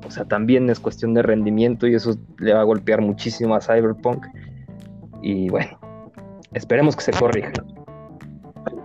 o 0.06 0.10
sea, 0.10 0.24
también 0.24 0.68
es 0.70 0.80
cuestión 0.80 1.14
de 1.14 1.22
rendimiento 1.22 1.86
y 1.86 1.94
eso 1.94 2.14
le 2.38 2.54
va 2.54 2.60
a 2.60 2.64
golpear 2.64 3.00
muchísimo 3.00 3.54
a 3.54 3.60
Cyberpunk. 3.60 4.26
Y 5.22 5.48
bueno, 5.48 5.78
esperemos 6.52 6.96
que 6.96 7.02
se 7.02 7.12
corrija. 7.12 7.52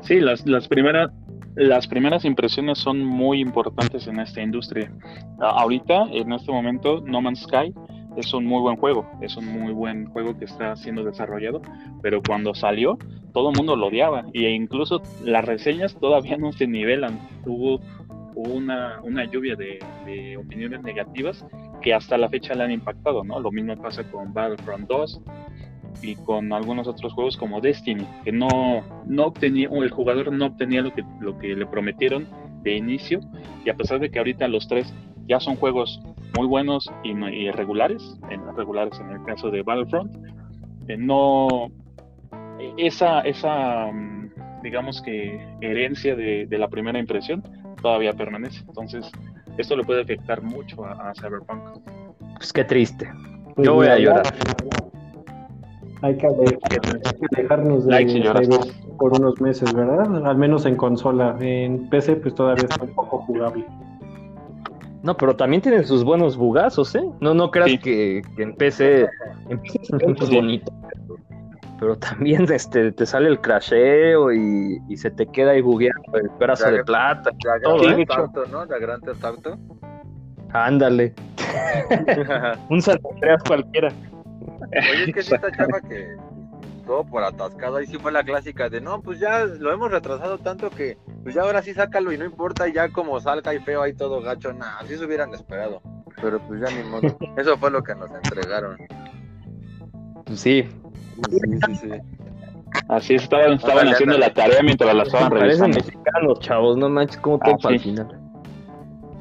Sí, 0.02 0.20
las, 0.20 0.46
las 0.46 0.68
primeras 0.68 1.12
las 1.58 1.88
primeras 1.88 2.24
impresiones 2.24 2.78
son 2.78 3.04
muy 3.04 3.42
importantes 3.42 4.06
en 4.06 4.20
esta 4.20 4.42
industria. 4.42 4.92
ahorita, 5.40 6.04
en 6.12 6.32
este 6.32 6.52
momento, 6.52 7.02
No 7.02 7.20
Man's 7.20 7.42
Sky 7.42 7.74
es 8.18 8.34
un 8.34 8.46
muy 8.46 8.60
buen 8.60 8.76
juego, 8.78 9.10
es 9.22 9.38
un 9.38 9.46
muy 9.46 9.72
buen 9.72 10.08
juego 10.08 10.38
que 10.38 10.46
está 10.46 10.76
siendo 10.76 11.04
desarrollado, 11.04 11.62
pero 12.02 12.22
cuando 12.22 12.54
salió, 12.56 12.98
todo 13.32 13.52
el 13.52 13.58
mundo 13.58 13.76
lo 13.76 13.88
odiaba 13.88 14.26
e 14.34 14.50
incluso 14.50 15.02
las 15.24 15.46
reseñas 15.46 15.96
todavía 15.96 16.38
no 16.38 16.52
se 16.52 16.68
nivelan. 16.68 17.20
Hubo 17.46 17.80
una, 18.36 19.00
una 19.04 19.26
lluvia 19.26 19.56
de, 19.56 19.80
opiniones 20.38 20.82
negativas 20.82 21.46
que 21.82 21.94
hasta 21.94 22.18
la 22.18 22.30
fecha 22.30 22.56
le 22.56 22.64
han 22.64 22.72
impactado, 22.72 23.24
¿no? 23.24 23.40
Lo 23.40 23.52
mismo 23.52 23.76
pasa 23.82 24.04
con 24.10 24.34
Battlefront 24.34 24.88
2, 24.88 25.22
y 26.02 26.16
con 26.16 26.54
algunos 26.54 26.88
otros 26.88 27.14
juegos 27.14 27.38
como 27.38 27.62
Destiny, 27.62 28.06
que 28.24 28.32
no, 28.32 28.84
no 29.06 29.26
obtenía, 29.26 29.70
el 29.72 29.90
jugador 29.90 30.32
no 30.32 30.46
obtenía 30.46 30.82
lo 30.82 30.94
que, 30.94 31.04
lo 31.20 31.38
que 31.40 31.56
le 31.56 31.66
prometieron 31.66 32.28
de 32.62 32.76
inicio, 32.76 33.20
y 33.66 33.70
a 33.70 33.76
pesar 33.76 34.00
de 34.00 34.10
que 34.10 34.20
ahorita 34.20 34.48
los 34.48 34.68
tres 34.68 34.94
ya 35.28 35.40
son 35.40 35.56
juegos 35.56 36.02
muy 36.36 36.48
buenos 36.48 36.90
y, 37.04 37.52
regulares, 37.52 38.18
en, 38.30 38.56
regulares 38.56 39.00
en 39.00 39.12
el 39.12 39.24
caso 39.24 39.50
de 39.50 39.62
Battlefront, 39.62 40.16
eh, 40.88 40.98
no 40.98 41.72
esa, 42.78 43.22
esa 43.22 43.92
mm, 43.92 44.32
digamos 44.64 45.02
que 45.02 45.40
herencia 45.62 46.16
de, 46.16 46.48
la 46.52 46.68
primera 46.68 47.00
impresión 47.00 47.44
todavía 47.82 48.14
permanece. 48.14 48.64
Entonces, 48.68 49.10
esto 49.58 49.76
le 49.76 49.84
puede 49.84 50.02
afectar 50.02 50.42
mucho 50.42 50.86
a, 50.86 51.10
a 51.10 51.14
Cyberpunk. 51.16 51.80
Pues 52.36 52.54
qué 52.54 52.64
triste. 52.64 53.10
Yo 53.58 53.76
voy 53.76 53.88
a 53.88 53.98
llorar. 53.98 54.26
Hay 56.02 56.16
que, 56.16 56.28
dejarnos 57.32 57.88
de 57.88 58.60
por 59.00 59.20
unos 59.20 59.42
meses, 59.42 59.74
¿verdad? 59.74 60.28
Al 60.28 60.38
menos 60.38 60.66
en 60.66 60.76
consola. 60.76 61.36
En 61.40 61.90
PC, 61.90 62.18
pues 62.18 62.36
todavía 62.36 62.66
está 62.66 62.84
un 62.84 62.94
poco 62.94 63.20
jugable. 63.20 63.66
No, 65.04 65.16
pero 65.16 65.36
también 65.36 65.62
tienen 65.62 65.86
sus 65.86 66.04
buenos 66.04 66.36
bugazos, 66.36 66.96
¿eh? 66.96 67.04
No, 67.20 67.34
no 67.34 67.52
creas 67.52 67.80
que, 67.82 68.22
en 68.38 68.56
PC, 68.56 69.08
en 69.50 69.62
PC 69.62 69.80
es 70.20 70.30
bonito. 70.30 70.72
Pero 71.80 71.96
también 71.98 72.52
este, 72.52 72.92
te 72.92 73.06
sale 73.06 73.30
el 73.30 73.40
crasheo 73.40 74.34
y, 74.34 74.82
y 74.90 74.98
se 74.98 75.12
te 75.12 75.28
queda 75.28 75.52
ahí 75.52 75.62
bugueando 75.62 76.18
el 76.18 76.30
brazo 76.40 76.72
de 76.72 76.84
plata. 76.84 77.30
La 77.46 77.60
todo, 77.62 77.90
¿eh? 77.90 78.06
¿no? 78.52 78.66
La 78.66 78.80
gran 78.80 79.00
auto. 79.22 79.58
Ándale. 80.54 81.14
un 82.70 82.82
San 82.82 83.00
cualquiera. 83.46 83.90
Oye, 84.72 85.04
es 85.08 85.14
que 85.14 85.22
si 85.22 85.36
esta 85.36 85.52
chava 85.52 85.80
que 85.82 86.18
todo 86.88 87.04
por 87.06 87.24
atascado, 87.24 87.78
ahí 87.78 87.86
sí 87.86 87.98
fue 87.98 88.12
la 88.12 88.24
clásica 88.24 88.70
de 88.70 88.82
no, 88.82 89.02
pues 89.02 89.20
ya 89.20 89.46
lo 89.46 89.72
hemos 89.72 89.92
retrasado 89.92 90.40
tanto 90.40 90.70
que 90.70 90.98
pues 91.22 91.36
ya 91.36 91.42
ahora 91.42 91.62
sí 91.62 91.74
sácalo 91.74 92.12
y 92.12 92.18
no 92.18 92.26
importa, 92.26 92.68
ya 92.68 92.90
como 92.90 93.20
salga 93.20 93.54
y 93.54 93.60
feo 93.60 93.82
ahí 93.82 93.94
todo 93.94 94.22
gacho, 94.22 94.54
nada, 94.54 94.80
así 94.80 94.98
se 94.98 95.06
hubieran 95.06 95.34
esperado. 95.34 95.82
Pero 96.22 96.40
pues 96.48 96.62
ya 96.62 96.76
ni 96.76 96.90
modo. 96.90 97.16
Eso 97.38 97.58
fue 97.58 97.70
lo 97.70 97.84
que 97.84 97.94
nos 97.94 98.10
entregaron. 98.12 98.78
Pues 100.26 100.40
sí. 100.40 100.68
Sí, 101.30 101.40
sí, 101.40 101.76
sí. 101.76 101.90
Así 102.90 103.16
estaban, 103.16 103.54
estaban 103.54 103.88
haciendo 103.90 104.18
la 104.18 104.34
tarea 104.34 104.62
mientras 104.64 104.96
la 104.96 105.04
estaban 105.04 105.32
revisando. 105.32 105.78
Parecen 105.78 105.94
mexicanos, 105.94 106.40
chavos, 106.40 106.78
no 106.78 106.90
manches, 106.90 107.18
como 107.18 107.40
todo 107.40 107.56
ah, 107.64 107.68
al 107.68 107.80
final. 107.80 108.27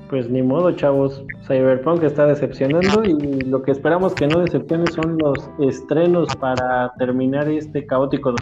Pues 0.08 0.30
ni 0.30 0.42
modo, 0.42 0.70
chavos. 0.72 1.24
Cyberpunk 1.46 2.02
está 2.04 2.26
decepcionando 2.26 3.04
y 3.04 3.40
lo 3.40 3.62
que 3.62 3.72
esperamos 3.72 4.14
que 4.14 4.28
no 4.28 4.40
decepcione 4.40 4.86
son 4.88 5.18
los 5.18 5.50
estrenos 5.60 6.34
para 6.36 6.92
terminar 6.98 7.48
este 7.48 7.84
caótico. 7.86 8.34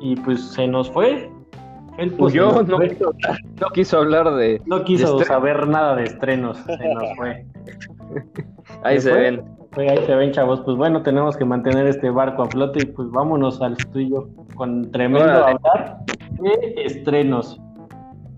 Y 0.00 0.16
pues 0.16 0.42
se 0.42 0.66
nos 0.66 0.90
fue. 0.90 1.30
Él 1.98 2.12
pues 2.12 2.32
yo 2.32 2.62
no, 2.62 3.70
quiso 3.72 3.98
hablar 3.98 4.32
de. 4.36 4.62
No 4.66 4.84
quiso 4.84 5.18
saber 5.24 5.66
nada 5.66 5.96
de 5.96 6.04
estrenos. 6.04 6.56
Se 6.58 6.94
nos 6.94 7.16
fue. 7.16 7.44
Ahí 8.84 9.00
se 9.00 9.12
ven. 9.12 9.42
ahí 9.76 10.04
se 10.06 10.14
ven, 10.14 10.30
chavos. 10.32 10.60
Pues 10.60 10.76
bueno, 10.76 11.02
tenemos 11.02 11.36
que 11.36 11.44
mantener 11.44 11.86
este 11.86 12.10
barco 12.10 12.42
a 12.42 12.46
flote 12.46 12.80
y 12.82 12.86
pues 12.86 13.10
vámonos 13.10 13.60
al 13.60 13.72
estudio 13.72 14.28
con 14.54 14.90
tremendo 14.92 15.30
hablar 15.30 15.98
de 16.40 16.74
estrenos 16.84 17.60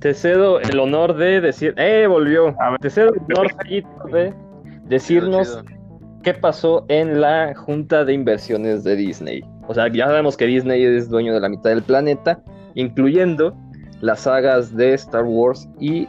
te 0.00 0.14
cedo 0.14 0.60
el 0.60 0.78
honor 0.78 1.14
de 1.14 1.40
decir, 1.40 1.74
¡eh! 1.76 2.06
Volvió. 2.08 2.54
Te 2.80 2.90
cedo 2.90 3.12
el 3.12 3.20
honor 3.36 3.54
de 4.10 4.34
decirnos 4.84 5.62
qué 6.22 6.34
pasó 6.34 6.84
en 6.88 7.20
la 7.20 7.54
junta 7.54 8.04
de 8.04 8.14
inversiones 8.14 8.82
de 8.82 8.96
Disney. 8.96 9.42
O 9.68 9.74
sea, 9.74 9.88
ya 9.92 10.06
sabemos 10.06 10.36
que 10.36 10.46
Disney 10.46 10.82
es 10.82 11.08
dueño 11.10 11.34
de 11.34 11.40
la 11.40 11.48
mitad 11.48 11.70
del 11.70 11.82
planeta, 11.82 12.42
incluyendo 12.74 13.54
las 14.00 14.20
sagas 14.20 14.74
de 14.74 14.94
Star 14.94 15.24
Wars 15.24 15.68
y 15.78 16.08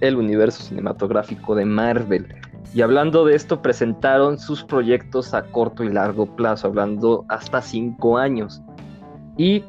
el 0.00 0.16
universo 0.16 0.62
cinematográfico 0.62 1.54
de 1.54 1.66
Marvel. 1.66 2.26
Y 2.74 2.80
hablando 2.80 3.24
de 3.24 3.34
esto, 3.34 3.60
presentaron 3.62 4.38
sus 4.38 4.64
proyectos 4.64 5.34
a 5.34 5.42
corto 5.42 5.84
y 5.84 5.92
largo 5.92 6.26
plazo, 6.36 6.68
hablando 6.68 7.24
hasta 7.28 7.60
cinco 7.62 8.18
años. 8.18 8.62
Y 9.36 9.62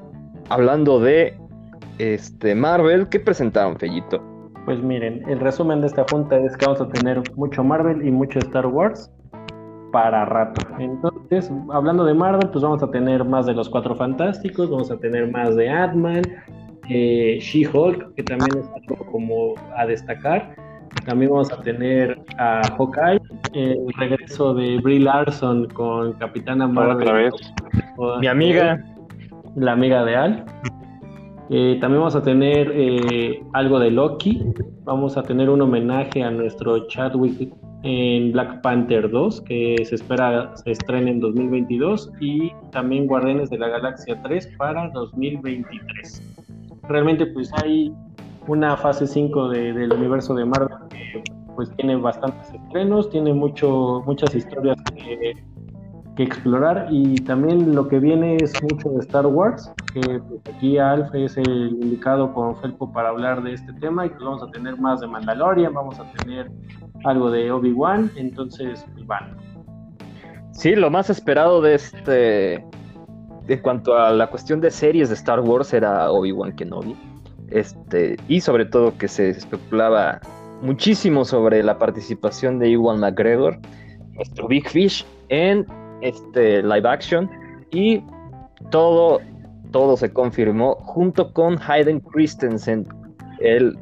hablando 0.49 0.99
de 0.99 1.37
este, 1.97 2.55
Marvel, 2.55 3.07
¿qué 3.09 3.19
presentaron, 3.19 3.77
Fellito? 3.77 4.21
Pues 4.65 4.81
miren, 4.81 5.23
el 5.29 5.39
resumen 5.39 5.81
de 5.81 5.87
esta 5.87 6.05
junta 6.11 6.37
es 6.37 6.55
que 6.57 6.65
vamos 6.65 6.81
a 6.81 6.89
tener 6.89 7.21
mucho 7.35 7.63
Marvel 7.63 8.05
y 8.05 8.11
mucho 8.11 8.39
Star 8.39 8.67
Wars 8.67 9.09
para 9.91 10.25
rato. 10.25 10.61
Entonces, 10.77 11.51
hablando 11.71 12.03
de 12.03 12.13
Marvel, 12.13 12.49
pues 12.51 12.63
vamos 12.63 12.83
a 12.83 12.91
tener 12.91 13.23
más 13.23 13.45
de 13.45 13.53
los 13.53 13.69
Cuatro 13.69 13.95
Fantásticos, 13.95 14.69
vamos 14.69 14.91
a 14.91 14.97
tener 14.97 15.31
más 15.31 15.55
de 15.55 15.69
Ant-Man, 15.69 16.21
eh, 16.89 17.39
She-Hulk, 17.41 18.15
que 18.15 18.23
también 18.23 18.59
es 18.59 18.69
algo 18.75 19.05
como 19.11 19.55
a 19.75 19.85
destacar. 19.85 20.55
También 21.05 21.31
vamos 21.31 21.51
a 21.51 21.61
tener 21.61 22.19
a 22.37 22.61
Hawkeye, 22.77 23.21
el 23.53 23.93
regreso 23.97 24.53
de 24.53 24.77
Brie 24.79 24.99
Larson 24.99 25.67
con 25.69 26.13
Capitana 26.13 26.67
Marvel. 26.67 27.31
Mi 28.19 28.27
amiga. 28.27 28.83
La 29.55 29.71
amiga 29.71 30.03
de 30.03 30.15
Al. 30.15 30.45
Eh, 31.49 31.77
también 31.79 32.01
vamos 32.01 32.15
a 32.15 32.21
tener 32.21 32.71
eh, 32.73 33.41
algo 33.53 33.79
de 33.79 33.91
Loki. 33.91 34.43
Vamos 34.83 35.17
a 35.17 35.23
tener 35.23 35.49
un 35.49 35.61
homenaje 35.61 36.23
a 36.23 36.31
nuestro 36.31 36.87
Chadwick 36.87 37.53
en 37.83 38.31
Black 38.31 38.61
Panther 38.61 39.09
2, 39.09 39.41
que 39.41 39.75
se 39.85 39.95
espera 39.95 40.55
se 40.55 40.71
estrene 40.71 41.11
en 41.11 41.19
2022, 41.19 42.11
y 42.19 42.51
también 42.71 43.07
Guardianes 43.07 43.49
de 43.49 43.59
la 43.59 43.69
Galaxia 43.69 44.19
3 44.23 44.55
para 44.57 44.89
2023. 44.89 46.35
Realmente 46.89 47.27
pues 47.27 47.51
hay 47.61 47.93
una 48.47 48.75
fase 48.77 49.07
5 49.07 49.49
del 49.49 49.91
universo 49.93 50.33
de 50.33 50.45
Marvel 50.45 50.77
que 50.89 51.23
pues 51.55 51.69
tiene 51.75 51.95
bastantes 51.95 52.53
estrenos, 52.53 53.09
tiene 53.09 53.33
mucho, 53.33 54.03
muchas 54.05 54.33
historias 54.35 54.77
que, 54.95 55.33
explorar 56.19 56.87
y 56.89 57.13
también 57.13 57.75
lo 57.75 57.87
que 57.87 57.99
viene 57.99 58.37
es 58.37 58.51
mucho 58.63 58.89
de 58.89 59.01
Star 59.01 59.27
Wars, 59.27 59.71
pues, 60.01 60.55
aquí 60.55 60.77
Alf 60.77 61.13
es 61.13 61.37
el 61.37 61.77
indicado 61.81 62.33
con 62.33 62.55
Felpo 62.57 62.91
para 62.91 63.09
hablar 63.09 63.43
de 63.43 63.53
este 63.53 63.73
tema 63.73 64.05
y 64.05 64.09
pues 64.09 64.23
vamos 64.23 64.43
a 64.43 64.51
tener 64.51 64.77
más 64.79 65.01
de 65.01 65.07
Mandalorian, 65.07 65.73
vamos 65.73 65.99
a 65.99 66.11
tener 66.13 66.51
algo 67.03 67.31
de 67.31 67.51
Obi-Wan, 67.51 68.11
entonces 68.15 68.85
pues 68.93 69.05
van. 69.05 69.37
Sí, 70.51 70.75
lo 70.75 70.89
más 70.89 71.09
esperado 71.09 71.61
de 71.61 71.75
este, 71.75 72.55
en 73.47 73.59
cuanto 73.61 73.97
a 73.97 74.11
la 74.11 74.27
cuestión 74.27 74.59
de 74.61 74.71
series 74.71 75.09
de 75.09 75.15
Star 75.15 75.39
Wars 75.39 75.73
era 75.73 76.11
Obi-Wan 76.11 76.55
Kenobi. 76.55 76.95
Este, 77.49 78.17
y 78.27 78.41
sobre 78.41 78.65
todo 78.65 78.97
que 78.97 79.07
se 79.07 79.29
especulaba 79.29 80.19
muchísimo 80.61 81.23
sobre 81.25 81.63
la 81.63 81.77
participación 81.77 82.59
de 82.59 82.69
Iwan 82.69 82.99
McGregor, 82.99 83.59
nuestro 84.13 84.47
Big 84.47 84.67
Fish, 84.67 85.05
en 85.29 85.65
este 86.01 86.61
live 86.63 86.87
action. 86.87 87.29
Y 87.71 88.03
todo, 88.71 89.19
todo 89.71 89.97
se 89.97 90.11
confirmó 90.11 90.75
junto 90.75 91.33
con 91.33 91.59
Hayden 91.61 91.99
Christensen, 91.99 92.87
el 93.39 93.77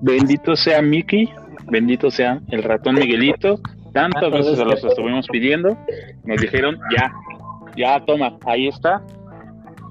Bendito 0.00 0.54
sea 0.54 0.80
Mickey, 0.80 1.28
bendito 1.66 2.10
sea 2.10 2.40
el 2.48 2.62
ratón 2.62 2.96
Miguelito. 2.96 3.60
Tantas 3.92 4.30
veces 4.30 4.58
se 4.58 4.64
los 4.64 4.84
estuvimos 4.84 5.26
pidiendo. 5.26 5.76
Nos 6.24 6.40
dijeron, 6.40 6.78
ya, 6.96 7.12
ya, 7.76 8.04
toma, 8.04 8.38
ahí 8.46 8.68
está. 8.68 9.02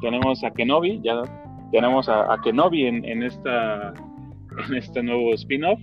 Tenemos 0.02 0.44
a 0.44 0.52
Kenobi, 0.52 1.02
ya 1.04 1.22
tenemos 1.72 2.08
a, 2.08 2.38
Kenobi 2.44 2.86
en, 2.86 3.04
en, 3.04 3.24
esta 3.24 3.94
en 4.70 4.76
este 4.76 5.04
nuevo 5.04 5.34
spin-off. 5.34 5.80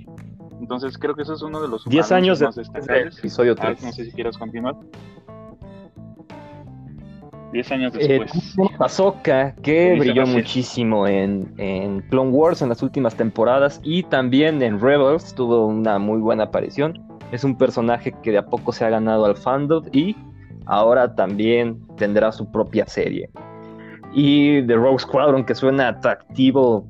Entonces 0.61 0.97
creo 0.97 1.15
que 1.15 1.23
eso 1.23 1.35
es 1.35 1.43
uno 1.43 1.61
de 1.61 1.69
los 1.69 1.85
10 1.85 2.13
años 2.13 2.41
más 2.41 2.55
de 2.55 2.63
episodio 2.63 3.55
3. 3.55 3.83
no 3.83 3.93
sé 3.93 4.05
si 4.07 4.13
quieres 4.13 4.39
continuar. 4.39 4.77
10 7.55 7.73
años 7.73 7.93
eh, 7.99 8.21
después. 8.21 8.57
Eh, 9.25 9.55
que 9.63 9.97
brilló 9.99 10.27
muchísimo 10.27 11.07
en, 11.07 11.55
en, 11.57 12.01
Clone 12.11 12.31
Wars 12.31 12.61
en 12.61 12.69
las 12.69 12.83
últimas 12.83 13.15
temporadas 13.15 13.81
y 13.83 14.03
también 14.03 14.61
en 14.61 14.81
Rebels 14.81 15.35
tuvo 15.35 15.67
una 15.67 15.99
muy 15.99 16.19
buena 16.19 16.45
aparición. 16.45 17.01
Es 17.33 17.45
un 17.45 17.57
personaje 17.57 18.13
que 18.23 18.33
de 18.33 18.39
a 18.39 18.47
poco 18.47 18.73
se 18.73 18.85
ha 18.85 18.91
ganado 18.91 19.25
al 19.25 19.37
fandom 19.37 19.85
y 19.93 20.15
ahora 20.67 21.15
también 21.15 21.81
tendrá 21.97 22.33
su 22.33 22.51
propia 22.51 22.87
serie. 22.87 23.31
Y 24.13 24.63
The 24.67 24.75
Rogue 24.75 24.99
Squadron, 24.99 25.45
que 25.45 25.55
suena 25.55 25.89
atractivo, 25.89 26.87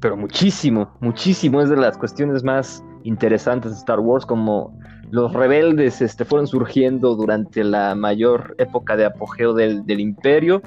pero 0.00 0.16
muchísimo, 0.16 0.90
muchísimo. 1.00 1.60
Es 1.60 1.68
de 1.68 1.76
las 1.76 1.98
cuestiones 1.98 2.42
más 2.42 2.84
interesantes 3.04 3.72
de 3.72 3.78
Star 3.78 4.00
Wars, 4.00 4.24
como 4.26 4.76
los 5.12 5.30
rebeldes 5.34 6.00
este, 6.00 6.24
fueron 6.24 6.46
surgiendo 6.46 7.14
durante 7.14 7.62
la 7.62 7.94
mayor 7.94 8.54
época 8.56 8.96
de 8.96 9.04
apogeo 9.04 9.52
del, 9.52 9.84
imperio. 10.00 10.62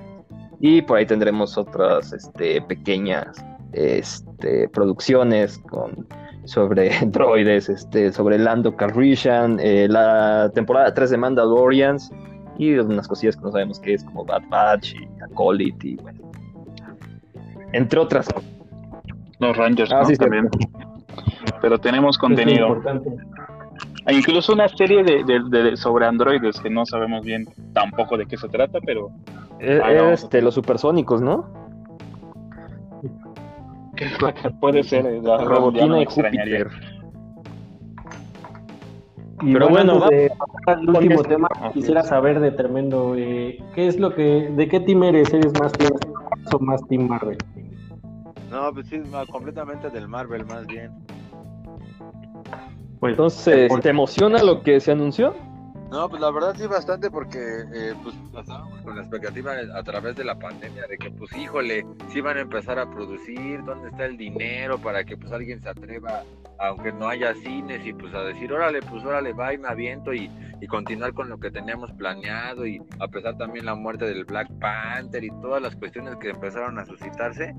Y 0.59 0.83
por 0.83 0.99
ahí 0.99 1.07
tendremos 1.07 1.57
otras 1.57 2.13
este, 2.13 2.61
pequeñas 2.61 3.43
este, 3.73 4.69
producciones 4.69 5.57
con, 5.57 6.07
sobre 6.43 6.91
droides, 7.07 7.69
este, 7.69 8.13
sobre 8.13 8.37
Lando 8.37 8.75
Calrissian, 8.75 9.59
eh, 9.59 9.87
la 9.89 10.51
temporada 10.53 10.93
3 10.93 11.09
de 11.09 11.17
Mandalorians 11.17 12.11
y 12.59 12.75
unas 12.75 13.07
cosillas 13.07 13.35
que 13.35 13.41
no 13.41 13.51
sabemos 13.51 13.79
qué 13.79 13.95
es, 13.95 14.03
como 14.03 14.25
Bad 14.25 14.43
Batch 14.49 14.93
y 14.93 15.23
Acolyte 15.23 15.87
y 15.87 15.95
bueno, 15.95 16.19
entre 17.73 17.99
otras 17.99 18.27
Los 19.39 19.57
Rangers 19.57 19.91
ah, 19.91 20.03
también. 20.19 20.49
Pero 21.61 21.79
tenemos 21.79 22.15
contenido. 22.19 22.79
Incluso 24.11 24.53
una 24.53 24.67
serie 24.69 25.03
de, 25.03 25.77
sobre 25.77 26.05
androides 26.05 26.59
que 26.59 26.69
no 26.69 26.85
sabemos 26.85 27.25
bien 27.25 27.47
tampoco 27.73 28.17
de 28.17 28.25
qué 28.25 28.37
se 28.37 28.47
trata, 28.49 28.79
pero... 28.85 29.09
Es, 29.59 30.21
este, 30.21 30.41
los 30.41 30.53
supersónicos, 30.53 31.21
¿no? 31.21 31.47
Puede 34.59 34.83
ser. 34.83 35.05
Eh, 35.05 35.21
la 35.23 35.37
Robotina 35.37 36.01
y 36.01 36.05
Júpiter. 36.05 36.69
Pero 39.39 39.69
bueno, 39.69 40.07
el 40.09 40.89
último 40.89 41.23
tema 41.23 41.49
quisiera 41.73 42.03
saber 42.03 42.39
de 42.39 42.51
tremendo, 42.51 43.15
eh, 43.17 43.61
¿qué 43.73 43.87
es 43.87 43.99
lo 43.99 44.15
que, 44.15 44.49
de 44.55 44.67
qué 44.67 44.79
team 44.79 45.03
eres? 45.03 45.33
¿Eres 45.33 45.51
más 45.59 45.73
team 45.73 45.91
o 46.53 46.59
más 46.59 46.81
team 46.87 47.07
Marvel? 47.07 47.37
No, 48.49 48.71
pues 48.73 48.87
sí, 48.87 49.01
completamente 49.29 49.89
del 49.89 50.07
Marvel 50.07 50.45
más 50.45 50.65
bien. 50.67 50.91
Pues 52.99 53.11
entonces, 53.11 53.71
¿te 53.81 53.89
emociona 53.89 54.41
lo 54.43 54.61
que 54.61 54.79
se 54.79 54.91
anunció? 54.91 55.35
No, 55.91 56.09
pues 56.09 56.19
la 56.19 56.31
verdad 56.31 56.55
sí 56.57 56.65
bastante 56.65 57.11
porque 57.11 57.39
eh, 57.73 57.93
pues 58.03 58.15
pasábamos 58.33 58.81
con 58.81 58.95
la 58.95 59.01
expectativa 59.03 59.53
a 59.75 59.83
través 59.83 60.15
de 60.15 60.25
la 60.25 60.37
pandemia 60.37 60.87
de 60.87 60.97
que 60.97 61.11
pues 61.11 61.31
híjole, 61.37 61.85
si 62.09 62.21
van 62.21 62.37
a 62.37 62.41
empezar 62.41 62.79
a 62.79 62.89
producir, 62.89 63.63
dónde 63.63 63.89
está 63.89 64.05
el 64.05 64.17
dinero 64.17 64.79
para 64.79 65.03
que 65.03 65.15
pues 65.15 65.31
alguien 65.31 65.61
se 65.61 65.69
atreva, 65.69 66.23
aunque 66.59 66.91
no 66.91 67.07
haya 67.07 67.33
cines 67.35 67.85
y 67.85 67.93
pues 67.93 68.13
a 68.15 68.23
decir, 68.23 68.51
órale, 68.51 68.81
pues 68.81 69.05
órale, 69.05 69.31
va 69.33 69.53
y 69.53 69.57
me 69.59 69.67
aviento 69.67 70.11
y, 70.11 70.29
y 70.59 70.67
continuar 70.67 71.13
con 71.13 71.29
lo 71.29 71.37
que 71.37 71.51
teníamos 71.51 71.91
planeado 71.93 72.65
y 72.65 72.81
a 72.99 73.07
pesar 73.07 73.37
también 73.37 73.65
la 73.65 73.75
muerte 73.75 74.05
del 74.05 74.25
Black 74.25 74.49
Panther 74.59 75.23
y 75.23 75.29
todas 75.41 75.61
las 75.61 75.75
cuestiones 75.75 76.15
que 76.17 76.31
empezaron 76.31 76.79
a 76.79 76.85
suscitarse, 76.85 77.55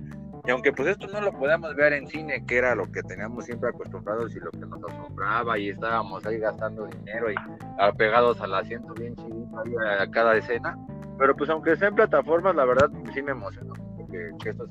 y 0.47 0.51
aunque 0.51 0.73
pues 0.73 0.89
esto 0.89 1.07
no 1.09 1.21
lo 1.21 1.33
podamos 1.33 1.75
ver 1.75 1.93
en 1.93 2.07
cine, 2.07 2.45
que 2.47 2.59
era 2.59 2.75
lo 2.75 2.91
que 2.91 3.03
teníamos 3.03 3.45
siempre 3.45 3.71
acostumbrados 3.71 4.35
y 4.37 4.41
lo 4.41 4.51
que 4.51 4.59
nos 4.59 4.83
asombraba 4.85 5.59
y 5.59 5.71
estábamos 5.71 6.25
ahí 6.25 6.39
gastando 6.39 6.87
dinero 6.87 7.31
y 7.31 7.35
apegados 7.79 8.41
al 8.41 8.55
asiento 8.55 8.95
bien 8.95 9.17
chidito 9.17 9.59
a 9.59 10.11
cada 10.11 10.37
escena, 10.37 10.79
pero 11.19 11.35
pues 11.35 11.51
aunque 11.51 11.77
sea 11.77 11.89
en 11.89 11.97
plataformas, 11.97 12.55
la 12.55 12.65
verdad 12.65 12.91
sí 13.13 13.23
me 13.23 13.33
emocionó 13.33 13.75
que, 14.11 14.31
que 14.43 14.51
esto 14.51 14.67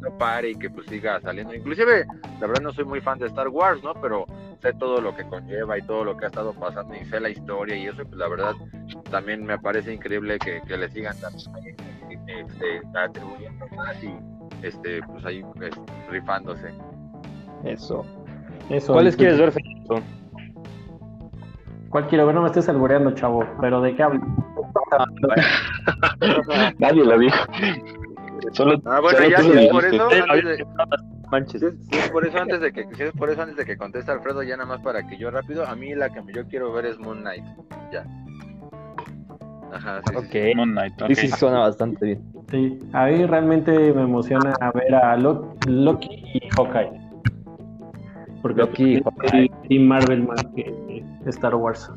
no 0.00 0.18
pare 0.18 0.50
y 0.50 0.54
que 0.54 0.70
pues 0.70 0.86
siga 0.86 1.20
saliendo. 1.20 1.54
Inclusive, 1.54 2.06
la 2.40 2.46
verdad 2.46 2.62
no 2.62 2.72
soy 2.72 2.84
muy 2.84 3.00
fan 3.00 3.18
de 3.18 3.26
Star 3.26 3.48
Wars, 3.48 3.82
¿no? 3.82 3.94
Pero 3.94 4.26
sé 4.60 4.72
todo 4.74 5.00
lo 5.00 5.16
que 5.16 5.24
conlleva 5.24 5.78
y 5.78 5.82
todo 5.82 6.04
lo 6.04 6.16
que 6.16 6.26
ha 6.26 6.28
estado 6.28 6.52
pasando 6.52 6.94
y 6.94 7.04
sé 7.06 7.20
la 7.20 7.30
historia 7.30 7.76
y 7.76 7.86
eso, 7.86 8.04
pues 8.04 8.16
la 8.16 8.28
verdad 8.28 8.52
también 9.10 9.44
me 9.44 9.58
parece 9.58 9.92
increíble 9.92 10.38
que, 10.38 10.60
que 10.66 10.76
le 10.76 10.90
sigan 10.90 11.18
también 11.18 11.76
este, 12.38 12.80
atribuyendo 12.94 13.66
más 13.76 14.02
y 14.02 14.14
este, 14.62 15.00
pues 15.02 15.24
ahí 15.24 15.42
pues, 15.56 15.70
rifándose. 16.10 16.72
Eso. 17.64 18.04
Eso. 18.68 18.92
¿Cuáles 18.92 19.16
quieres 19.16 19.38
ver, 19.38 19.52
¿Cuál 21.90 22.06
quiero 22.06 22.26
ver? 22.26 22.34
No 22.34 22.42
me 22.42 22.46
estés 22.46 22.68
alboreando, 22.68 23.10
chavo. 23.12 23.44
¿Pero 23.60 23.80
de 23.80 23.96
qué 23.96 24.02
hablo? 24.02 24.20
Nadie 26.78 27.04
lo 27.04 27.18
dijo. 27.18 27.36
Solo, 28.52 28.80
ah, 28.86 29.00
bueno, 29.00 29.28
ya 29.28 29.42
si 29.42 29.50
es 29.50 29.70
por 29.70 29.84
eso, 29.84 30.08
antes 30.08 30.44
de, 30.44 30.66
Manches. 31.30 31.60
Si, 31.60 31.96
es 31.96 32.10
por 32.10 32.26
eso 32.26 32.38
antes 32.38 32.60
de 32.60 32.72
que 32.72 32.86
si 32.94 33.02
es 33.02 33.12
por 33.12 33.30
eso 33.30 33.42
antes 33.42 33.56
de 33.56 33.64
que 33.64 33.76
conteste 33.76 34.10
Alfredo, 34.10 34.42
ya 34.42 34.56
nada 34.56 34.68
más 34.68 34.80
para 34.80 35.06
que 35.06 35.18
yo 35.18 35.30
rápido, 35.30 35.66
a 35.66 35.76
mí 35.76 35.94
la 35.94 36.10
que 36.10 36.22
yo 36.32 36.46
quiero 36.46 36.72
ver 36.72 36.86
es 36.86 36.98
Moon 36.98 37.20
Knight. 37.20 37.44
Ya. 37.92 38.04
Ajá, 39.72 40.00
sí, 40.08 40.16
okay. 40.16 40.54
Moon 40.54 40.72
Knight. 40.72 41.00
Okay. 41.00 41.14
Sí, 41.14 41.28
sí, 41.28 41.36
suena 41.36 41.60
bastante 41.60 42.04
bien. 42.04 42.22
Sí, 42.50 42.78
a 42.92 43.06
mí 43.06 43.24
realmente 43.26 43.72
me 43.92 44.02
emociona 44.02 44.54
ver 44.74 44.94
a 44.94 45.16
Loki 45.16 46.22
y 46.34 46.40
Hawkeye. 46.56 47.00
Porque 48.42 48.60
Loki 48.62 49.02
y 49.68 49.78
Marvel 49.78 50.26
más 50.26 50.44
que 50.56 51.04
Star 51.26 51.54
Wars. 51.54 51.90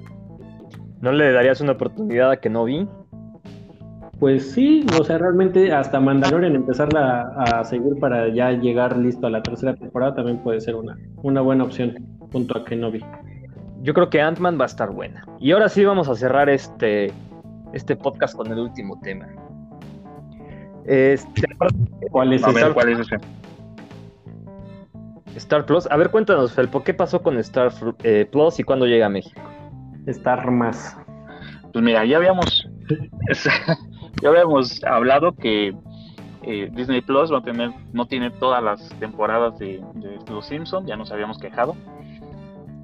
¿No 1.01 1.11
le 1.11 1.31
darías 1.31 1.61
una 1.61 1.73
oportunidad 1.73 2.31
a 2.31 2.37
que 2.37 2.49
no 2.49 2.65
vi? 2.65 2.87
Pues 4.19 4.51
sí, 4.53 4.85
o 4.97 5.03
sea, 5.03 5.17
realmente 5.17 5.73
hasta 5.73 5.99
Mandalorian 5.99 6.55
empezarla 6.55 7.33
a 7.35 7.63
seguir 7.65 7.99
para 7.99 8.29
ya 8.29 8.51
llegar 8.51 8.97
listo 8.97 9.27
a 9.27 9.29
la 9.29 9.43
tercera 9.43 9.75
temporada 9.75 10.15
también 10.15 10.37
puede 10.37 10.61
ser 10.61 10.75
una, 10.75 10.97
una 11.23 11.41
buena 11.41 11.65
opción 11.65 11.95
junto 12.31 12.57
a 12.57 12.63
Kenobi. 12.63 13.03
Yo 13.81 13.93
creo 13.93 14.09
que 14.09 14.21
Ant-Man 14.21 14.57
va 14.57 14.63
a 14.63 14.67
estar 14.67 14.91
buena. 14.91 15.25
Y 15.39 15.51
ahora 15.51 15.67
sí 15.67 15.83
vamos 15.83 16.07
a 16.07 16.15
cerrar 16.15 16.47
este, 16.49 17.11
este 17.73 17.95
podcast 17.95 18.35
con 18.35 18.51
el 18.51 18.59
último 18.59 18.99
tema. 19.01 19.27
Este, 20.85 21.43
¿Cuál 22.11 22.33
es, 22.33 22.45
ese? 22.45 22.73
¿cuál 22.73 22.89
es 22.89 22.99
ese? 22.99 23.17
Star 25.35 25.65
Plus. 25.65 25.87
A 25.89 25.97
ver, 25.97 26.11
cuéntanos, 26.11 26.53
Felpo, 26.53 26.83
¿qué 26.83 26.93
pasó 26.93 27.21
con 27.21 27.37
Star 27.39 27.71
eh, 28.03 28.27
Plus 28.31 28.59
y 28.59 28.63
cuándo 28.63 28.85
llega 28.85 29.07
a 29.07 29.09
México? 29.09 29.41
Star 30.07 30.49
Más. 30.51 30.97
Pues 31.71 31.83
mira, 31.83 32.05
ya 32.05 32.17
habíamos, 32.17 32.69
ya 34.21 34.29
habíamos 34.29 34.83
hablado 34.83 35.35
que 35.35 35.73
eh, 36.43 36.69
Disney 36.73 37.01
Plus 37.01 37.31
va 37.31 37.39
a 37.39 37.43
tener, 37.43 37.71
no 37.93 38.05
tiene 38.05 38.29
todas 38.29 38.61
las 38.61 38.89
temporadas 38.99 39.57
de, 39.57 39.81
de 39.95 40.19
Los 40.29 40.45
Simpsons, 40.45 40.85
ya 40.87 40.95
nos 40.95 41.11
habíamos 41.11 41.39
quejado. 41.39 41.75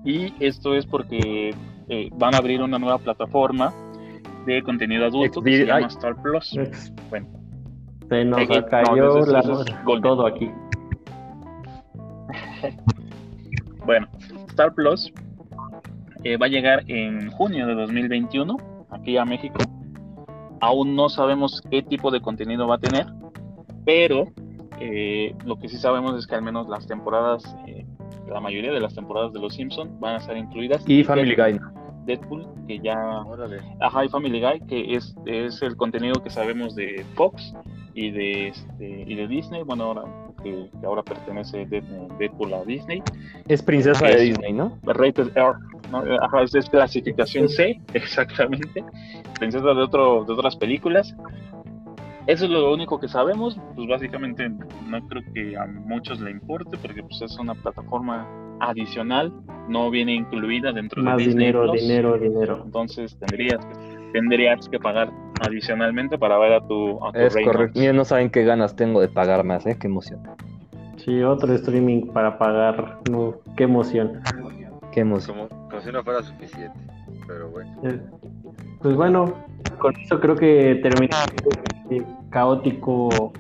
Y 0.04 0.34
esto 0.40 0.74
es 0.74 0.86
porque 0.86 1.54
eh, 1.90 2.10
van 2.14 2.34
a 2.34 2.38
abrir 2.38 2.62
una 2.62 2.80
nueva 2.80 2.98
plataforma 2.98 3.74
de 4.56 4.64
contenido 4.64 5.06
adulto 5.06 5.42
que 5.42 5.58
se 5.58 5.66
llama 5.66 5.88
Star 5.88 6.16
Plus. 6.22 6.56
Bueno, 7.10 7.28
se 8.10 8.26
nos 8.26 8.42
Eh, 8.42 8.66
cayó 8.70 8.96
no, 9.20 9.26
la- 9.26 10.02
todo 10.02 10.26
aquí. 10.28 10.50
Bueno, 13.86 14.08
Star 14.50 14.74
Plus 14.76 15.12
eh, 16.24 16.38
va 16.38 16.46
a 16.46 16.50
llegar 16.50 16.84
en 16.88 17.32
junio 17.32 17.66
de 17.66 17.74
2021 17.76 18.58
aquí 18.92 19.18
a 19.18 19.26
México. 19.26 19.58
Aún 20.62 20.96
no 20.96 21.10
sabemos 21.10 21.62
qué 21.72 21.82
tipo 21.82 22.12
de 22.12 22.22
contenido 22.22 22.68
va 22.68 22.76
a 22.76 22.80
tener, 22.80 23.08
pero 23.86 24.28
eh, 24.80 25.34
lo 25.46 25.58
que 25.58 25.70
sí 25.70 25.78
sabemos 25.78 26.16
es 26.20 26.28
que 26.28 26.36
al 26.36 26.42
menos 26.44 26.68
las 26.68 26.86
temporadas, 26.86 27.56
eh, 27.66 27.86
la 28.28 28.42
mayoría 28.42 28.72
de 28.72 28.80
las 28.80 28.94
temporadas 28.94 29.34
de 29.34 29.40
Los 29.40 29.56
Simpson 29.56 30.00
van 30.00 30.16
a 30.16 30.18
estar 30.18 30.38
incluidas. 30.38 30.84
Y 30.88 31.04
Family 31.04 31.36
Guy. 31.36 31.60
Deadpool, 32.06 32.46
que 32.68 32.80
ya 32.80 32.98
Órale. 33.26 33.58
Ajá, 33.80 34.06
y 34.06 34.10
Family 34.10 34.42
Guy, 34.42 34.62
que 34.68 34.96
es, 34.96 35.16
es 35.26 35.62
el 35.62 35.76
contenido 35.76 36.22
que 36.24 36.30
sabemos 36.30 36.76
de 36.76 37.06
Fox 37.16 37.54
y 37.94 38.12
de 38.12 38.48
este 38.50 39.04
y 39.08 39.16
de 39.16 39.28
Disney, 39.28 39.64
bueno 39.64 39.86
ahora 39.86 40.04
que, 40.44 40.70
que 40.80 40.86
ahora 40.86 41.04
pertenece 41.04 41.66
Dead- 41.66 41.84
Deadpool 42.18 42.54
a 42.54 42.64
Disney, 42.64 43.04
Es 43.48 43.62
princesa 43.62 44.06
de 44.08 44.14
es- 44.14 44.22
Disney, 44.22 44.54
¿no? 44.54 44.78
Rated 44.84 45.32
R, 45.36 45.54
¿no? 45.92 46.04
Ajá, 46.22 46.44
es, 46.44 46.56
es 46.56 46.70
clasificación 46.70 47.50
C, 47.50 47.80
exactamente, 47.94 48.84
princesa 49.40 49.66
de 49.74 49.82
otro, 49.82 50.24
de 50.26 50.34
otras 50.34 50.56
películas. 50.56 51.16
Eso 52.28 52.46
es 52.46 52.52
lo 52.52 52.72
único 52.72 53.00
que 53.00 53.08
sabemos, 53.08 53.60
pues 53.76 53.88
básicamente 53.88 54.48
no 54.50 55.08
creo 55.08 55.24
que 55.34 55.58
a 55.58 55.66
muchos 55.66 56.20
le 56.22 56.30
importe 56.30 56.78
porque 56.78 57.02
pues 57.02 57.22
es 57.24 57.38
una 57.40 57.56
plataforma 57.56 58.28
adicional, 58.60 59.34
no 59.68 59.90
viene 59.90 60.14
incluida 60.16 60.72
dentro 60.72 61.02
Más 61.04 61.18
de 61.18 61.26
Disney 61.26 61.48
dinero, 61.48 61.64
Plus. 61.72 61.82
dinero, 61.82 62.18
dinero. 62.18 62.62
Entonces 62.66 63.18
tendrías, 63.20 63.60
tendrías 64.14 64.68
que 64.70 64.80
pagar 64.80 65.12
adicionalmente 65.40 66.18
para 66.18 66.38
ver 66.38 66.54
a 66.54 66.62
tu, 66.68 67.04
a 67.06 67.12
tu 67.12 67.20
Es 67.20 67.36
correcto. 67.44 67.80
Miren, 67.80 67.96
no 67.96 68.06
saben 68.06 68.30
qué 68.30 68.44
ganas 68.44 68.76
tengo 68.76 69.00
de 69.02 69.08
pagar 69.10 69.44
más, 69.44 69.66
¿eh? 69.66 69.78
Qué 69.80 69.88
emoción. 69.88 70.20
Sí, 70.98 71.22
otro 71.24 71.54
streaming 71.54 72.08
para 72.08 72.38
pagar. 72.38 73.00
No, 73.10 73.36
qué 73.56 73.64
emoción. 73.64 74.22
Qué 74.92 75.02
emoción. 75.02 75.38
Como, 75.48 75.70
como 75.70 75.82
si 75.82 75.92
no 75.92 76.04
fuera 76.04 76.22
suficiente. 76.24 76.78
Pero 77.28 77.50
bueno. 77.50 77.72
Eh, 77.84 78.00
Pues 78.82 78.96
bueno, 78.96 79.34
con 79.80 79.96
eso 79.96 80.20
creo 80.20 80.36
que 80.36 80.80
termina 80.82 81.16
este 81.84 82.04
caótico 82.32 83.32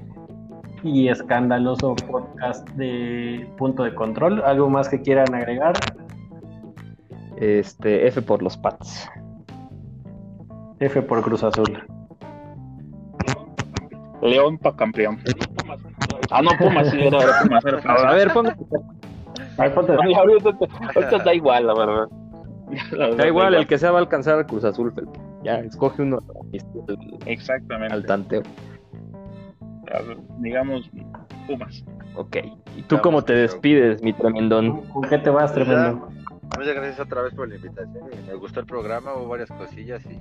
y 0.84 1.10
escandaloso 1.10 1.96
podcast 1.96 2.68
de 2.72 3.48
Punto 3.58 3.84
de 3.84 3.94
Control. 3.94 4.42
¿Algo 4.44 4.70
más 4.70 4.90
que 4.90 5.02
quieran 5.02 5.34
agregar? 5.34 5.74
Este, 7.38 8.08
F 8.08 8.22
por 8.22 8.42
los 8.42 8.58
Pats. 8.58 9.10
F 10.80 11.02
por 11.02 11.22
Cruz 11.22 11.44
Azul. 11.44 11.78
León 14.22 14.58
para 14.58 14.76
campeón. 14.76 15.18
Ah, 16.32 16.42
no, 16.42 16.52
Pumas, 16.60 16.90
sí, 16.90 17.00
era, 17.00 17.18
era 17.22 17.42
Pumas, 17.42 17.66
era 17.66 17.82
Pumas. 17.82 18.06
A 19.58 19.64
ver, 19.64 19.74
ponte- 19.74 19.94
ahorita, 19.94 21.18
da 21.24 21.34
igual, 21.34 21.68
la 21.68 21.74
verdad. 21.74 22.08
La 22.92 22.98
verdad, 23.08 23.18
Da 23.18 23.28
igual, 23.28 23.56
el 23.56 23.68
que 23.68 23.78
sea 23.78 23.92
va 23.92 23.98
a 23.98 24.02
alcanzar 24.02 24.38
a 24.40 24.46
Cruz 24.46 24.64
Azul. 24.64 24.94
Ya, 25.44 25.56
escoge 25.60 26.02
uno 26.04 26.20
Exactamente. 27.26 27.94
al 27.94 28.06
tanteo. 28.06 28.44
Digamos, 30.40 30.90
Pumas. 31.48 31.84
Ok. 32.16 32.38
¿Y 32.78 32.84
tú 32.84 33.00
cómo 33.02 33.24
te 33.24 33.34
despides, 33.34 34.02
mi 34.04 34.14
tremendón? 34.14 34.82
¿Con 34.88 35.04
qué 35.04 35.18
te 35.18 35.30
vas, 35.30 35.54
tremendo? 35.54 36.10
Muchas 36.58 36.76
gracias 36.76 37.00
otra 37.00 37.22
vez 37.22 37.34
por 37.34 37.48
la 37.48 37.56
invitación. 37.56 38.10
y 38.12 38.28
Me 38.28 38.36
gustó 38.36 38.60
el 38.60 38.66
programa, 38.66 39.14
hubo 39.16 39.28
varias 39.30 39.50
cosillas 39.50 40.04
y 40.06 40.20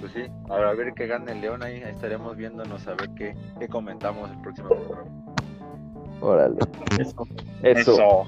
pues 0.00 0.12
sí, 0.12 0.22
ahora 0.50 0.70
a 0.70 0.74
ver 0.74 0.92
qué 0.94 1.06
gana 1.06 1.32
el 1.32 1.40
León 1.40 1.62
ahí, 1.62 1.82
ahí 1.82 1.90
estaremos 1.92 2.36
viéndonos 2.36 2.86
a 2.86 2.90
ver 2.90 3.08
qué, 3.16 3.34
qué 3.58 3.66
comentamos 3.68 4.30
el 4.30 4.38
próximo 4.42 4.68
programa. 4.68 5.10
Órale. 6.20 6.56
Eso. 6.98 7.26
Eso. 7.62 7.92
Eso. 7.92 8.24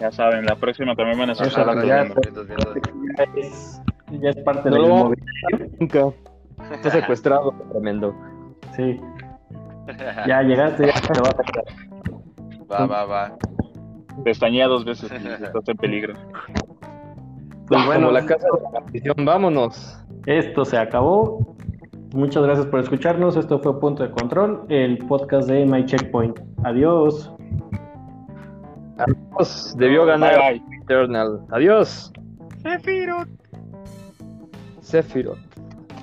Ya 0.00 0.10
saben, 0.10 0.44
la 0.46 0.56
próxima 0.56 0.94
también 0.96 1.18
van 1.18 1.30
a 1.30 1.32
Eso, 1.32 1.44
escuchar 1.44 1.84
ya, 1.84 2.04
de- 2.04 3.40
es, 3.40 3.80
ya 4.20 4.30
es 4.30 4.36
parte 4.38 4.70
No 4.70 4.78
lo 4.78 5.12
hacer 5.52 5.70
nunca. 5.78 6.06
Está 6.72 6.90
secuestrado, 6.90 7.52
tremendo. 7.70 8.14
Sí, 8.74 9.00
ya 10.26 10.42
llegaste, 10.42 10.86
ya 10.86 11.00
te 11.00 11.20
vas 11.20 11.34
a 11.38 11.42
quedar. 11.42 11.64
Va, 12.70 12.86
va, 12.86 13.04
va. 13.04 13.36
Pestañea 14.24 14.68
dos 14.68 14.84
veces 14.84 15.10
y 15.12 15.26
estás 15.44 15.68
en 15.68 15.76
peligro. 15.76 16.14
Pues 17.66 17.86
bueno, 17.86 18.08
Como 18.08 18.12
la 18.12 18.26
casa 18.26 18.46
de 18.46 19.14
la 19.14 19.14
vámonos. 19.24 19.98
Esto 20.26 20.64
se 20.64 20.78
acabó. 20.78 21.54
Muchas 22.14 22.44
gracias 22.44 22.66
por 22.66 22.80
escucharnos. 22.80 23.36
Esto 23.36 23.58
fue 23.58 23.80
Punto 23.80 24.02
de 24.02 24.10
Control, 24.10 24.64
el 24.68 24.98
podcast 24.98 25.48
de 25.48 25.66
My 25.66 25.84
Checkpoint. 25.84 26.38
Adiós. 26.62 27.32
Adiós. 28.98 29.74
Debió 29.76 30.04
ganar 30.06 30.38
Bye, 30.38 30.60
bye. 30.60 30.78
Eternal. 30.82 31.40
Adiós. 31.50 32.12
Sephiroth. 32.62 33.28
Sephiroth. 34.80 35.38